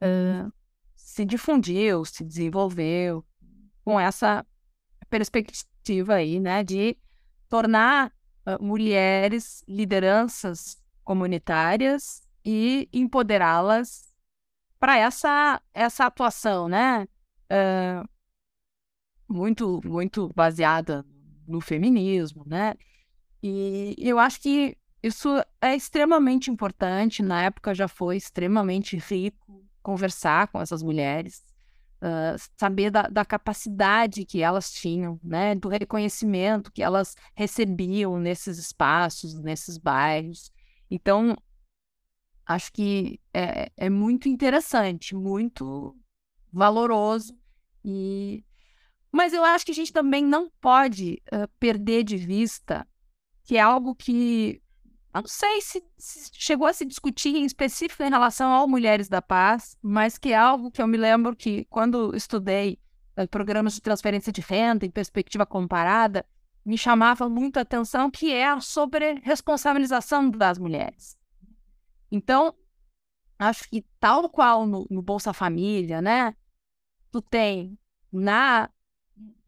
uh, 0.03 0.53
se 0.95 1.25
difundiu, 1.25 2.05
se 2.05 2.23
desenvolveu 2.23 3.25
com 3.83 3.99
essa 3.99 4.47
perspectiva 5.09 6.15
aí, 6.15 6.39
né, 6.39 6.63
de 6.63 6.99
tornar 7.49 8.13
uh, 8.47 8.63
mulheres 8.63 9.65
lideranças 9.67 10.77
comunitárias 11.03 12.23
e 12.45 12.89
empoderá-las 12.93 14.13
para 14.79 14.99
essa 14.99 15.63
essa 15.73 16.05
atuação, 16.05 16.69
né? 16.69 17.09
Muito, 19.27 19.81
muito 19.85 20.31
baseada 20.35 21.07
no 21.47 21.61
feminismo, 21.61 22.45
né? 22.47 22.75
E 23.43 23.95
eu 23.99 24.19
acho 24.19 24.41
que 24.41 24.77
isso 25.03 25.29
é 25.61 25.77
extremamente 25.77 26.51
importante. 26.51 27.23
Na 27.23 27.43
época 27.43 27.75
já 27.75 27.87
foi 27.87 28.17
extremamente 28.17 28.97
rico 28.97 29.63
conversar 29.83 30.49
com 30.49 30.63
essas 30.63 30.83
mulheres, 30.83 31.45
uh, 32.01 32.41
saber 32.57 32.91
da, 32.91 33.03
da, 33.03 33.23
capacidade 33.23 34.25
que 34.25 34.41
elas 34.41 34.73
tinham, 34.73 35.21
né? 35.23 35.55
Do 35.55 35.69
reconhecimento 35.69 36.73
que 36.73 36.83
elas 36.83 37.15
recebiam 37.35 38.19
nesses 38.19 38.57
espaços, 38.57 39.35
nesses 39.35 39.77
bairros. 39.77 40.51
Então, 40.91 41.37
acho 42.47 42.73
que 42.73 43.21
é, 43.33 43.71
é 43.77 43.91
muito 43.91 44.27
interessante, 44.27 45.15
muito 45.15 45.95
valoroso 46.51 47.37
e 47.85 48.43
mas 49.15 49.33
eu 49.33 49.45
acho 49.45 49.65
que 49.65 49.71
a 49.71 49.75
gente 49.75 49.93
também 49.93 50.25
não 50.25 50.51
pode 50.61 51.23
uh, 51.33 51.47
perder 51.61 52.03
de 52.03 52.17
vista 52.17 52.85
que 53.45 53.57
é 53.57 53.61
algo 53.61 53.95
que 53.95 54.61
não 55.15 55.25
sei 55.25 55.61
se, 55.61 55.85
se, 55.97 56.31
chegou 56.33 56.67
a 56.67 56.73
se 56.73 56.85
discutir 56.85 57.37
em 57.37 57.45
específico 57.45 58.03
em 58.03 58.11
relação 58.11 58.51
ao 58.51 58.67
Mulheres 58.67 59.09
da 59.09 59.23
Paz, 59.23 59.79
mas 59.81 60.19
que 60.19 60.31
é 60.31 60.37
algo 60.37 60.69
que 60.69 60.83
eu 60.83 60.89
me 60.89 60.97
lembro 60.97 61.37
que 61.37 61.65
quando 61.67 62.17
estudei 62.17 62.81
uh, 63.17 63.29
programas 63.29 63.75
de 63.75 63.81
transferência 63.81 64.33
de 64.33 64.41
renda 64.41 64.85
em 64.85 64.91
perspectiva 64.91 65.47
comparada, 65.47 66.27
me 66.67 66.77
chamava 66.77 67.29
muito 67.29 67.59
a 67.59 67.63
atenção, 67.63 68.11
que 68.11 68.33
é 68.33 68.59
sobre 68.59 69.21
responsabilização 69.23 70.29
das 70.29 70.59
mulheres. 70.59 71.17
Então, 72.11 72.53
acho 73.39 73.71
que 73.71 73.87
tal 74.01 74.29
qual 74.29 74.67
no, 74.67 74.89
no 74.91 75.01
Bolsa 75.01 75.33
Família, 75.33 76.03
né? 76.03 76.35
Tu 77.13 77.23
tem 77.23 77.79
na 78.11 78.69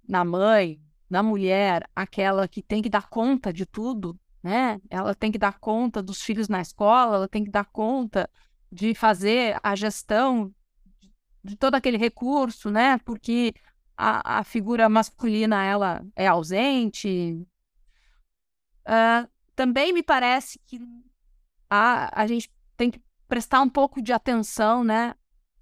na 0.09 0.25
mãe, 0.25 0.81
na 1.09 1.23
mulher, 1.23 1.89
aquela 1.95 2.49
que 2.49 2.63
tem 2.63 2.83
que 2.83 2.89
dar 2.89 3.09
conta 3.09 3.53
de 3.53 3.65
tudo, 3.65 4.19
né? 4.43 4.81
Ela 4.91 5.15
tem 5.15 5.31
que 5.31 5.39
dar 5.39 5.59
conta 5.59 6.03
dos 6.03 6.23
filhos 6.23 6.49
na 6.49 6.61
escola, 6.61 7.17
ela 7.17 7.29
tem 7.29 7.45
que 7.45 7.51
dar 7.51 7.65
conta 7.65 8.29
de 8.71 8.95
fazer 8.95 9.59
a 9.63 9.75
gestão 9.75 10.53
de 11.43 11.57
todo 11.57 11.77
aquele 11.77 11.97
recurso, 11.97 12.71
né? 12.71 12.99
Porque 12.99 13.55
a, 13.97 14.41
a 14.41 14.45
figura 14.45 14.89
masculina 14.89 15.65
ela 15.65 16.05
é 16.15 16.27
ausente. 16.27 17.41
Uh, 18.87 19.29
também 19.55 19.93
me 19.93 20.03
parece 20.03 20.61
que 20.67 20.81
a, 21.71 22.23
a 22.23 22.27
gente 22.27 22.51
tem 22.77 22.91
que 22.91 23.01
prestar 23.29 23.63
um 23.63 23.69
pouco 23.69 24.03
de 24.03 24.13
atenção, 24.13 24.85
né? 24.85 25.15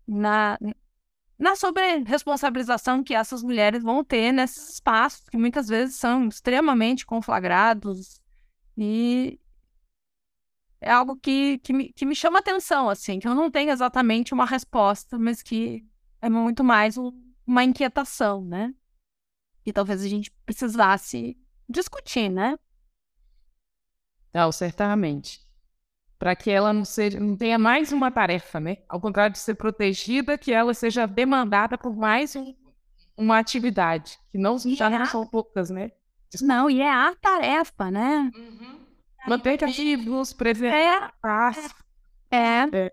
Na, 0.07 0.59
na 1.39 1.57
sobre-responsabilização 1.57 3.03
que 3.03 3.15
essas 3.15 3.43
mulheres 3.43 3.83
vão 3.83 4.05
ter 4.05 4.33
nesses 4.33 4.75
espaços, 4.75 5.29
que 5.29 5.37
muitas 5.37 5.69
vezes 5.69 5.97
são 5.97 6.29
extremamente 6.29 7.05
conflagrados 7.05 8.21
e 8.77 9.39
é 10.81 10.91
algo 10.91 11.17
que, 11.17 11.59
que, 11.59 11.73
me, 11.73 11.93
que 11.93 12.05
me 12.05 12.15
chama 12.15 12.39
atenção, 12.39 12.89
assim, 12.89 13.19
que 13.19 13.27
eu 13.27 13.35
não 13.35 13.51
tenho 13.51 13.71
exatamente 13.71 14.35
uma 14.35 14.45
resposta, 14.45 15.19
mas 15.19 15.43
que 15.43 15.85
é 16.21 16.29
muito 16.29 16.63
mais 16.63 16.97
um, 16.99 17.11
uma 17.47 17.65
inquietação, 17.65 18.45
né? 18.45 18.73
E 19.65 19.73
talvez 19.73 20.03
a 20.03 20.09
gente 20.09 20.31
precisasse 20.45 21.39
discutir, 21.69 22.29
né? 22.29 22.57
Não, 24.33 24.53
certamente 24.53 25.44
para 26.25 26.35
que 26.35 26.51
ela 26.51 26.73
não 26.73 26.87
seja, 26.87 27.21
não 27.21 27.37
tenha 27.37 27.59
mais 27.59 27.93
uma 27.93 28.11
tarefa, 28.11 28.59
né? 28.59 28.79
Ao 28.89 28.99
contrário 28.99 29.35
de 29.35 29.39
ser 29.39 29.57
protegida, 29.57 30.39
que 30.39 30.55
ela 30.55 30.73
seja 30.73 31.07
demandada 31.07 31.77
por 31.77 31.95
mais 31.95 32.35
um, 32.35 32.55
uma 33.15 33.39
atividade, 33.39 34.19
que 34.33 34.39
não 34.39 34.57
já 34.59 34.89
não 34.89 35.05
são 35.05 35.27
poucas, 35.27 35.69
né? 35.69 35.93
Não, 36.41 36.71
e 36.71 36.81
é 36.81 36.91
a 36.91 37.15
tarefa, 37.21 37.91
né? 37.91 38.31
Uhum. 38.35 38.81
Manter 39.29 39.63
ativos, 39.63 40.33
preservar 40.33 41.55
é, 42.31 42.37
é. 42.39 42.69
é. 42.73 42.91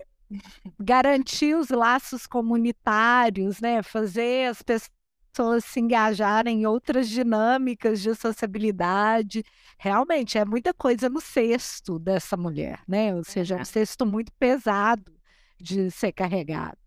Garantir 0.78 1.56
os 1.56 1.70
laços 1.70 2.28
comunitários, 2.28 3.62
né? 3.62 3.82
Fazer 3.82 4.50
as 4.50 4.62
pessoas 4.62 4.92
pessoas 5.32 5.64
se 5.66 5.80
engajarem 5.80 6.62
em 6.62 6.66
outras 6.66 7.10
dinâmicas 7.10 8.02
de 8.02 8.14
sociabilidade. 8.14 9.44
Realmente 9.78 10.38
é 10.38 10.46
muita 10.46 10.74
coisa 10.74 11.10
no 11.10 11.22
cesto 11.22 11.98
dessa 11.98 12.36
mulher, 12.36 12.82
né? 12.88 13.16
Ou 13.16 13.24
seja, 13.24 13.56
é 13.56 13.62
um 13.62 13.66
cesto 13.66 14.06
muito 14.06 14.32
pesado 14.34 15.12
de 15.58 15.90
ser 15.90 16.12
carregado. 16.12 16.78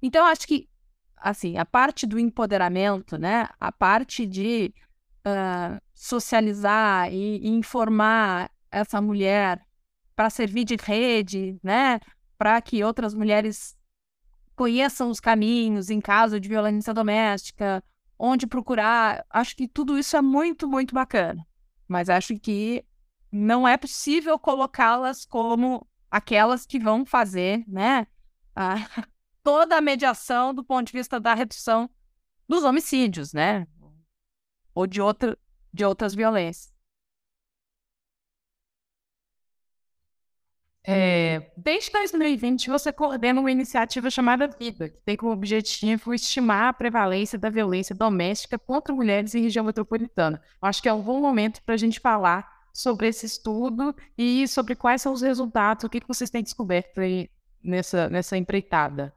Então, 0.00 0.26
acho 0.26 0.46
que, 0.46 0.68
assim, 1.16 1.56
a 1.56 1.64
parte 1.64 2.06
do 2.06 2.18
empoderamento, 2.18 3.16
né? 3.16 3.48
A 3.60 3.70
parte 3.70 4.26
de 4.26 4.74
uh, 5.26 5.80
socializar 5.94 7.12
e, 7.12 7.38
e 7.38 7.48
informar 7.48 8.50
essa 8.70 9.00
mulher 9.00 9.64
para 10.16 10.28
servir 10.28 10.64
de 10.64 10.76
rede, 10.76 11.58
né? 11.62 12.00
Para 12.36 12.60
que 12.60 12.82
outras 12.82 13.14
mulheres 13.14 13.76
conheçam 14.56 15.08
os 15.08 15.20
caminhos 15.20 15.88
em 15.88 16.00
caso 16.00 16.38
de 16.38 16.48
violência 16.48 16.92
doméstica, 16.92 17.82
onde 18.22 18.46
procurar. 18.46 19.26
Acho 19.28 19.56
que 19.56 19.66
tudo 19.66 19.98
isso 19.98 20.16
é 20.16 20.22
muito, 20.22 20.68
muito 20.68 20.94
bacana. 20.94 21.44
Mas 21.88 22.08
acho 22.08 22.38
que 22.38 22.86
não 23.32 23.66
é 23.66 23.76
possível 23.76 24.38
colocá-las 24.38 25.26
como 25.26 25.84
aquelas 26.08 26.64
que 26.64 26.78
vão 26.78 27.04
fazer, 27.04 27.64
né? 27.66 28.06
A, 28.54 28.76
toda 29.42 29.76
a 29.76 29.80
mediação 29.80 30.54
do 30.54 30.62
ponto 30.62 30.86
de 30.86 30.92
vista 30.92 31.18
da 31.18 31.34
redução 31.34 31.90
dos 32.48 32.62
homicídios, 32.62 33.32
né? 33.32 33.66
Ou 34.72 34.86
de, 34.86 35.00
outra, 35.00 35.36
de 35.74 35.84
outras 35.84 36.14
violências. 36.14 36.71
É, 40.84 41.52
desde 41.56 41.92
2020, 41.92 42.68
você 42.68 42.92
coordena 42.92 43.40
uma 43.40 43.52
iniciativa 43.52 44.10
chamada 44.10 44.48
Vida, 44.48 44.88
que 44.88 45.00
tem 45.04 45.16
como 45.16 45.32
objetivo 45.32 46.12
estimar 46.12 46.68
a 46.68 46.72
prevalência 46.72 47.38
da 47.38 47.48
violência 47.48 47.94
doméstica 47.94 48.58
contra 48.58 48.94
mulheres 48.94 49.34
em 49.34 49.42
região 49.42 49.64
metropolitana. 49.64 50.42
Acho 50.60 50.82
que 50.82 50.88
é 50.88 50.92
um 50.92 51.02
bom 51.02 51.20
momento 51.20 51.62
para 51.62 51.74
a 51.74 51.78
gente 51.78 52.00
falar 52.00 52.50
sobre 52.72 53.06
esse 53.06 53.26
estudo 53.26 53.94
e 54.18 54.48
sobre 54.48 54.74
quais 54.74 55.02
são 55.02 55.12
os 55.12 55.22
resultados, 55.22 55.84
o 55.84 55.88
que 55.88 56.02
vocês 56.06 56.30
têm 56.30 56.42
descoberto 56.42 57.00
aí 57.00 57.30
nessa, 57.62 58.08
nessa 58.08 58.36
empreitada. 58.36 59.14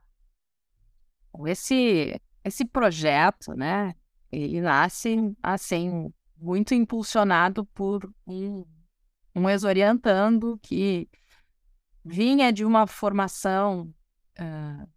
Esse, 1.47 2.21
esse 2.43 2.63
projeto, 2.63 3.53
né, 3.53 3.95
ele 4.31 4.61
nasce, 4.61 5.35
assim, 5.41 6.13
muito 6.37 6.75
impulsionado 6.75 7.65
por 7.65 8.07
um, 8.27 8.65
um 9.35 9.49
ex-orientando 9.49 10.59
que 10.61 11.09
vinha 12.05 12.53
de 12.53 12.63
uma 12.63 12.85
formação 12.85 13.91
uh, 14.39 14.87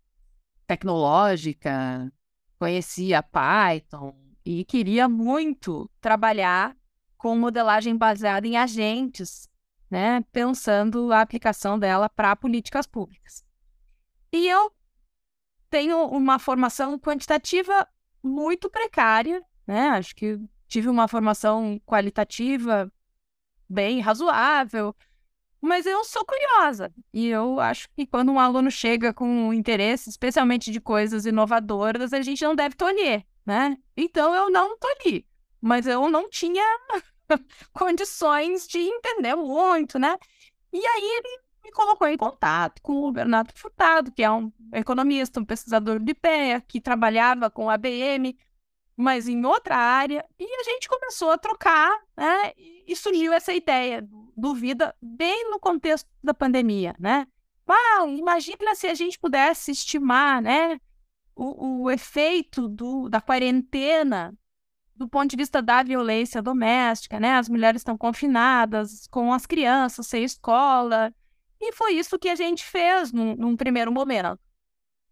tecnológica, 0.67 2.13
conhecia 2.59 3.23
Python 3.23 4.15
e 4.45 4.65
queria 4.65 5.09
muito 5.09 5.91
trabalhar 6.01 6.77
com 7.17 7.37
modelagem 7.37 7.97
baseada 7.97 8.47
em 8.47 8.57
agentes, 8.57 9.49
né, 9.91 10.23
pensando 10.31 11.11
a 11.11 11.23
aplicação 11.23 11.79
dela 11.79 12.11
para 12.11 12.37
políticas 12.37 12.87
públicas. 12.87 13.43
E 14.31 14.47
eu 14.47 14.71
tenho 15.71 16.07
uma 16.07 16.39
formação 16.39 16.99
quantitativa 16.99 17.89
muito 18.23 18.69
precária, 18.69 19.43
né? 19.67 19.89
Acho 19.91 20.15
que 20.15 20.39
tive 20.67 20.89
uma 20.89 21.09
formação 21.09 21.81
qualitativa 21.87 22.93
bem 23.69 24.01
razoável, 24.01 24.95
mas 25.61 25.87
eu 25.87 26.05
sou 26.05 26.25
curiosa. 26.25 26.93
E 27.13 27.27
eu 27.29 27.59
acho 27.59 27.89
que 27.91 28.07
quando 28.07 28.31
um 28.31 28.39
aluno 28.39 28.71
chega 28.71 29.13
com 29.13 29.53
interesse, 29.53 30.09
especialmente 30.09 30.71
de 30.71 30.81
coisas 30.81 31.27
inovadoras, 31.27 32.13
a 32.13 32.23
gente 32.23 32.45
não 32.45 32.55
deve 32.55 32.77
tolher, 32.77 33.25
né? 33.45 33.77
Então 33.97 34.35
eu 34.35 34.51
não 34.51 34.79
tolhi. 34.79 35.27
Mas 35.61 35.87
eu 35.87 36.09
não 36.09 36.31
tinha 36.31 36.65
condições 37.73 38.67
de 38.69 38.79
entender 38.79 39.35
muito, 39.35 39.99
né? 39.99 40.17
E 40.73 40.87
aí 40.87 41.05
ele 41.05 41.41
me 41.65 41.73
colocou 41.73 42.07
em 42.07 42.17
contato 42.17 42.81
com 42.81 43.05
o 43.05 43.13
Bernardo 43.13 43.53
Furtado, 43.55 44.13
que 44.13 44.23
é 44.23 44.31
um 44.31 44.53
economista, 44.73 45.41
um 45.41 45.45
pesquisador 45.45 45.99
de 45.99 46.13
IPEA, 46.13 46.61
que 46.61 46.81
trabalhava 46.81 47.51
com 47.51 47.69
a 47.69 47.75
ABM, 47.75 48.37
mas 48.97 49.29
em 49.29 49.45
outra 49.45 49.77
área, 49.77 50.25
e 50.39 50.45
a 50.45 50.63
gente 50.63 50.89
começou 50.89 51.31
a 51.31 51.39
trocar, 51.39 52.01
né? 52.17 52.53
E 52.57 52.95
surgiu 52.97 53.33
essa 53.33 53.53
ideia 53.53 54.03
do 54.03 54.28
Vida 54.55 54.95
bem 55.01 55.51
no 55.51 55.59
contexto 55.59 56.09
da 56.23 56.33
pandemia, 56.33 56.95
né? 56.99 57.27
Ah, 57.67 58.07
imagina 58.07 58.75
se 58.75 58.87
a 58.87 58.95
gente 58.95 59.19
pudesse 59.19 59.71
estimar, 59.71 60.41
né, 60.41 60.81
o, 61.37 61.83
o 61.83 61.91
efeito 61.91 62.67
do, 62.69 63.09
da 63.09 63.21
quarentena 63.21 64.35
do 64.99 65.09
ponto 65.09 65.31
de 65.31 65.37
vista 65.37 65.63
da 65.63 65.83
violência 65.83 66.43
doméstica, 66.43 67.21
né? 67.21 67.35
As 67.35 67.49
mulheres 67.49 67.81
estão 67.81 67.97
confinadas 67.97 69.07
com 69.07 69.33
as 69.33 69.47
crianças, 69.47 70.09
sem 70.09 70.25
escola. 70.25 71.15
E 71.61 71.73
foi 71.73 71.93
isso 71.93 72.19
que 72.19 72.29
a 72.29 72.35
gente 72.35 72.65
fez 72.65 73.13
num, 73.13 73.37
num 73.37 73.57
primeiro 73.57 73.93
momento. 73.93 74.39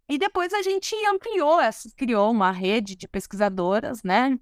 E 0.09 0.19
depois 0.19 0.53
a 0.53 0.63
gente 0.63 0.95
ampliou, 1.07 1.61
essa, 1.61 1.89
criou 1.97 2.33
uma 2.33 2.51
rede 2.51 2.97
de 2.97 3.07
pesquisadoras, 3.07 4.03
né? 4.03 4.39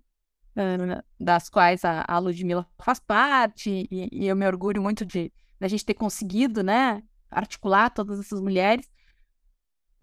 Das 1.18 1.48
quais 1.48 1.84
a, 1.84 2.04
a 2.06 2.18
Ludmilla 2.18 2.66
faz 2.78 2.98
parte, 2.98 3.88
e, 3.90 4.08
e, 4.12 4.26
eu 4.26 4.36
me 4.36 4.46
orgulho 4.46 4.80
muito 4.80 5.04
de 5.04 5.32
a 5.60 5.68
gente 5.68 5.84
ter 5.84 5.94
conseguido, 5.94 6.62
né, 6.62 7.02
articular 7.30 7.90
todas 7.90 8.20
essas 8.20 8.40
mulheres. 8.40 8.88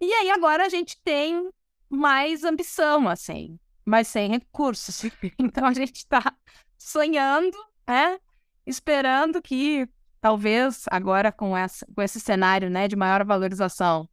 E 0.00 0.12
aí 0.12 0.30
agora 0.30 0.66
a 0.66 0.68
gente 0.68 1.00
tem 1.02 1.50
mais 1.88 2.44
ambição, 2.44 3.08
assim, 3.08 3.58
mas 3.84 4.08
sem 4.08 4.30
recursos. 4.30 5.02
Então 5.38 5.66
a 5.66 5.72
gente 5.72 5.96
está 5.96 6.36
sonhando, 6.76 7.56
né, 7.86 8.18
esperando 8.66 9.40
que 9.40 9.88
talvez 10.20 10.84
agora 10.90 11.32
com, 11.32 11.56
essa, 11.56 11.86
com 11.94 12.02
esse 12.02 12.20
cenário, 12.20 12.68
né, 12.68 12.88
de 12.88 12.96
maior 12.96 13.24
valorização 13.24 14.08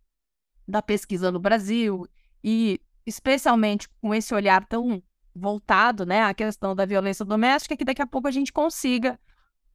da 0.68 0.82
pesquisa 0.82 1.32
no 1.32 1.40
Brasil 1.40 2.08
e 2.44 2.80
especialmente 3.06 3.90
com 4.02 4.14
esse 4.14 4.34
olhar 4.34 4.66
tão 4.68 5.02
voltado 5.40 6.06
né, 6.06 6.24
à 6.24 6.34
questão 6.34 6.76
da 6.76 6.86
violência 6.86 7.26
doméstica, 7.26 7.76
que 7.76 7.86
daqui 7.86 8.02
a 8.02 8.08
pouco 8.08 8.28
a 8.28 8.32
gente 8.32 8.52
consiga 8.52 9.20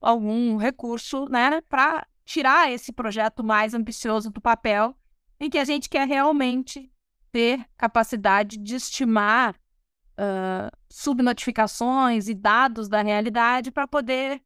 algum 0.00 0.56
recurso 0.56 1.26
né, 1.28 1.60
para 1.62 2.06
tirar 2.24 2.70
esse 2.70 2.92
projeto 2.92 3.42
mais 3.42 3.74
ambicioso 3.74 4.30
do 4.30 4.40
papel, 4.40 4.96
em 5.40 5.50
que 5.50 5.58
a 5.58 5.64
gente 5.64 5.88
quer 5.88 6.06
realmente 6.06 6.90
ter 7.32 7.64
capacidade 7.76 8.56
de 8.58 8.76
estimar 8.76 9.54
uh, 9.54 10.70
subnotificações 10.88 12.28
e 12.28 12.34
dados 12.34 12.88
da 12.88 13.02
realidade 13.02 13.70
para 13.70 13.88
poder 13.88 14.42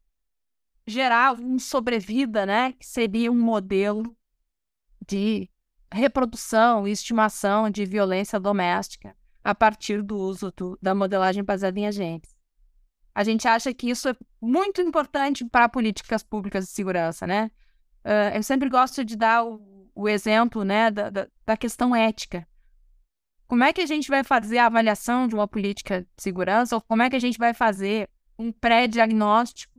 gerar 0.87 1.35
um 1.35 1.59
sobrevida, 1.59 2.47
né, 2.47 2.73
que 2.73 2.87
seria 2.87 3.31
um 3.31 3.39
modelo 3.39 4.17
de 5.07 5.51
reprodução 5.93 6.87
e 6.87 6.93
estimação 6.93 7.69
de 7.69 7.85
violência 7.85 8.39
doméstica 8.39 9.17
a 9.49 9.55
partir 9.55 10.03
do 10.03 10.15
uso 10.19 10.53
do, 10.55 10.79
da 10.83 10.95
modelagem 10.95 11.43
baseada 11.43 11.81
em 11.81 11.87
agentes. 11.87 12.37
A 13.15 13.25
gente 13.25 13.49
acha 13.49 13.73
que 13.73 13.89
isso 13.89 14.11
é 14.11 14.17
muito 14.39 14.83
importante 14.83 15.43
para 15.43 15.71
políticas 15.71 16.23
públicas 16.23 16.67
de 16.67 16.71
segurança, 16.71 17.27
né? 17.27 17.51
Uh, 18.05 18.37
eu 18.37 18.43
sempre 18.43 18.69
gosto 18.69 19.03
de 19.03 19.17
dar 19.17 19.47
o, 19.47 19.91
o 19.95 20.07
exemplo, 20.07 20.65
né, 20.65 20.91
da, 20.91 21.09
da, 21.09 21.29
da 21.47 21.57
questão 21.57 21.97
ética. 21.97 22.47
Como 23.47 23.65
é 23.65 23.73
que 23.73 23.81
a 23.81 23.87
gente 23.87 24.11
vai 24.11 24.23
fazer 24.23 24.59
a 24.59 24.67
avaliação 24.67 25.27
de 25.27 25.35
uma 25.35 25.49
política 25.49 26.03
de 26.03 26.23
segurança 26.23 26.75
ou 26.77 26.83
como 26.83 27.01
é 27.01 27.09
que 27.09 27.17
a 27.17 27.21
gente 27.21 27.39
vai 27.39 27.55
fazer 27.55 28.07
um 28.39 28.53
pré-diagnóstico 28.53 29.73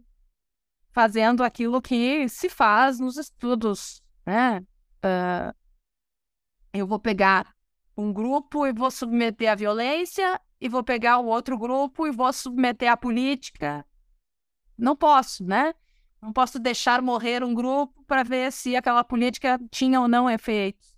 fazendo 0.92 1.44
aquilo 1.44 1.80
que 1.80 2.28
se 2.28 2.50
faz 2.50 3.00
nos 3.00 3.18
estudos, 3.18 4.02
né? 4.26 4.62
Uh, 5.06 5.54
eu 6.74 6.88
vou 6.88 7.00
pegar 7.00 7.54
um 8.00 8.14
grupo 8.14 8.66
e 8.66 8.74
vou 8.74 8.90
submeter 8.90 9.52
à 9.52 9.56
violência, 9.56 10.40
e 10.62 10.68
vou 10.68 10.84
pegar 10.84 11.20
o 11.20 11.26
outro 11.26 11.58
grupo 11.58 12.06
e 12.08 12.12
vou 12.12 12.32
submeter 12.34 12.92
à 12.92 12.98
política. 12.98 13.86
Não 14.78 14.96
posso, 14.96 15.44
né? 15.44 15.74
Não 16.22 16.34
posso 16.34 16.60
deixar 16.60 17.02
morrer 17.02 17.44
um 17.44 17.54
grupo 17.54 18.04
para 18.06 18.24
ver 18.24 18.52
se 18.52 18.76
aquela 18.76 19.04
política 19.04 19.60
tinha 19.72 20.02
ou 20.02 20.08
não 20.08 20.30
efeitos. 20.30 20.94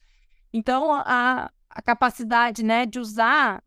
Então, 0.52 0.92
a, 0.94 1.52
a 1.70 1.82
capacidade 1.82 2.64
né, 2.64 2.86
de 2.86 3.00
usar 3.00 3.64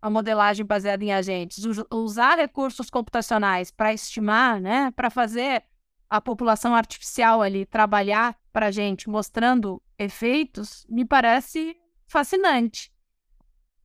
a 0.00 0.10
modelagem 0.10 0.64
baseada 0.64 1.04
em 1.04 1.12
agentes, 1.12 1.64
usar 1.90 2.36
recursos 2.36 2.88
computacionais 2.88 3.70
para 3.70 3.92
estimar, 3.92 4.60
né, 4.60 4.92
para 4.92 5.10
fazer 5.10 5.64
a 6.08 6.20
população 6.20 6.74
artificial 6.74 7.42
ali 7.42 7.66
trabalhar 7.66 8.36
para 8.52 8.66
a 8.66 8.70
gente, 8.70 9.10
mostrando 9.10 9.82
efeitos, 9.98 10.86
me 10.88 11.04
parece 11.04 11.76
fascinante. 12.08 12.92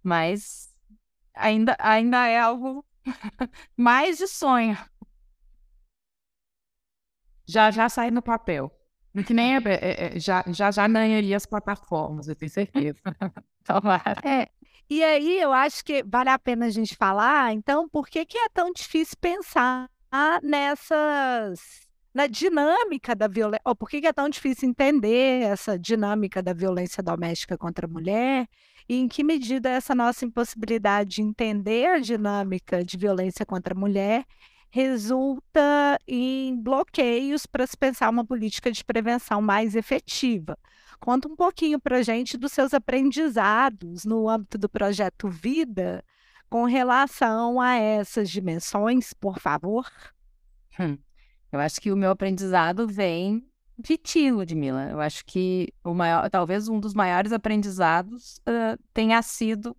Mas 0.01 0.73
ainda, 1.33 1.75
ainda 1.79 2.27
é 2.27 2.39
algo 2.39 2.85
mais 3.77 4.17
de 4.17 4.27
sonho. 4.27 4.77
Já 7.45 7.69
já 7.71 7.89
sai 7.89 8.09
no 8.09 8.21
papel. 8.21 8.71
Que 9.27 9.33
nem 9.33 9.55
é, 9.55 9.59
é, 9.65 10.15
é, 10.15 10.19
já, 10.19 10.43
já 10.47 10.71
já 10.71 10.87
ganharia 10.87 11.37
as 11.37 11.45
plataformas, 11.45 12.27
eu 12.27 12.35
tenho 12.35 12.49
certeza. 12.49 12.99
Tomara. 13.63 14.19
É, 14.27 14.49
e 14.89 15.03
aí 15.03 15.39
eu 15.39 15.53
acho 15.53 15.85
que 15.85 16.03
vale 16.03 16.29
a 16.29 16.39
pena 16.39 16.65
a 16.65 16.69
gente 16.69 16.95
falar, 16.95 17.53
então, 17.53 17.87
por 17.87 18.07
que, 18.07 18.25
que 18.25 18.37
é 18.37 18.49
tão 18.49 18.71
difícil 18.73 19.15
pensar 19.21 19.87
nessas 20.41 21.87
na 22.13 22.27
dinâmica 22.27 23.15
da 23.15 23.27
violência. 23.27 23.61
Oh, 23.65 23.75
por 23.75 23.89
que 23.89 24.05
é 24.05 24.13
tão 24.13 24.29
difícil 24.29 24.69
entender 24.69 25.43
essa 25.43 25.77
dinâmica 25.77 26.41
da 26.41 26.53
violência 26.53 27.01
doméstica 27.01 27.57
contra 27.57 27.87
a 27.87 27.89
mulher? 27.89 28.47
E 28.87 28.97
em 28.97 29.07
que 29.07 29.23
medida 29.23 29.69
essa 29.69 29.95
nossa 29.95 30.25
impossibilidade 30.25 31.15
de 31.15 31.21
entender 31.21 31.87
a 31.87 31.99
dinâmica 31.99 32.83
de 32.83 32.97
violência 32.97 33.45
contra 33.45 33.73
a 33.73 33.79
mulher 33.79 34.25
resulta 34.69 35.99
em 36.07 36.55
bloqueios 36.61 37.45
para 37.45 37.65
se 37.65 37.77
pensar 37.77 38.09
uma 38.09 38.25
política 38.25 38.71
de 38.71 38.83
prevenção 38.83 39.41
mais 39.41 39.75
efetiva? 39.75 40.57
Conta 40.99 41.27
um 41.27 41.35
pouquinho 41.35 41.79
para 41.79 41.97
a 41.97 42.03
gente 42.03 42.37
dos 42.37 42.51
seus 42.51 42.73
aprendizados 42.73 44.05
no 44.05 44.29
âmbito 44.29 44.57
do 44.57 44.69
projeto 44.69 45.29
Vida 45.29 46.03
com 46.49 46.65
relação 46.65 47.59
a 47.59 47.75
essas 47.75 48.29
dimensões, 48.29 49.13
por 49.13 49.39
favor. 49.39 49.89
Hum. 50.79 50.97
Eu 51.53 51.59
acho 51.59 51.79
que 51.79 51.91
o 51.91 51.95
meu 51.95 52.09
aprendizado 52.09 52.87
vem 52.87 53.47
de 53.77 53.95
ti, 53.95 54.31
Ludmilla. 54.31 54.89
Eu 54.89 54.99
acho 54.99 55.23
que 55.23 55.71
o 55.83 55.93
maior, 55.93 56.27
talvez 56.27 56.67
um 56.67 56.79
dos 56.79 56.95
maiores 56.95 57.31
aprendizados 57.31 58.37
uh, 58.39 58.81
tenha 58.91 59.21
sido 59.21 59.77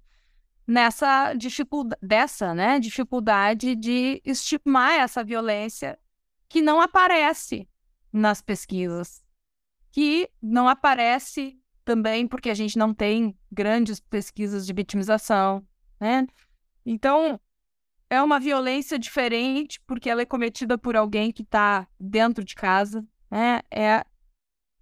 nessa 0.65 1.35
dificuldade, 1.35 2.01
dessa, 2.01 2.55
né, 2.55 2.79
dificuldade 2.79 3.75
de 3.75 4.23
estimar 4.25 4.93
essa 4.93 5.25
violência 5.25 5.99
que 6.49 6.63
não 6.63 6.81
aparece 6.81 7.69
nas 8.13 8.41
pesquisas, 8.41 9.25
que 9.91 10.31
não 10.41 10.69
aparece 10.69 11.59
também 11.85 12.29
porque 12.29 12.51
a 12.51 12.55
gente 12.55 12.79
não 12.79 12.95
tem 12.95 13.37
grandes 13.51 13.99
pesquisas 13.99 14.65
de 14.65 14.73
vitimização, 14.73 15.67
né? 16.01 16.25
Então, 16.87 17.41
é 18.15 18.23
uma 18.23 18.41
violência 18.41 18.99
diferente 18.99 19.81
porque 19.87 20.09
ela 20.09 20.23
é 20.23 20.27
cometida 20.27 20.79
por 20.79 20.97
alguém 20.97 21.31
que 21.33 21.43
está 21.43 21.87
dentro 21.99 22.45
de 22.45 22.55
casa, 22.55 23.05
né? 23.31 23.61
É 23.71 24.05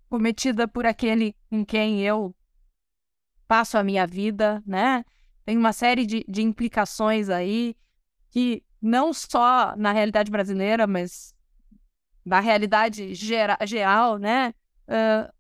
cometida 0.09 0.69
por 0.69 0.87
aquele 0.87 1.35
com 1.49 1.65
quem 1.65 2.03
eu 2.03 2.35
passo 3.49 3.79
a 3.79 3.85
minha 3.85 4.07
vida, 4.07 4.63
né? 4.67 5.05
Tem 5.45 5.57
uma 5.57 5.73
série 5.73 6.07
de, 6.07 6.25
de 6.29 6.43
implicações 6.43 7.29
aí 7.29 7.77
que 8.31 8.63
não 8.81 9.13
só 9.13 9.75
na 9.77 9.93
realidade 9.93 10.31
brasileira, 10.31 10.87
mas 10.87 11.35
na 12.25 12.41
realidade 12.41 13.15
gera, 13.15 13.59
geral, 13.65 14.19
né? 14.19 14.55
Uh, 14.87 15.33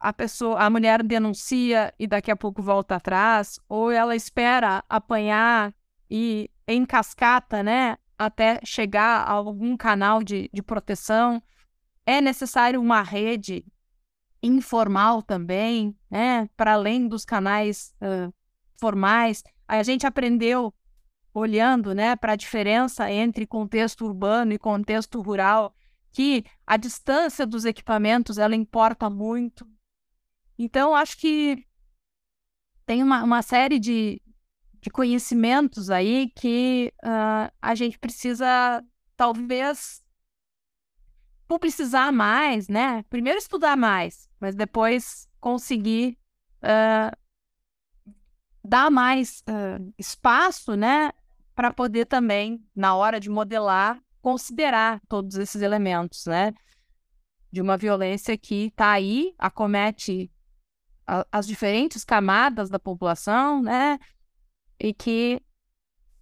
a 0.00 0.12
pessoa, 0.12 0.60
a 0.60 0.70
mulher 0.70 1.02
denuncia 1.02 1.92
e 1.98 2.06
daqui 2.06 2.30
a 2.30 2.36
pouco 2.36 2.62
volta 2.62 2.96
atrás, 2.96 3.58
ou 3.68 3.90
ela 3.90 4.14
espera 4.14 4.84
apanhar 4.88 5.74
e 6.10 6.50
em 6.68 6.84
cascata, 6.84 7.62
né, 7.62 7.96
até 8.18 8.60
chegar 8.62 9.22
a 9.22 9.32
algum 9.32 9.74
canal 9.74 10.22
de, 10.22 10.50
de 10.52 10.62
proteção. 10.62 11.42
É 12.04 12.20
necessário 12.20 12.78
uma 12.78 13.02
rede 13.02 13.64
informal 14.42 15.22
também, 15.22 15.96
né, 16.10 16.48
para 16.54 16.74
além 16.74 17.08
dos 17.08 17.24
canais 17.24 17.94
uh, 18.02 18.32
formais. 18.78 19.42
A 19.66 19.82
gente 19.82 20.06
aprendeu 20.06 20.72
olhando, 21.32 21.94
né, 21.94 22.14
para 22.16 22.34
a 22.34 22.36
diferença 22.36 23.10
entre 23.10 23.46
contexto 23.46 24.04
urbano 24.04 24.52
e 24.52 24.58
contexto 24.58 25.20
rural, 25.22 25.74
que 26.12 26.44
a 26.66 26.76
distância 26.76 27.46
dos 27.46 27.64
equipamentos 27.64 28.36
ela 28.36 28.54
importa 28.54 29.08
muito. 29.08 29.66
Então 30.58 30.94
acho 30.94 31.16
que 31.16 31.64
tem 32.84 33.02
uma, 33.02 33.22
uma 33.22 33.42
série 33.42 33.78
de, 33.78 34.20
de 34.80 34.90
conhecimentos 34.90 35.90
aí 35.90 36.30
que 36.36 36.92
uh, 37.04 37.52
a 37.60 37.74
gente 37.74 37.98
precisa, 37.98 38.82
talvez, 39.16 40.02
publicizar 41.46 42.12
mais, 42.12 42.68
né? 42.68 43.02
Primeiro 43.10 43.38
estudar 43.38 43.76
mais, 43.76 44.28
mas 44.38 44.54
depois 44.54 45.26
conseguir 45.40 46.18
uh, 46.62 47.16
dar 48.62 48.90
mais 48.90 49.42
uh, 49.48 49.92
espaço, 49.98 50.76
né? 50.76 51.12
Para 51.54 51.72
poder 51.72 52.04
também, 52.06 52.62
na 52.76 52.94
hora 52.94 53.18
de 53.18 53.28
modelar, 53.28 54.00
considerar 54.20 55.00
todos 55.08 55.36
esses 55.36 55.62
elementos, 55.62 56.26
né? 56.26 56.52
De 57.50 57.60
uma 57.60 57.76
violência 57.76 58.36
que 58.36 58.66
está 58.66 58.92
aí, 58.92 59.34
acomete 59.38 60.30
a, 61.06 61.26
as 61.32 61.46
diferentes 61.46 62.04
camadas 62.04 62.68
da 62.68 62.78
população, 62.78 63.62
né? 63.62 63.98
E 64.80 64.94
que 64.94 65.40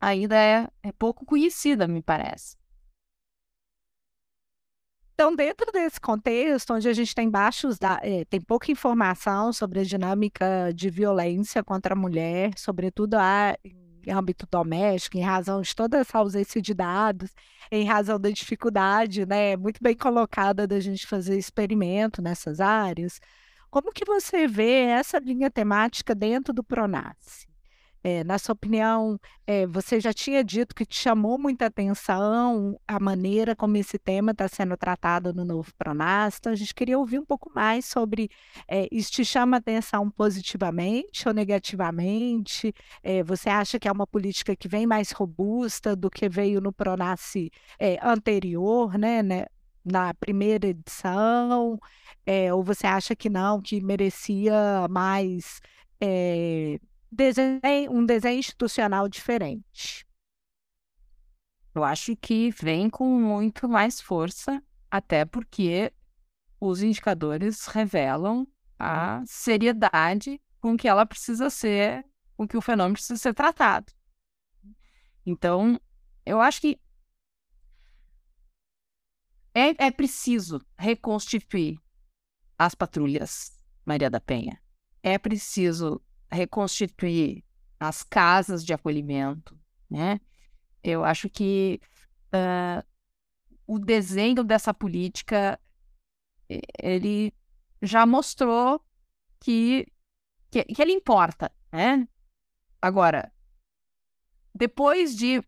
ainda 0.01 0.37
é, 0.37 0.69
é 0.83 0.93
pouco 0.93 1.25
conhecida, 1.25 1.87
me 1.87 2.03
parece. 2.03 2.57
Então, 5.15 5.35
dentro 5.35 5.73
desse 5.73 5.99
contexto, 5.99 6.75
onde 6.75 6.87
a 6.89 6.93
gente 6.93 7.15
tem 7.15 7.31
baixos, 7.31 7.79
é, 8.03 8.27
tem 8.27 8.39
pouca 8.39 8.71
informação 8.71 9.51
sobre 9.51 9.81
a 9.81 9.83
dinâmica 9.83 10.71
de 10.75 10.91
violência 10.91 11.65
contra 11.65 11.95
a 11.95 11.97
mulher, 11.97 12.51
sobretudo 12.59 13.15
a, 13.15 13.57
em 13.65 14.13
âmbito 14.13 14.47
doméstico, 14.51 15.17
em 15.17 15.23
razão 15.23 15.63
de 15.63 15.75
toda 15.75 15.97
essa 15.99 16.19
ausência 16.19 16.61
de 16.61 16.75
dados, 16.75 17.31
em 17.73 17.87
razão 17.87 18.21
da 18.21 18.29
dificuldade, 18.31 19.25
né, 19.25 19.57
muito 19.57 19.83
bem 19.83 19.97
colocada 19.97 20.67
da 20.67 20.79
gente 20.81 21.07
fazer 21.07 21.39
experimento 21.39 22.21
nessas 22.21 22.61
áreas. 22.61 23.19
Como 23.71 23.93
que 23.93 24.05
você 24.05 24.47
vê 24.47 24.83
essa 24.83 25.19
linha 25.19 25.51
temática 25.51 26.15
dentro 26.15 26.53
do 26.53 26.63
Pronace? 26.63 27.47
É, 28.09 28.23
na 28.23 28.39
sua 28.39 28.53
opinião, 28.53 29.19
é, 29.45 29.67
você 29.67 29.99
já 29.99 30.13
tinha 30.13 30.45
dito 30.45 30.77
que 30.77 30.87
te 30.87 30.95
chamou 30.97 31.37
muita 31.37 31.67
atenção 31.67 32.79
a 32.87 33.01
maneira 33.01 33.57
como 33.57 33.77
esse 33.79 33.99
tema 33.99 34.31
está 34.31 34.47
sendo 34.47 34.77
tratado 34.77 35.35
no 35.35 35.45
novo 35.45 35.73
Pronas. 35.77 36.37
Então, 36.39 36.53
a 36.53 36.55
gente 36.55 36.73
queria 36.73 36.97
ouvir 36.97 37.19
um 37.19 37.25
pouco 37.25 37.51
mais 37.53 37.85
sobre 37.85 38.31
é, 38.69 38.87
isso 38.93 39.11
te 39.11 39.25
chama 39.25 39.57
atenção 39.57 40.09
positivamente 40.09 41.27
ou 41.27 41.35
negativamente? 41.35 42.73
É, 43.03 43.25
você 43.25 43.49
acha 43.49 43.77
que 43.77 43.89
é 43.89 43.93
uma 43.93 44.07
política 44.07 44.55
que 44.55 44.69
vem 44.69 44.87
mais 44.87 45.11
robusta 45.11 45.97
do 45.97 46.09
que 46.09 46.29
veio 46.29 46.61
no 46.61 46.73
Pronas 46.73 47.33
é, 47.77 47.99
anterior, 48.01 48.97
né, 48.97 49.21
né, 49.21 49.47
na 49.85 50.15
primeira 50.15 50.69
edição? 50.69 51.77
É, 52.25 52.55
ou 52.55 52.63
você 52.63 52.87
acha 52.87 53.17
que 53.17 53.29
não, 53.29 53.61
que 53.61 53.81
merecia 53.81 54.87
mais 54.89 55.61
desenho, 57.17 57.91
um 57.91 58.05
desenho 58.05 58.39
institucional 58.39 59.09
diferente. 59.09 60.07
Eu 61.75 61.83
acho 61.83 62.14
que 62.17 62.51
vem 62.51 62.89
com 62.89 63.07
muito 63.19 63.69
mais 63.69 64.01
força, 64.01 64.62
até 64.91 65.25
porque 65.25 65.93
os 66.61 66.83
indicadores 66.83 67.67
revelam 67.67 68.47
a 68.79 69.23
seriedade 69.27 70.41
com 70.61 70.77
que 70.77 70.89
ela 70.89 71.05
precisa 71.05 71.51
ser, 71.51 72.05
com 72.37 72.47
que 72.47 72.57
o 72.57 72.62
fenômeno 72.62 72.95
precisa 72.95 73.19
ser 73.19 73.35
tratado. 73.35 73.93
Então, 75.25 75.81
eu 76.25 76.41
acho 76.41 76.61
que 76.61 76.81
é, 79.55 79.87
é 79.87 79.91
preciso 79.91 80.61
reconstituir 80.79 81.81
as 82.59 82.75
patrulhas 82.75 83.57
Maria 83.85 84.11
da 84.11 84.21
Penha. 84.21 84.61
É 85.03 85.19
preciso 85.19 86.03
reconstituir 86.31 87.45
as 87.79 88.03
casas 88.03 88.64
de 88.64 88.72
acolhimento, 88.72 89.59
né? 89.89 90.20
Eu 90.83 91.05
acho 91.05 91.29
que 91.29 91.81
uh, 92.29 92.87
o 93.66 93.79
desenho 93.79 94.45
dessa 94.45 94.72
política 94.72 95.59
ele 96.81 97.35
já 97.83 98.07
mostrou 98.07 98.81
que, 99.41 99.87
que, 100.51 100.64
que 100.64 100.81
ele 100.81 100.93
importa, 100.93 101.53
né? 101.72 102.09
Agora, 102.81 103.33
depois 104.55 105.16
de 105.16 105.43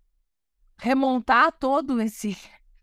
remontar 0.76 1.52
todo 1.52 2.00
esse, 2.00 2.36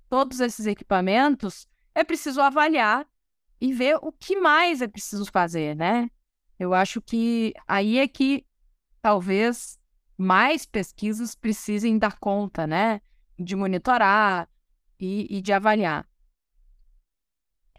todos 0.09 0.39
esses 0.39 0.65
equipamentos, 0.65 1.67
é 1.93 2.03
preciso 2.03 2.41
avaliar 2.41 3.07
e 3.59 3.73
ver 3.73 3.97
o 4.01 4.11
que 4.11 4.39
mais 4.39 4.81
é 4.81 4.87
preciso 4.87 5.25
fazer, 5.25 5.75
né? 5.75 6.09
Eu 6.59 6.73
acho 6.73 7.01
que 7.01 7.53
aí 7.67 7.97
é 7.97 8.07
que 8.07 8.45
talvez 9.01 9.77
mais 10.17 10.65
pesquisas 10.65 11.35
precisem 11.35 11.97
dar 11.97 12.17
conta, 12.17 12.65
né? 12.65 13.01
De 13.37 13.55
monitorar 13.55 14.49
e, 14.99 15.37
e 15.37 15.41
de 15.41 15.51
avaliar. 15.51 16.07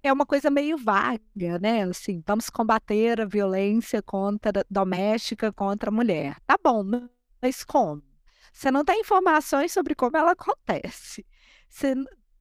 É 0.03 0.13
uma 0.13 0.27
coisa 0.27 0.51
meio 0.51 0.77
vaga, 0.77 1.59
né? 1.61 1.83
Assim, 1.83 2.23
vamos 2.25 2.51
combater 2.51 3.21
a 3.21 3.25
violência 3.25 4.03
contra 4.03 4.65
doméstica 4.71 5.53
contra 5.53 5.91
a 5.91 5.93
mulher. 5.93 6.39
Tá 6.47 6.57
bom, 6.63 6.85
mas 7.41 7.65
como? 7.65 8.03
Você 8.53 8.71
não 8.71 8.85
tem 8.85 9.01
informações 9.01 9.73
sobre 9.73 9.95
como 9.95 10.17
ela 10.17 10.33
acontece. 10.33 11.27
Você, 11.69 11.95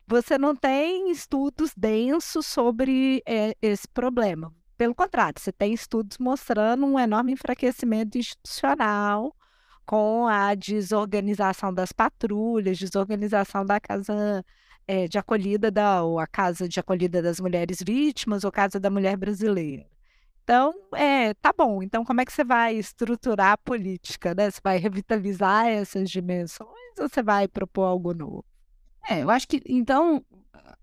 você 0.06 0.38
não 0.38 0.56
tem 0.56 1.10
estudos 1.12 1.74
densos 1.76 2.46
sobre 2.46 3.24
é, 3.26 3.56
esse 3.62 3.88
problema. 3.88 4.54
Pelo 4.78 4.94
contrário, 4.94 5.40
você 5.40 5.52
tem 5.52 5.74
estudos 5.74 6.18
mostrando 6.18 6.86
um 6.86 7.00
enorme 7.00 7.32
enfraquecimento 7.32 8.18
institucional 8.18 9.34
com 9.86 10.28
a 10.28 10.54
desorganização 10.56 11.74
das 11.74 11.92
patrulhas, 11.92 12.78
desorganização 12.78 13.66
da 13.66 13.80
casa 13.80 14.44
é, 14.88 15.08
de 15.08 15.18
acolhida 15.18 15.72
da, 15.72 16.04
ou 16.04 16.20
a 16.20 16.28
casa 16.28 16.68
de 16.68 16.80
acolhida 16.80 17.22
das 17.22 17.40
mulheres 17.40 17.78
vítimas, 17.86 18.44
ou 18.44 18.52
casa 18.52 18.80
da 18.80 18.90
mulher 18.90 19.16
brasileira. 19.16 19.86
Então, 20.44 20.74
é, 20.94 21.34
tá 21.36 21.52
bom. 21.58 21.82
Então, 21.82 22.04
como 22.04 22.22
é 22.22 22.26
que 22.26 22.34
você 22.34 22.44
vai 22.44 22.76
estruturar 22.76 23.54
a 23.54 23.58
política, 23.58 24.36
né? 24.36 24.52
Você 24.52 24.60
vai 24.64 24.78
revitalizar 24.78 25.68
essas 25.68 26.10
dimensões 26.10 27.00
ou 27.00 27.10
você 27.10 27.24
vai 27.24 27.48
propor 27.48 27.84
algo 27.84 28.14
novo? 28.14 28.46
É, 29.10 29.24
eu 29.24 29.30
acho 29.30 29.48
que, 29.48 29.62
então, 29.66 30.24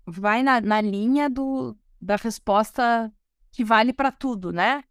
vai 0.05 0.43
na, 0.43 0.59
na 0.59 0.81
linha 0.81 1.29
do, 1.29 1.77
da 2.01 2.15
resposta 2.15 3.11
que 3.53 3.63
vale 3.63 3.93
para 3.93 4.11
tudo, 4.11 4.51
né? 4.51 4.83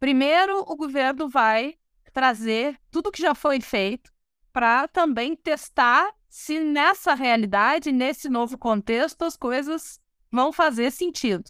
Primeiro, 0.00 0.60
o 0.60 0.74
governo 0.74 1.28
vai 1.28 1.76
trazer 2.12 2.80
tudo 2.90 3.12
que 3.12 3.22
já 3.22 3.34
foi 3.34 3.60
feito 3.60 4.10
para 4.52 4.88
também 4.88 5.36
testar 5.36 6.12
se 6.28 6.58
nessa 6.58 7.14
realidade, 7.14 7.92
nesse 7.92 8.28
novo 8.28 8.58
contexto, 8.58 9.22
as 9.22 9.36
coisas 9.36 10.00
vão 10.30 10.52
fazer 10.52 10.90
sentido. 10.90 11.44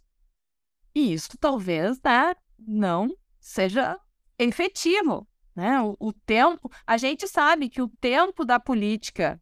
E 0.94 1.12
isso 1.12 1.38
talvez 1.38 2.00
né, 2.02 2.34
não 2.58 3.16
seja 3.40 3.98
efetivo. 4.38 5.26
Né? 5.54 5.80
O, 5.80 5.96
o 6.00 6.12
tempo, 6.12 6.70
a 6.86 6.96
gente 6.96 7.28
sabe 7.28 7.68
que 7.68 7.80
o 7.80 7.88
tempo 7.88 8.44
da 8.44 8.58
política 8.58 9.40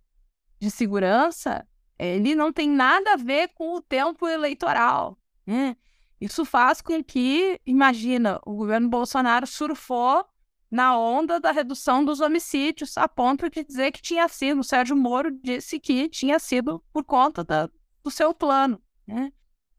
de 0.60 0.70
segurança 0.70 1.66
ele 1.98 2.34
não 2.34 2.52
tem 2.52 2.68
nada 2.68 3.14
a 3.14 3.16
ver 3.16 3.48
com 3.54 3.74
o 3.74 3.80
tempo 3.80 4.28
eleitoral. 4.28 5.18
Né? 5.46 5.76
Isso 6.22 6.44
faz 6.44 6.80
com 6.80 7.02
que, 7.02 7.60
imagina, 7.66 8.40
o 8.46 8.54
governo 8.54 8.88
Bolsonaro 8.88 9.44
surfou 9.44 10.24
na 10.70 10.96
onda 10.96 11.40
da 11.40 11.50
redução 11.50 12.04
dos 12.04 12.20
homicídios, 12.20 12.96
a 12.96 13.08
ponto 13.08 13.50
de 13.50 13.64
dizer 13.64 13.90
que 13.90 14.00
tinha 14.00 14.28
sido, 14.28 14.60
o 14.60 14.64
Sérgio 14.64 14.94
Moro 14.94 15.32
disse 15.42 15.80
que 15.80 16.08
tinha 16.08 16.38
sido 16.38 16.80
por 16.92 17.02
conta 17.02 17.42
da, 17.42 17.68
do 18.04 18.08
seu 18.08 18.32
plano. 18.32 18.80
Né? 19.04 19.32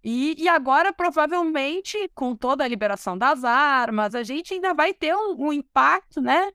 E, 0.04 0.36
e, 0.38 0.50
agora, 0.50 0.92
provavelmente, 0.92 2.12
com 2.14 2.36
toda 2.36 2.66
a 2.66 2.68
liberação 2.68 3.18
das 3.18 3.46
armas, 3.46 4.14
a 4.14 4.22
gente 4.22 4.54
ainda 4.54 4.74
vai 4.74 4.94
ter 4.94 5.16
um, 5.16 5.48
um 5.48 5.54
impacto 5.54 6.20
né, 6.20 6.52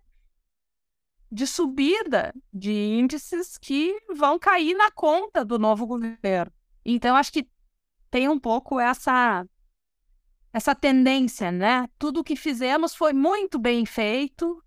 de 1.33 1.47
subida 1.47 2.35
de 2.53 2.73
índices 2.73 3.57
que 3.57 3.99
vão 4.15 4.39
cair 4.39 4.75
na 4.75 4.91
conta 4.91 5.47
do 5.47 5.59
novo 5.59 5.87
governo. 5.87 6.53
Então, 6.85 7.17
acho 7.17 7.33
que 7.33 7.49
tem 8.11 8.29
um 8.29 8.39
pouco 8.39 8.79
essa 8.79 9.47
essa 10.53 10.75
tendência, 10.75 11.53
né? 11.53 11.89
Tudo 11.99 12.25
que 12.25 12.37
fizemos 12.37 12.95
foi 12.95 13.13
muito 13.13 13.59
bem 13.59 13.85
feito 13.85 14.63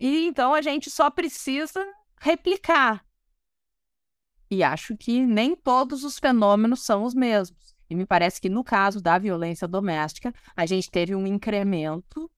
e 0.00 0.26
então 0.26 0.52
a 0.52 0.60
gente 0.60 0.90
só 0.90 1.10
precisa 1.10 1.86
replicar. 2.20 3.04
E 4.50 4.62
acho 4.62 4.96
que 4.96 5.24
nem 5.24 5.56
todos 5.56 6.04
os 6.04 6.18
fenômenos 6.18 6.84
são 6.84 7.04
os 7.04 7.14
mesmos. 7.14 7.74
E 7.88 7.94
me 7.94 8.06
parece 8.06 8.40
que 8.40 8.48
no 8.48 8.64
caso 8.64 9.00
da 9.00 9.18
violência 9.18 9.68
doméstica, 9.68 10.34
a 10.56 10.66
gente 10.66 10.90
teve 10.90 11.14
um 11.14 11.26
incremento 11.26 12.30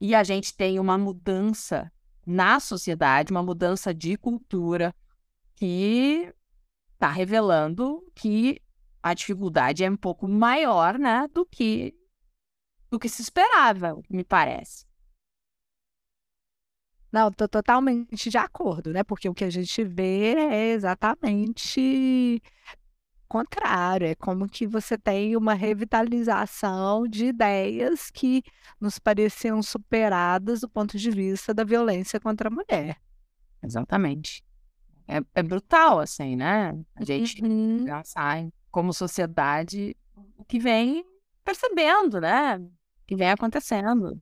e 0.00 0.14
a 0.14 0.22
gente 0.22 0.54
tem 0.54 0.78
uma 0.78 0.98
mudança 0.98 1.90
na 2.26 2.60
sociedade, 2.60 3.30
uma 3.30 3.42
mudança 3.42 3.94
de 3.94 4.16
cultura 4.16 4.94
que 5.54 6.32
está 6.94 7.10
revelando 7.10 8.02
que 8.14 8.60
a 9.06 9.14
dificuldade 9.14 9.84
é 9.84 9.90
um 9.90 9.96
pouco 9.96 10.26
maior, 10.26 10.98
né, 10.98 11.28
do 11.32 11.46
que 11.46 11.94
do 12.90 12.98
que 12.98 13.08
se 13.08 13.22
esperava, 13.22 14.00
me 14.10 14.24
parece. 14.24 14.84
Não, 17.12 17.28
estou 17.28 17.48
totalmente 17.48 18.28
de 18.28 18.38
acordo, 18.38 18.92
né? 18.92 19.02
Porque 19.02 19.28
o 19.28 19.34
que 19.34 19.44
a 19.44 19.50
gente 19.50 19.84
vê 19.84 20.34
é 20.34 20.72
exatamente 20.72 22.40
contrário, 23.28 24.06
é 24.06 24.14
como 24.14 24.48
que 24.48 24.66
você 24.66 24.96
tem 24.96 25.36
uma 25.36 25.54
revitalização 25.54 27.08
de 27.08 27.26
ideias 27.26 28.10
que 28.10 28.42
nos 28.80 28.98
pareciam 28.98 29.62
superadas 29.62 30.60
do 30.60 30.68
ponto 30.68 30.96
de 30.96 31.10
vista 31.10 31.52
da 31.52 31.64
violência 31.64 32.20
contra 32.20 32.48
a 32.48 32.52
mulher. 32.52 33.00
Exatamente. 33.62 34.44
É, 35.08 35.20
é 35.34 35.42
brutal, 35.42 36.00
assim, 36.00 36.36
né? 36.36 36.72
A 36.94 37.04
gente 37.04 37.42
uhum. 37.42 37.84
já 37.86 38.02
sai 38.04 38.52
como 38.76 38.92
sociedade, 38.92 39.96
o 40.36 40.44
que 40.44 40.58
vem 40.58 41.02
percebendo, 41.42 42.20
né? 42.20 42.58
O 42.58 43.06
que 43.06 43.16
vem 43.16 43.30
acontecendo. 43.30 44.20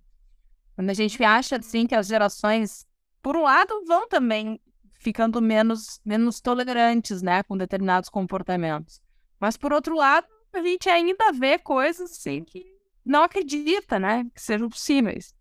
Quando 0.77 0.91
a 0.91 0.95
gente 0.95 1.25
acha, 1.25 1.57
assim, 1.57 1.89
que 1.89 1.95
as 1.97 2.07
gerações, 2.07 2.87
por 3.21 3.37
um 3.37 3.43
lado, 3.43 3.85
vão 3.85 4.07
também 4.07 4.61
ficando 5.01 5.43
menos, 5.43 6.01
menos 6.05 6.41
tolerantes, 6.41 7.21
né, 7.21 7.43
com 7.43 7.57
determinados 7.57 8.09
comportamentos. 8.09 9.03
Mas, 9.41 9.57
por 9.57 9.73
outro 9.73 9.97
lado, 9.97 10.29
a 10.53 10.63
gente 10.63 10.89
ainda 10.89 11.33
vê 11.33 11.59
coisas, 11.59 12.13
assim, 12.13 12.45
que 12.45 12.65
não 13.05 13.25
acredita, 13.25 13.99
né, 13.99 14.25
que 14.33 14.41
sejam 14.41 14.69
possíveis. 14.69 15.35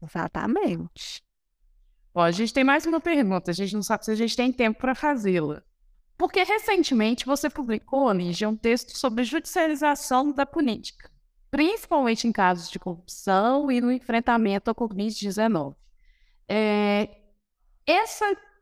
Exatamente. 0.00 1.24
Ó, 2.14 2.22
a 2.22 2.30
gente 2.30 2.54
tem 2.54 2.62
mais 2.62 2.86
uma 2.86 3.00
pergunta, 3.00 3.50
a 3.50 3.54
gente 3.54 3.74
não 3.74 3.82
sabe 3.82 4.04
se 4.04 4.12
a 4.12 4.14
gente 4.14 4.36
tem 4.36 4.52
tempo 4.52 4.78
para 4.78 4.94
fazê-la. 4.94 5.64
Porque 6.20 6.42
recentemente 6.42 7.24
você 7.24 7.48
publicou, 7.48 8.12
Lígia, 8.12 8.46
um 8.46 8.54
texto 8.54 8.94
sobre 8.94 9.24
judicialização 9.24 10.30
da 10.30 10.44
política, 10.44 11.10
principalmente 11.50 12.28
em 12.28 12.32
casos 12.32 12.70
de 12.70 12.78
corrupção 12.78 13.72
e 13.72 13.80
no 13.80 13.90
enfrentamento 13.90 14.68
ao 14.68 14.74
Covid-19. 14.74 15.74
É, 16.46 17.08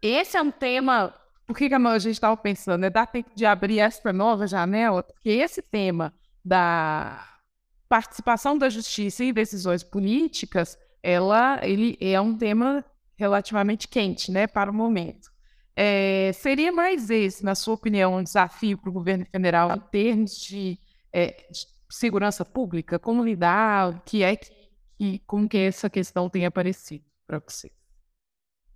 esse 0.01 0.37
é 0.37 0.41
um 0.41 0.53
tema. 0.53 1.13
Por 1.49 1.57
que 1.57 1.65
a 1.65 1.99
gente 1.99 2.13
estava 2.13 2.37
pensando? 2.37 2.85
É 2.85 2.91
dar 2.91 3.09
tempo 3.09 3.31
de 3.35 3.45
abrir 3.45 3.81
essa 3.81 4.13
nova 4.13 4.47
janela, 4.47 5.03
porque 5.03 5.29
esse 5.29 5.61
tema 5.61 6.15
da 6.45 7.41
participação 7.89 8.57
da 8.57 8.69
justiça 8.69 9.25
em 9.25 9.33
decisões 9.33 9.83
políticas, 9.83 10.79
ela, 11.03 11.59
ele 11.65 11.99
é 12.01 12.21
um 12.21 12.39
tema 12.39 12.85
relativamente 13.17 13.89
quente, 13.89 14.31
né, 14.31 14.47
para 14.47 14.71
o 14.71 14.75
momento. 14.75 15.37
É, 15.81 16.33
seria 16.33 16.73
mais 16.73 17.09
esse, 17.09 17.45
na 17.45 17.55
sua 17.55 17.75
opinião, 17.75 18.17
um 18.17 18.23
desafio 18.25 18.77
para 18.77 18.91
o 18.91 18.93
governo 18.93 19.25
federal 19.31 19.71
em 19.77 19.79
termos 19.79 20.37
de, 20.41 20.77
é, 21.13 21.29
de 21.49 21.69
segurança 21.89 22.45
pública? 22.45 22.99
Como 22.99 23.25
lidar? 23.25 24.03
Que 24.05 24.25
é 24.25 24.35
que, 24.35 24.51
que, 24.99 25.21
como 25.21 25.49
que 25.49 25.57
essa 25.57 25.89
questão 25.89 26.29
tem 26.29 26.45
aparecido 26.45 27.05
para 27.29 27.39
você? 27.39 27.71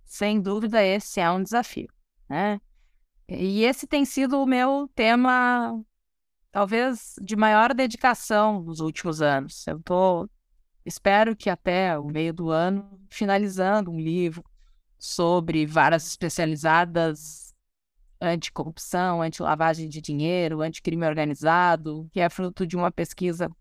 Sem 0.05 0.39
dúvida, 0.39 0.81
esse 0.81 1.19
é 1.19 1.29
um 1.29 1.43
desafio, 1.43 1.89
né? 2.29 2.61
E 3.27 3.65
esse 3.65 3.85
tem 3.85 4.05
sido 4.05 4.41
o 4.41 4.45
meu 4.45 4.89
tema, 4.95 5.83
talvez, 6.53 7.15
de 7.21 7.35
maior 7.35 7.73
dedicação 7.73 8.61
nos 8.61 8.79
últimos 8.79 9.21
anos. 9.21 9.67
Eu 9.67 9.77
tô, 9.83 10.29
espero 10.85 11.35
que 11.35 11.49
até 11.49 11.99
o 11.99 12.05
meio 12.05 12.33
do 12.33 12.49
ano, 12.49 12.97
finalizando 13.09 13.91
um 13.91 13.99
livro 13.99 14.41
sobre 15.03 15.65
varas 15.65 16.07
especializadas 16.07 17.53
anticorrupção, 18.21 19.21
anti-lavagem 19.21 19.89
de 19.89 19.99
dinheiro, 19.99 20.61
anticrime 20.61 21.05
organizado, 21.05 22.09
que 22.13 22.21
é 22.21 22.29
fruto 22.29 22.65
de 22.65 22.77
uma 22.77 22.89
pesquisa 22.89 23.51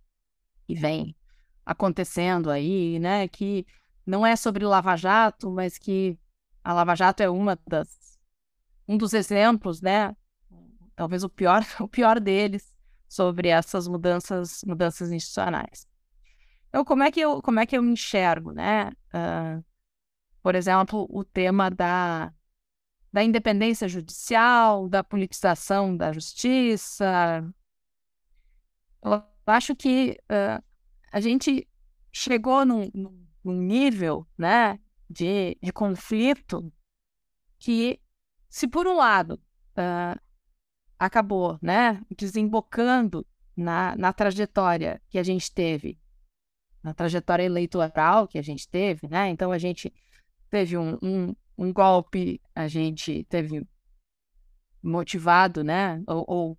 que 0.65 0.75
vem 0.77 1.17
acontecendo 1.67 2.49
aí, 2.49 3.01
né? 3.01 3.27
Que 3.27 3.67
não 4.07 4.25
é 4.25 4.37
sobre 4.37 4.65
Lava 4.65 4.95
Jato, 4.95 5.51
mas 5.51 5.79
que 5.79 6.17
a 6.63 6.73
Lava 6.73 6.95
Jato 6.95 7.25
é 7.25 7.29
uma 7.29 7.59
das 7.67 8.21
um 8.87 8.97
dos 8.97 9.13
exemplos, 9.13 9.83
né? 9.83 10.15
Talvez 10.95 11.25
o 11.25 11.29
pior, 11.29 11.65
o 11.81 11.89
pior 11.89 12.21
deles 12.21 12.73
sobre 13.09 13.49
essas 13.49 13.89
mudanças, 13.89 14.63
mudanças 14.65 15.11
institucionais. 15.11 15.89
Então, 16.69 16.85
como 16.85 17.03
é 17.03 17.11
que 17.11 17.21
eu, 17.21 17.43
como 17.43 17.59
é 17.59 17.67
que 17.67 17.77
eu 17.77 17.85
enxergo, 17.85 18.53
né? 18.53 18.93
Uh, 19.13 19.72
por 20.43 20.55
exemplo, 20.55 21.07
o 21.09 21.25
tema 21.25 21.71
da, 21.71 22.33
da 23.13 23.23
independência 23.23 23.89
judicial, 23.89 24.89
da 24.89 25.05
politização 25.05 25.97
da 25.97 26.13
justiça. 26.13 27.45
Eu 29.03 29.23
acho 29.47 29.77
que 29.77 30.19
uh, 30.25 30.63
a 31.13 31.21
gente 31.21 31.69
chegou 32.13 32.65
num, 32.65 32.91
num 33.45 33.53
nível, 33.53 34.27
né, 34.37 34.79
de, 35.09 35.57
de 35.63 35.73
conflito 35.73 36.73
que, 37.59 38.01
se 38.49 38.67
por 38.67 38.87
um 38.87 38.97
lado 38.97 39.35
uh, 39.77 40.21
acabou 40.99 41.59
né, 41.63 42.03
desembocando 42.17 43.27
na, 43.57 43.95
na 43.97 44.13
trajetória 44.13 45.01
que 45.09 45.19
a 45.19 45.23
gente 45.23 45.53
teve, 45.53 46.01
na 46.83 46.93
trajetória 46.93 47.45
eleitoral 47.45 48.27
que 48.27 48.39
a 48.39 48.43
gente 48.43 48.69
teve, 48.69 49.07
né? 49.07 49.29
Então 49.29 49.53
a 49.53 49.59
gente 49.59 49.93
teve 50.53 50.77
um, 50.77 50.99
um, 51.03 51.35
um 51.57 51.73
golpe, 51.73 52.39
a 52.55 52.69
gente 52.69 53.25
teve 53.25 53.67
motivado, 54.83 55.65
né? 55.65 56.05
Ou, 56.07 56.25
ou 56.29 56.59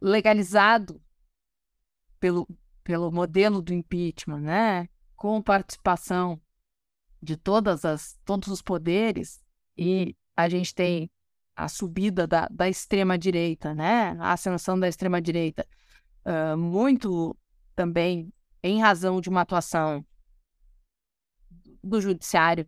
legalizado 0.00 0.98
pelo, 2.18 2.48
pelo 2.82 3.12
modelo 3.12 3.60
do 3.60 3.74
impeachment, 3.74 4.40
né? 4.40 4.88
Com 5.14 5.42
participação 5.42 6.40
de 7.22 7.36
todas 7.36 7.84
as, 7.84 8.18
todos 8.24 8.48
os 8.48 8.62
poderes, 8.62 9.44
e 9.76 10.16
a 10.34 10.48
gente 10.48 10.74
tem 10.74 11.10
a 11.54 11.68
subida 11.68 12.26
da, 12.26 12.48
da 12.50 12.66
extrema-direita, 12.66 13.74
né? 13.74 14.16
A 14.18 14.32
ascensão 14.32 14.80
da 14.80 14.88
extrema-direita, 14.88 15.68
uh, 16.24 16.56
muito 16.56 17.36
também 17.74 18.32
em 18.62 18.80
razão 18.80 19.20
de 19.20 19.28
uma 19.28 19.42
atuação 19.42 20.02
do 21.84 22.00
judiciário 22.00 22.66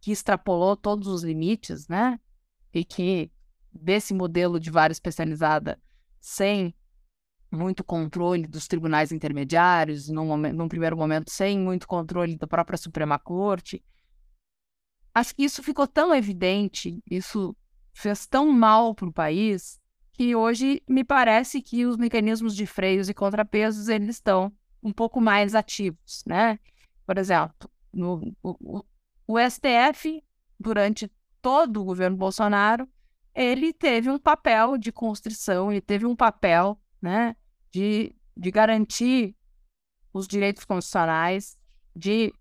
que 0.00 0.12
extrapolou 0.12 0.76
todos 0.76 1.06
os 1.08 1.22
limites, 1.22 1.88
né? 1.88 2.18
E 2.72 2.84
que 2.84 3.30
desse 3.72 4.14
modelo 4.14 4.58
de 4.58 4.70
vara 4.70 4.92
especializada 4.92 5.80
sem 6.20 6.74
muito 7.50 7.84
controle 7.84 8.46
dos 8.46 8.66
tribunais 8.66 9.12
intermediários, 9.12 10.08
num, 10.08 10.26
momento, 10.26 10.56
num 10.56 10.68
primeiro 10.68 10.96
momento 10.96 11.30
sem 11.30 11.58
muito 11.58 11.86
controle 11.86 12.36
da 12.36 12.46
própria 12.46 12.76
Suprema 12.76 13.18
Corte. 13.18 13.82
Acho 15.14 15.34
que 15.34 15.44
isso 15.44 15.62
ficou 15.62 15.86
tão 15.86 16.14
evidente, 16.14 17.02
isso 17.10 17.56
fez 17.92 18.26
tão 18.26 18.52
mal 18.52 18.94
para 18.94 19.08
o 19.08 19.12
país, 19.12 19.80
que 20.12 20.34
hoje 20.34 20.82
me 20.88 21.04
parece 21.04 21.62
que 21.62 21.86
os 21.86 21.96
mecanismos 21.96 22.54
de 22.54 22.66
freios 22.66 23.08
e 23.08 23.14
contrapesos 23.14 23.88
eles 23.88 24.16
estão 24.16 24.52
um 24.82 24.92
pouco 24.92 25.20
mais 25.20 25.54
ativos, 25.54 26.22
né? 26.26 26.58
Por 27.06 27.18
exemplo, 27.18 27.70
no, 27.92 28.34
o, 28.42 28.84
o 29.26 29.38
STF, 29.38 30.22
durante 30.58 31.10
todo 31.42 31.80
o 31.80 31.84
governo 31.84 32.16
Bolsonaro, 32.16 32.88
ele 33.34 33.72
teve 33.72 34.08
um 34.10 34.18
papel 34.18 34.78
de 34.78 34.90
constrição, 34.90 35.70
ele 35.70 35.80
teve 35.80 36.06
um 36.06 36.16
papel 36.16 36.80
né, 37.00 37.36
de, 37.70 38.14
de 38.36 38.50
garantir 38.50 39.36
os 40.12 40.26
direitos 40.26 40.64
constitucionais, 40.64 41.58
de 41.94 42.32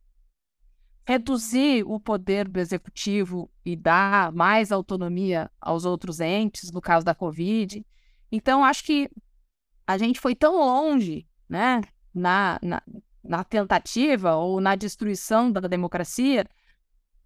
reduzir 1.08 1.84
o 1.86 2.00
poder 2.00 2.48
do 2.48 2.60
executivo 2.60 3.52
e 3.64 3.76
dar 3.76 4.32
mais 4.32 4.72
autonomia 4.72 5.52
aos 5.60 5.86
outros 5.86 6.20
entes, 6.20 6.72
no 6.72 6.82
caso 6.82 7.06
da 7.06 7.14
Covid. 7.14 7.86
Então, 8.32 8.64
acho 8.64 8.84
que 8.84 9.10
a 9.86 9.98
gente 9.98 10.20
foi 10.20 10.34
tão 10.34 10.56
longe 10.58 11.28
né, 11.48 11.82
na, 12.14 12.58
na, 12.62 12.82
na 13.24 13.44
tentativa 13.44 14.36
ou 14.36 14.60
na 14.60 14.76
destruição 14.76 15.52
da 15.52 15.62
democracia 15.62 16.46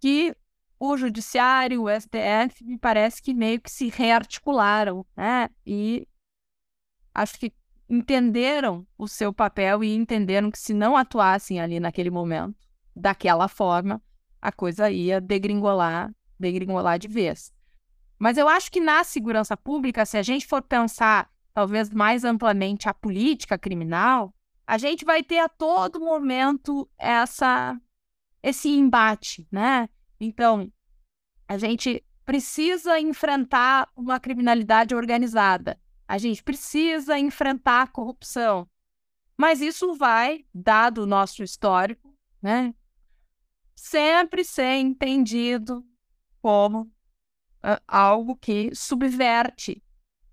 que 0.00 0.34
o 0.78 0.96
judiciário, 0.96 1.82
o 1.82 1.88
STF, 1.90 2.64
me 2.64 2.78
parece 2.78 3.22
que 3.22 3.34
meio 3.34 3.60
que 3.60 3.70
se 3.70 3.88
rearticularam, 3.90 5.04
né? 5.14 5.50
E 5.66 6.08
acho 7.14 7.38
que 7.38 7.52
entenderam 7.88 8.86
o 8.96 9.06
seu 9.06 9.32
papel 9.32 9.84
e 9.84 9.94
entenderam 9.94 10.50
que 10.50 10.58
se 10.58 10.72
não 10.72 10.96
atuassem 10.96 11.60
ali 11.60 11.78
naquele 11.78 12.10
momento, 12.10 12.56
daquela 12.96 13.46
forma, 13.46 14.02
a 14.40 14.50
coisa 14.50 14.90
ia 14.90 15.20
degringolar, 15.20 16.10
degringolar 16.38 16.98
de 16.98 17.08
vez. 17.08 17.52
Mas 18.18 18.38
eu 18.38 18.48
acho 18.48 18.70
que 18.70 18.80
na 18.80 19.04
segurança 19.04 19.56
pública, 19.56 20.06
se 20.06 20.16
a 20.16 20.22
gente 20.22 20.46
for 20.46 20.62
pensar 20.62 21.30
talvez 21.52 21.90
mais 21.90 22.24
amplamente 22.24 22.88
a 22.88 22.94
política 22.94 23.58
criminal, 23.58 24.32
a 24.66 24.78
gente 24.78 25.04
vai 25.04 25.22
ter 25.22 25.40
a 25.40 25.48
todo 25.48 26.00
momento 26.00 26.88
essa 26.96 27.78
esse 28.42 28.68
embate, 28.68 29.46
né? 29.50 29.88
Então, 30.18 30.70
a 31.48 31.58
gente 31.58 32.04
precisa 32.24 32.98
enfrentar 33.00 33.88
uma 33.96 34.20
criminalidade 34.20 34.94
organizada. 34.94 35.80
A 36.06 36.18
gente 36.18 36.42
precisa 36.42 37.18
enfrentar 37.18 37.82
a 37.82 37.86
corrupção. 37.86 38.68
Mas 39.36 39.60
isso 39.60 39.94
vai, 39.94 40.44
dado 40.54 41.02
o 41.02 41.06
nosso 41.06 41.42
histórico, 41.42 42.16
né, 42.42 42.74
sempre 43.74 44.44
ser 44.44 44.76
entendido 44.76 45.84
como 46.42 46.82
uh, 46.82 47.80
algo 47.88 48.36
que 48.36 48.74
subverte 48.74 49.82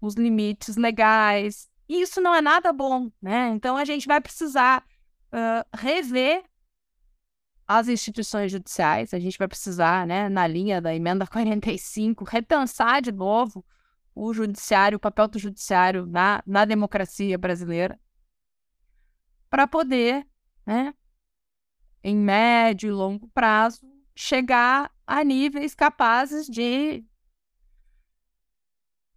os 0.02 0.16
limites 0.16 0.76
legais. 0.76 1.70
E 1.88 2.02
isso 2.02 2.20
não 2.20 2.36
é 2.36 2.42
nada 2.42 2.74
bom, 2.74 3.10
né? 3.22 3.50
Então 3.50 3.78
a 3.78 3.86
gente 3.86 4.06
vai 4.06 4.20
precisar 4.20 4.86
uh, 5.32 5.78
rever 5.78 6.44
as 7.68 7.88
instituições 7.90 8.52
judiciais, 8.52 9.14
a 9.14 9.20
gente 9.20 9.38
vai 9.38 9.48
precisar, 9.48 10.08
né, 10.08 10.30
na 10.30 10.48
linha 10.48 10.82
da 10.82 10.96
emenda 10.96 11.28
45, 11.28 12.24
repensar 12.24 13.02
de 13.02 13.12
novo 13.12 13.66
o 14.16 14.34
judiciário, 14.34 14.96
o 14.96 15.00
papel 15.00 15.28
do 15.28 15.38
judiciário 15.38 16.06
na, 16.06 16.42
na 16.46 16.66
democracia 16.66 17.38
brasileira, 17.38 18.00
para 19.50 19.68
poder, 19.68 20.26
né, 20.66 20.94
em 22.04 22.16
médio 22.16 22.88
e 22.88 22.92
longo 22.92 23.28
prazo, 23.30 23.82
chegar 24.16 24.92
a 25.06 25.24
níveis 25.24 25.76
capazes 25.76 26.48
de, 26.48 27.06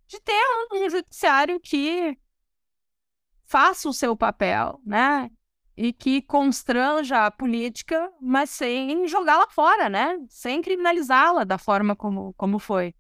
de 0.07 0.21
ter 0.21 0.43
um 0.73 0.91
judiciário 0.91 1.59
que 1.61 2.19
faça 3.45 3.89
o 3.89 3.93
seu 3.93 4.17
papel, 4.17 4.81
né? 4.85 5.31
E 5.77 5.93
que 5.93 6.21
constranja 6.23 7.27
a 7.27 7.31
política, 7.31 8.13
mas 8.21 8.51
sem 8.51 9.07
jogá-la 9.09 9.49
fora, 9.49 9.89
né? 9.89 10.19
Sem 10.29 10.61
criminalizá-la 10.63 11.45
da 11.45 11.59
forma 11.59 11.97
como, 11.97 12.35
como 12.35 12.59
foi. 12.59 12.95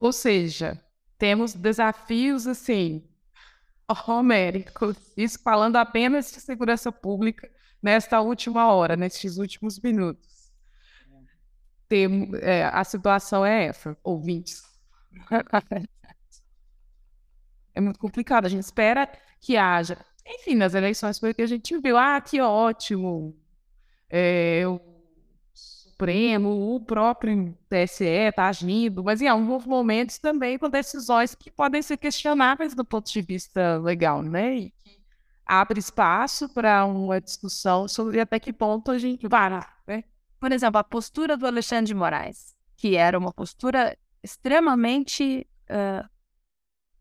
Ou 0.00 0.12
seja, 0.12 0.82
temos 1.16 1.54
desafios 1.54 2.46
assim 2.46 3.04
homéricos, 4.06 4.96
isso 5.16 5.40
falando 5.42 5.76
apenas 5.76 6.30
de 6.30 6.40
segurança 6.40 6.92
pública 6.92 7.50
nesta 7.82 8.20
última 8.20 8.70
hora, 8.72 8.96
nestes 8.96 9.38
últimos 9.38 9.80
minutos. 9.80 10.52
Tem, 11.88 12.30
é, 12.42 12.64
a 12.64 12.84
situação 12.84 13.46
é 13.46 13.64
essa, 13.66 13.96
ouvintes. 14.04 14.62
é 17.74 17.80
muito 17.80 17.98
complicado. 17.98 18.44
A 18.44 18.48
gente 18.48 18.64
espera 18.64 19.10
que 19.40 19.56
haja. 19.56 19.98
Enfim, 20.26 20.54
nas 20.54 20.74
eleições 20.74 21.18
foi 21.18 21.30
o 21.30 21.34
que 21.34 21.42
a 21.42 21.46
gente 21.46 21.76
viu. 21.78 21.96
Ah, 21.96 22.20
que 22.20 22.40
ótimo! 22.40 23.34
É, 24.10 24.62
o 24.66 24.80
Supremo, 25.54 26.74
o 26.74 26.80
próprio 26.80 27.56
TSE 27.68 28.04
está 28.04 28.48
agindo, 28.48 29.02
mas 29.02 29.20
em 29.20 29.26
alguns 29.26 29.66
momentos 29.66 30.18
também 30.18 30.58
com 30.58 30.68
decisões 30.70 31.34
que 31.34 31.50
podem 31.50 31.82
ser 31.82 31.96
questionáveis 31.96 32.74
do 32.74 32.84
ponto 32.84 33.10
de 33.10 33.20
vista 33.20 33.78
legal, 33.78 34.22
né? 34.22 34.54
E 34.56 34.70
que 34.70 35.00
abre 35.44 35.80
espaço 35.80 36.48
para 36.50 36.84
uma 36.84 37.20
discussão 37.20 37.88
sobre 37.88 38.20
até 38.20 38.38
que 38.38 38.52
ponto 38.52 38.90
a 38.90 38.98
gente 38.98 39.26
vai, 39.26 39.50
né? 39.86 40.04
Por 40.38 40.52
exemplo, 40.52 40.78
a 40.78 40.84
postura 40.84 41.36
do 41.36 41.46
Alexandre 41.46 41.86
de 41.86 41.94
Moraes, 41.94 42.54
que 42.76 42.94
era 42.94 43.18
uma 43.18 43.32
postura 43.32 43.98
extremamente 44.22 45.46
uh, 45.68 46.08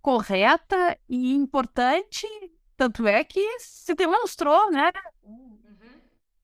correta 0.08 0.98
e 1.10 1.34
importante, 1.34 2.26
tanto 2.78 3.06
é 3.06 3.26
que 3.26 3.60
se 3.60 3.94
demonstrou, 3.94 4.72
né, 4.72 4.90
uhum. 5.22 5.60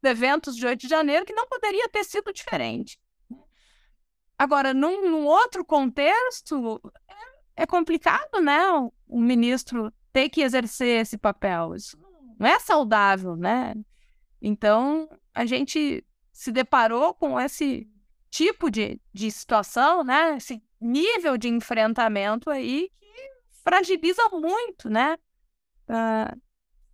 eventos 0.04 0.58
de 0.58 0.68
8 0.68 0.82
de 0.82 0.90
janeiro, 0.90 1.26
que 1.26 1.32
não 1.32 1.48
poderia 1.48 1.88
ter 1.88 2.04
sido 2.04 2.34
diferente. 2.34 3.00
Agora, 4.38 4.74
num, 4.74 5.10
num 5.10 5.26
outro 5.26 5.64
contexto, 5.64 6.82
é, 7.56 7.64
é, 7.64 7.66
complicado, 7.66 8.42
né, 8.42 8.70
o, 8.72 8.92
o 9.08 9.22
ministro 9.22 9.94
ter 10.12 10.28
que 10.28 10.42
exercer 10.42 11.00
esse 11.00 11.18
papel. 11.18 11.74
Isso 11.74 11.98
não 12.38 12.46
é 12.46 12.60
saudável, 12.60 13.38
né? 13.38 13.76
Então, 14.42 15.08
a 15.34 15.46
gente 15.46 16.06
se 16.34 16.52
deparou 16.52 17.14
com 17.14 17.40
esse 17.40 17.90
tipo 18.30 18.70
de, 18.70 19.00
de 19.14 19.32
situação, 19.32 20.04
né? 20.04 20.36
Esse 20.36 20.62
nível 20.82 21.38
de 21.38 21.48
enfrentamento 21.48 22.50
aí 22.50 22.92
fragiliza 23.64 24.22
muito, 24.30 24.90
né? 24.90 25.18
Uh, 25.88 26.42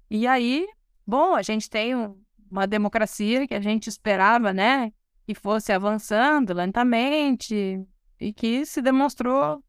e 0.10 0.28
aí, 0.28 0.68
bom, 1.06 1.36
a 1.36 1.42
gente 1.42 1.70
tem 1.70 1.96
um, 1.96 2.22
uma 2.50 2.66
democracia 2.66 3.48
que 3.48 3.54
a 3.54 3.62
gente 3.62 3.88
esperava, 3.88 4.54
né? 4.54 4.92
Que 5.26 5.34
fosse 5.34 5.72
avançando 5.72 6.54
lentamente 6.54 7.86
e 8.20 8.34
que 8.34 8.66
se 8.66 8.82
demonstrou 8.82 9.64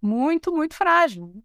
muito, 0.00 0.52
muito 0.52 0.74
frágil. 0.74 1.42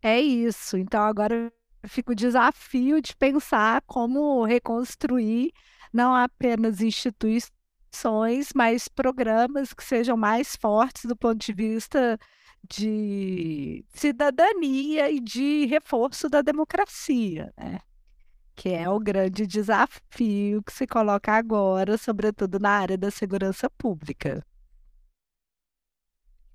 É 0.00 0.20
isso. 0.20 0.76
Então 0.76 1.02
agora 1.02 1.52
fica 1.86 2.12
o 2.12 2.14
desafio 2.14 3.00
de 3.00 3.16
pensar 3.16 3.82
como 3.82 4.44
reconstruir 4.44 5.52
não 5.92 6.14
apenas 6.14 6.80
instituições, 6.80 8.52
mas 8.54 8.88
programas 8.88 9.72
que 9.72 9.82
sejam 9.82 10.16
mais 10.16 10.54
fortes 10.54 11.04
do 11.06 11.16
ponto 11.16 11.38
de 11.38 11.52
vista 11.52 12.18
de 12.66 13.84
cidadania 13.90 15.10
e 15.10 15.20
de 15.20 15.66
reforço 15.66 16.28
da 16.28 16.42
democracia, 16.42 17.52
né? 17.56 17.80
que 18.54 18.70
é 18.70 18.88
o 18.88 18.98
grande 18.98 19.46
desafio 19.46 20.62
que 20.64 20.72
se 20.72 20.86
coloca 20.86 21.32
agora, 21.32 21.96
sobretudo 21.96 22.58
na 22.58 22.70
área 22.70 22.98
da 22.98 23.10
segurança 23.10 23.70
pública. 23.70 24.44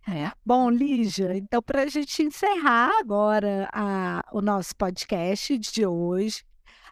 É. 0.05 0.29
Bom, 0.45 0.69
Lígia, 0.69 1.37
então 1.37 1.61
para 1.61 1.83
a 1.83 1.87
gente 1.87 2.21
encerrar 2.21 2.91
agora 2.99 3.69
a, 3.71 4.21
o 4.33 4.41
nosso 4.41 4.75
podcast 4.75 5.57
de 5.57 5.85
hoje, 5.85 6.43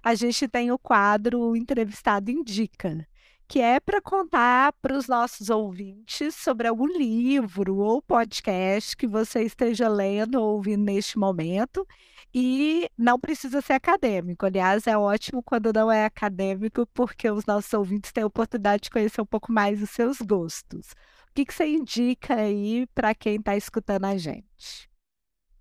a 0.01 0.15
gente 0.15 0.47
tem 0.47 0.71
o 0.71 0.79
quadro 0.79 1.57
Entrevistado 1.57 2.31
Indica 2.31 3.05
que 3.51 3.59
é 3.59 3.81
para 3.81 4.01
contar 4.01 4.71
para 4.81 4.97
os 4.97 5.09
nossos 5.09 5.49
ouvintes 5.49 6.35
sobre 6.35 6.69
algum 6.69 6.87
livro 6.87 7.79
ou 7.79 8.01
podcast 8.01 8.95
que 8.95 9.05
você 9.05 9.43
esteja 9.43 9.89
lendo 9.89 10.35
ou 10.35 10.55
ouvindo 10.55 10.85
neste 10.85 11.19
momento. 11.19 11.85
E 12.33 12.89
não 12.97 13.19
precisa 13.19 13.59
ser 13.59 13.73
acadêmico. 13.73 14.45
Aliás, 14.45 14.87
é 14.87 14.97
ótimo 14.97 15.43
quando 15.43 15.73
não 15.73 15.91
é 15.91 16.05
acadêmico, 16.05 16.87
porque 16.93 17.29
os 17.29 17.45
nossos 17.45 17.73
ouvintes 17.73 18.13
têm 18.13 18.23
a 18.23 18.27
oportunidade 18.27 18.83
de 18.83 18.89
conhecer 18.89 19.19
um 19.19 19.25
pouco 19.25 19.51
mais 19.51 19.81
os 19.81 19.89
seus 19.89 20.21
gostos. 20.21 20.91
O 21.29 21.33
que, 21.33 21.45
que 21.45 21.53
você 21.53 21.67
indica 21.67 22.35
aí 22.35 22.87
para 22.95 23.13
quem 23.13 23.35
está 23.35 23.57
escutando 23.57 24.05
a 24.05 24.17
gente? 24.17 24.89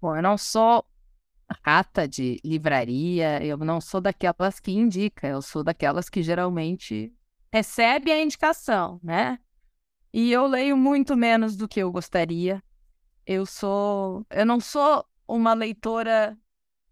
Bom, 0.00 0.14
eu 0.14 0.22
não 0.22 0.38
sou 0.38 0.86
rata 1.66 2.06
de 2.06 2.38
livraria, 2.44 3.44
eu 3.44 3.56
não 3.56 3.80
sou 3.80 4.00
daquelas 4.00 4.60
que 4.60 4.70
indica, 4.70 5.26
eu 5.26 5.42
sou 5.42 5.64
daquelas 5.64 6.08
que 6.08 6.22
geralmente 6.22 7.12
recebe 7.52 8.10
a 8.12 8.22
indicação, 8.22 9.00
né? 9.02 9.38
E 10.12 10.32
eu 10.32 10.46
leio 10.46 10.76
muito 10.76 11.16
menos 11.16 11.56
do 11.56 11.68
que 11.68 11.80
eu 11.80 11.90
gostaria. 11.90 12.62
Eu 13.26 13.46
sou, 13.46 14.26
eu 14.30 14.44
não 14.44 14.60
sou 14.60 15.04
uma 15.26 15.54
leitora 15.54 16.36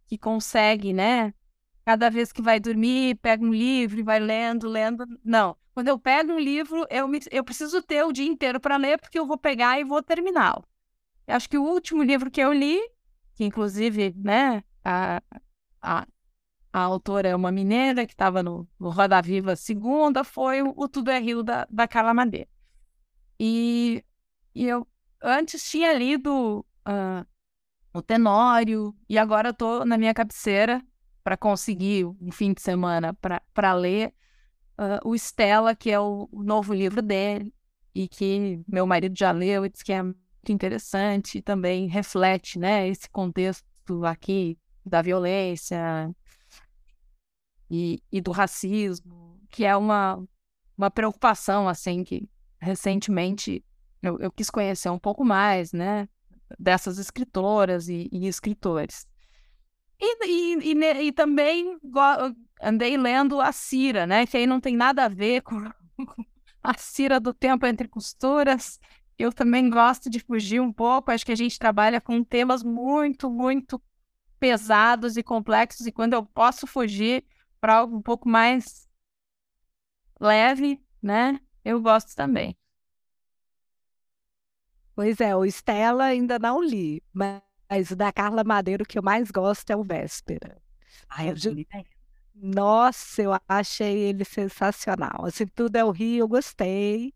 que 0.06 0.16
consegue, 0.16 0.92
né? 0.92 1.34
Cada 1.84 2.10
vez 2.10 2.32
que 2.32 2.42
vai 2.42 2.60
dormir, 2.60 3.16
pega 3.16 3.44
um 3.44 3.52
livro 3.52 3.98
e 3.98 4.02
vai 4.02 4.20
lendo, 4.20 4.68
lendo. 4.68 5.04
Não. 5.24 5.56
Quando 5.74 5.88
eu 5.88 5.98
pego 5.98 6.32
um 6.32 6.38
livro, 6.38 6.86
eu, 6.90 7.08
me, 7.08 7.20
eu 7.30 7.44
preciso 7.44 7.80
ter 7.82 8.04
o 8.04 8.12
dia 8.12 8.26
inteiro 8.26 8.60
para 8.60 8.76
ler, 8.76 8.98
porque 8.98 9.18
eu 9.18 9.26
vou 9.26 9.38
pegar 9.38 9.80
e 9.80 9.84
vou 9.84 10.02
terminá-lo. 10.02 10.64
Acho 11.26 11.48
que 11.48 11.58
o 11.58 11.62
último 11.62 12.02
livro 12.02 12.30
que 12.30 12.40
eu 12.40 12.52
li, 12.52 12.80
que 13.34 13.44
inclusive, 13.44 14.14
né, 14.16 14.62
a, 14.84 15.22
a 15.80 16.06
a 16.72 16.80
autora 16.80 17.28
é 17.28 17.36
uma 17.36 17.50
mineira 17.50 18.06
que 18.06 18.12
estava 18.12 18.42
no, 18.42 18.68
no 18.78 18.90
Roda 18.90 19.20
Viva 19.22 19.56
segunda, 19.56 20.22
foi 20.22 20.62
o, 20.62 20.88
Tudo 20.88 21.10
é 21.10 21.18
Rio 21.18 21.42
da, 21.42 21.66
da 21.70 21.88
Carla 21.88 22.12
Madeira. 22.12 22.48
E, 23.38 24.04
e 24.54 24.64
eu 24.64 24.86
antes 25.22 25.68
tinha 25.68 25.92
lido 25.92 26.64
uh, 26.86 27.26
o 27.92 28.02
Tenório, 28.02 28.94
e 29.08 29.18
agora 29.18 29.50
estou 29.50 29.84
na 29.84 29.96
minha 29.96 30.14
cabeceira 30.14 30.82
para 31.24 31.36
conseguir 31.36 32.06
um 32.06 32.30
fim 32.30 32.52
de 32.52 32.62
semana 32.62 33.16
para 33.52 33.74
ler 33.74 34.14
uh, 34.78 35.08
o 35.08 35.14
Estela, 35.14 35.74
que 35.74 35.90
é 35.90 35.98
o, 35.98 36.28
o, 36.30 36.42
novo 36.42 36.72
livro 36.72 37.02
dele, 37.02 37.52
e 37.94 38.08
que 38.08 38.62
meu 38.68 38.86
marido 38.86 39.16
já 39.18 39.32
leu 39.32 39.64
e 39.64 39.68
disse 39.68 39.84
que 39.84 39.92
é 39.92 40.02
muito 40.02 40.16
interessante 40.48 41.38
e 41.38 41.42
também 41.42 41.88
reflete 41.88 42.58
né, 42.58 42.88
esse 42.88 43.08
contexto 43.10 43.64
aqui 44.04 44.58
da 44.84 45.02
violência, 45.02 46.14
e, 47.70 48.02
e 48.10 48.20
do 48.20 48.30
racismo, 48.30 49.40
que 49.50 49.64
é 49.64 49.76
uma, 49.76 50.22
uma 50.76 50.90
preocupação, 50.90 51.68
assim, 51.68 52.04
que 52.04 52.28
recentemente 52.60 53.64
eu, 54.02 54.18
eu 54.18 54.30
quis 54.30 54.50
conhecer 54.50 54.90
um 54.90 54.98
pouco 54.98 55.24
mais, 55.24 55.72
né, 55.72 56.08
dessas 56.58 56.98
escritoras 56.98 57.88
e, 57.88 58.08
e 58.12 58.26
escritores. 58.26 59.06
E, 60.00 60.26
e, 60.26 60.72
e, 60.72 61.06
e, 61.08 61.12
também 61.12 61.76
andei 62.62 62.96
lendo 62.96 63.40
a 63.40 63.50
Cira, 63.50 64.06
né? 64.06 64.26
Que 64.26 64.36
aí 64.36 64.46
não 64.46 64.60
tem 64.60 64.76
nada 64.76 65.04
a 65.04 65.08
ver 65.08 65.42
com 65.42 65.56
a 66.62 66.74
Cira 66.78 67.18
do 67.18 67.34
Tempo 67.34 67.66
Entre 67.66 67.88
Costuras. 67.88 68.78
Eu 69.18 69.32
também 69.32 69.68
gosto 69.68 70.08
de 70.08 70.20
fugir 70.20 70.60
um 70.60 70.72
pouco. 70.72 71.10
Acho 71.10 71.26
que 71.26 71.32
a 71.32 71.36
gente 71.36 71.58
trabalha 71.58 72.00
com 72.00 72.22
temas 72.22 72.62
muito, 72.62 73.28
muito 73.28 73.82
pesados 74.38 75.16
e 75.16 75.22
complexos. 75.22 75.86
E 75.86 75.92
quando 75.92 76.12
eu 76.12 76.24
posso 76.24 76.64
fugir, 76.64 77.24
para 77.60 77.76
algo 77.76 77.96
um 77.96 78.02
pouco 78.02 78.28
mais 78.28 78.88
leve, 80.20 80.80
né? 81.02 81.40
Eu 81.64 81.80
gosto 81.80 82.14
também. 82.14 82.56
Pois 84.94 85.20
é, 85.20 85.34
o 85.36 85.44
Estela 85.44 86.04
ainda 86.04 86.38
não 86.38 86.62
li, 86.62 87.02
mas 87.12 87.90
o 87.90 87.96
da 87.96 88.12
Carla 88.12 88.42
Madeiro 88.42 88.84
que 88.84 88.98
eu 88.98 89.02
mais 89.02 89.30
gosto 89.30 89.70
é 89.70 89.76
o 89.76 89.84
Véspera. 89.84 90.60
Ai, 91.08 91.30
eu 91.30 91.36
já... 91.36 91.50
Nossa, 92.34 93.22
eu 93.22 93.32
achei 93.48 93.98
ele 93.98 94.24
sensacional. 94.24 95.24
Assim, 95.24 95.46
tudo 95.46 95.76
é 95.76 95.84
o 95.84 95.90
Rio, 95.90 96.20
eu 96.24 96.28
gostei, 96.28 97.12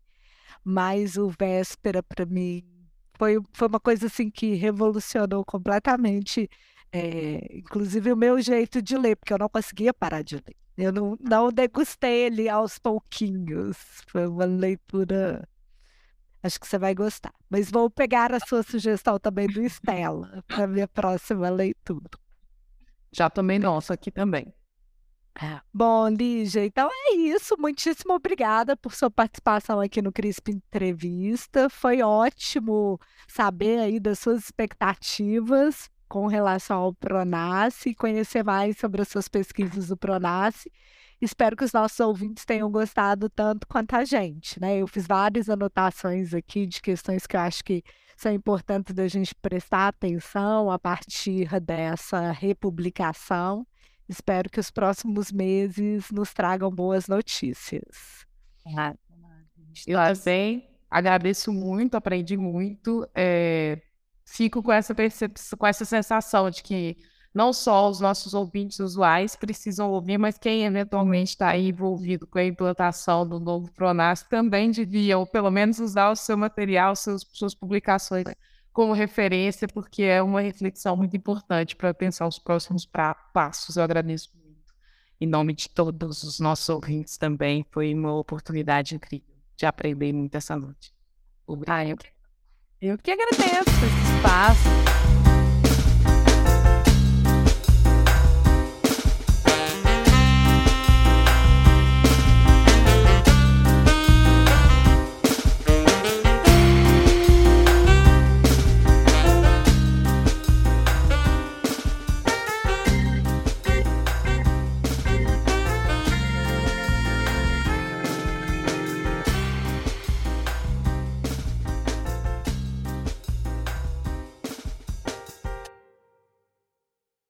mas 0.63 1.17
o 1.17 1.29
Véspera 1.29 2.03
para 2.03 2.25
mim 2.25 2.63
foi, 3.15 3.37
foi 3.53 3.67
uma 3.67 3.79
coisa 3.79 4.07
assim 4.07 4.29
que 4.29 4.55
revolucionou 4.55 5.45
completamente 5.45 6.49
é, 6.93 7.57
inclusive 7.57 8.13
o 8.13 8.17
meu 8.17 8.39
jeito 8.39 8.81
de 8.81 8.95
ler, 8.95 9.15
porque 9.15 9.33
eu 9.33 9.39
não 9.39 9.49
conseguia 9.49 9.93
parar 9.93 10.21
de 10.21 10.35
ler. 10.35 10.55
Eu 10.77 10.91
não, 10.91 11.17
não 11.19 11.51
degustei 11.51 12.25
ele 12.25 12.47
aos 12.47 12.79
pouquinhos. 12.79 13.77
Foi 14.07 14.27
uma 14.27 14.45
leitura 14.45 15.47
Acho 16.43 16.59
que 16.59 16.67
você 16.67 16.77
vai 16.77 16.93
gostar. 16.93 17.33
Mas 17.49 17.71
vou 17.71 17.89
pegar 17.89 18.33
a 18.33 18.39
sua 18.41 18.63
sugestão 18.63 19.17
também 19.17 19.47
do 19.47 19.61
Estela 19.63 20.43
para 20.45 20.67
minha 20.67 20.87
próxima 20.87 21.49
leitura. 21.49 22.09
Já 23.13 23.29
tomei 23.29 23.57
nossa 23.57 23.93
aqui 23.93 24.11
também. 24.11 24.53
É. 25.41 25.61
Bom, 25.73 26.09
Lígia, 26.09 26.65
então 26.65 26.89
é 26.91 27.15
isso. 27.15 27.55
Muitíssimo 27.57 28.13
obrigada 28.13 28.75
por 28.75 28.93
sua 28.93 29.09
participação 29.09 29.79
aqui 29.79 30.01
no 30.01 30.11
CRISP 30.11 30.51
Entrevista. 30.51 31.69
Foi 31.69 32.01
ótimo 32.01 32.99
saber 33.27 33.79
aí 33.79 33.99
das 33.99 34.19
suas 34.19 34.43
expectativas 34.43 35.89
com 36.07 36.27
relação 36.27 36.79
ao 36.79 36.93
Pronace 36.93 37.89
e 37.89 37.95
conhecer 37.95 38.43
mais 38.43 38.77
sobre 38.77 39.01
as 39.01 39.07
suas 39.07 39.27
pesquisas 39.27 39.87
do 39.87 39.97
Pronace. 39.97 40.71
Espero 41.21 41.55
que 41.55 41.63
os 41.63 41.71
nossos 41.71 41.99
ouvintes 41.99 42.43
tenham 42.43 42.69
gostado 42.69 43.29
tanto 43.29 43.65
quanto 43.67 43.95
a 43.95 44.03
gente, 44.03 44.59
né? 44.59 44.77
Eu 44.77 44.87
fiz 44.87 45.07
várias 45.07 45.49
anotações 45.49 46.33
aqui 46.33 46.67
de 46.67 46.81
questões 46.81 47.25
que 47.25 47.35
eu 47.35 47.39
acho 47.39 47.63
que 47.63 47.83
são 48.17 48.31
importantes 48.31 48.93
da 48.93 49.07
gente 49.07 49.33
prestar 49.35 49.87
atenção 49.87 50.69
a 50.69 50.77
partir 50.77 51.59
dessa 51.61 52.31
republicação. 52.31 53.65
Espero 54.07 54.49
que 54.49 54.59
os 54.59 54.69
próximos 54.69 55.31
meses 55.31 56.11
nos 56.11 56.33
tragam 56.33 56.69
boas 56.69 57.07
notícias. 57.07 58.25
Eu 59.87 59.97
também 59.97 60.69
agradeço 60.89 61.51
muito, 61.51 61.95
aprendi 61.95 62.37
muito. 62.37 63.07
É, 63.15 63.81
fico 64.25 64.61
com 64.63 64.71
essa 64.71 64.93
percepção, 64.95 65.57
com 65.57 65.67
essa 65.67 65.85
sensação 65.85 66.49
de 66.49 66.63
que 66.63 66.97
não 67.33 67.51
só 67.51 67.89
os 67.89 67.99
nossos 67.99 68.33
ouvintes 68.33 68.79
usuais 68.79 69.35
precisam 69.35 69.89
ouvir, 69.89 70.17
mas 70.19 70.37
quem 70.37 70.65
eventualmente 70.65 71.31
está 71.31 71.57
envolvido 71.57 72.27
com 72.27 72.37
a 72.37 72.45
implantação 72.45 73.27
do 73.27 73.39
novo 73.39 73.71
Pronas 73.71 74.21
também 74.23 74.69
devia, 74.69 75.17
ou 75.17 75.25
pelo 75.25 75.49
menos 75.49 75.79
usar 75.79 76.11
o 76.11 76.15
seu 76.15 76.37
material, 76.37 76.95
seus, 76.95 77.25
suas 77.33 77.55
publicações 77.55 78.25
como 78.71 78.93
referência, 78.93 79.67
porque 79.67 80.03
é 80.03 80.21
uma 80.21 80.41
reflexão 80.41 80.95
muito 80.95 81.15
importante 81.17 81.75
para 81.75 81.93
pensar 81.93 82.27
os 82.27 82.39
próximos 82.39 82.85
pra, 82.85 83.13
passos. 83.13 83.77
Eu 83.77 83.83
agradeço 83.83 84.29
muito. 84.43 84.73
Em 85.21 85.27
nome 85.27 85.53
de 85.53 85.69
todos 85.69 86.23
os 86.23 86.39
nossos 86.39 86.67
ouvintes 86.69 87.17
também, 87.17 87.65
foi 87.71 87.93
uma 87.93 88.13
oportunidade 88.13 88.95
incrível 88.95 89.35
de 89.55 89.65
aprender 89.65 90.11
muito 90.11 90.35
essa 90.35 90.55
noite. 90.55 90.93
Obrigada. 91.45 91.79
Ah, 91.79 91.87
eu, 91.87 91.97
eu 92.85 92.97
que 92.97 93.11
agradeço 93.11 93.69
esse 93.69 94.15
espaço. 94.17 95.22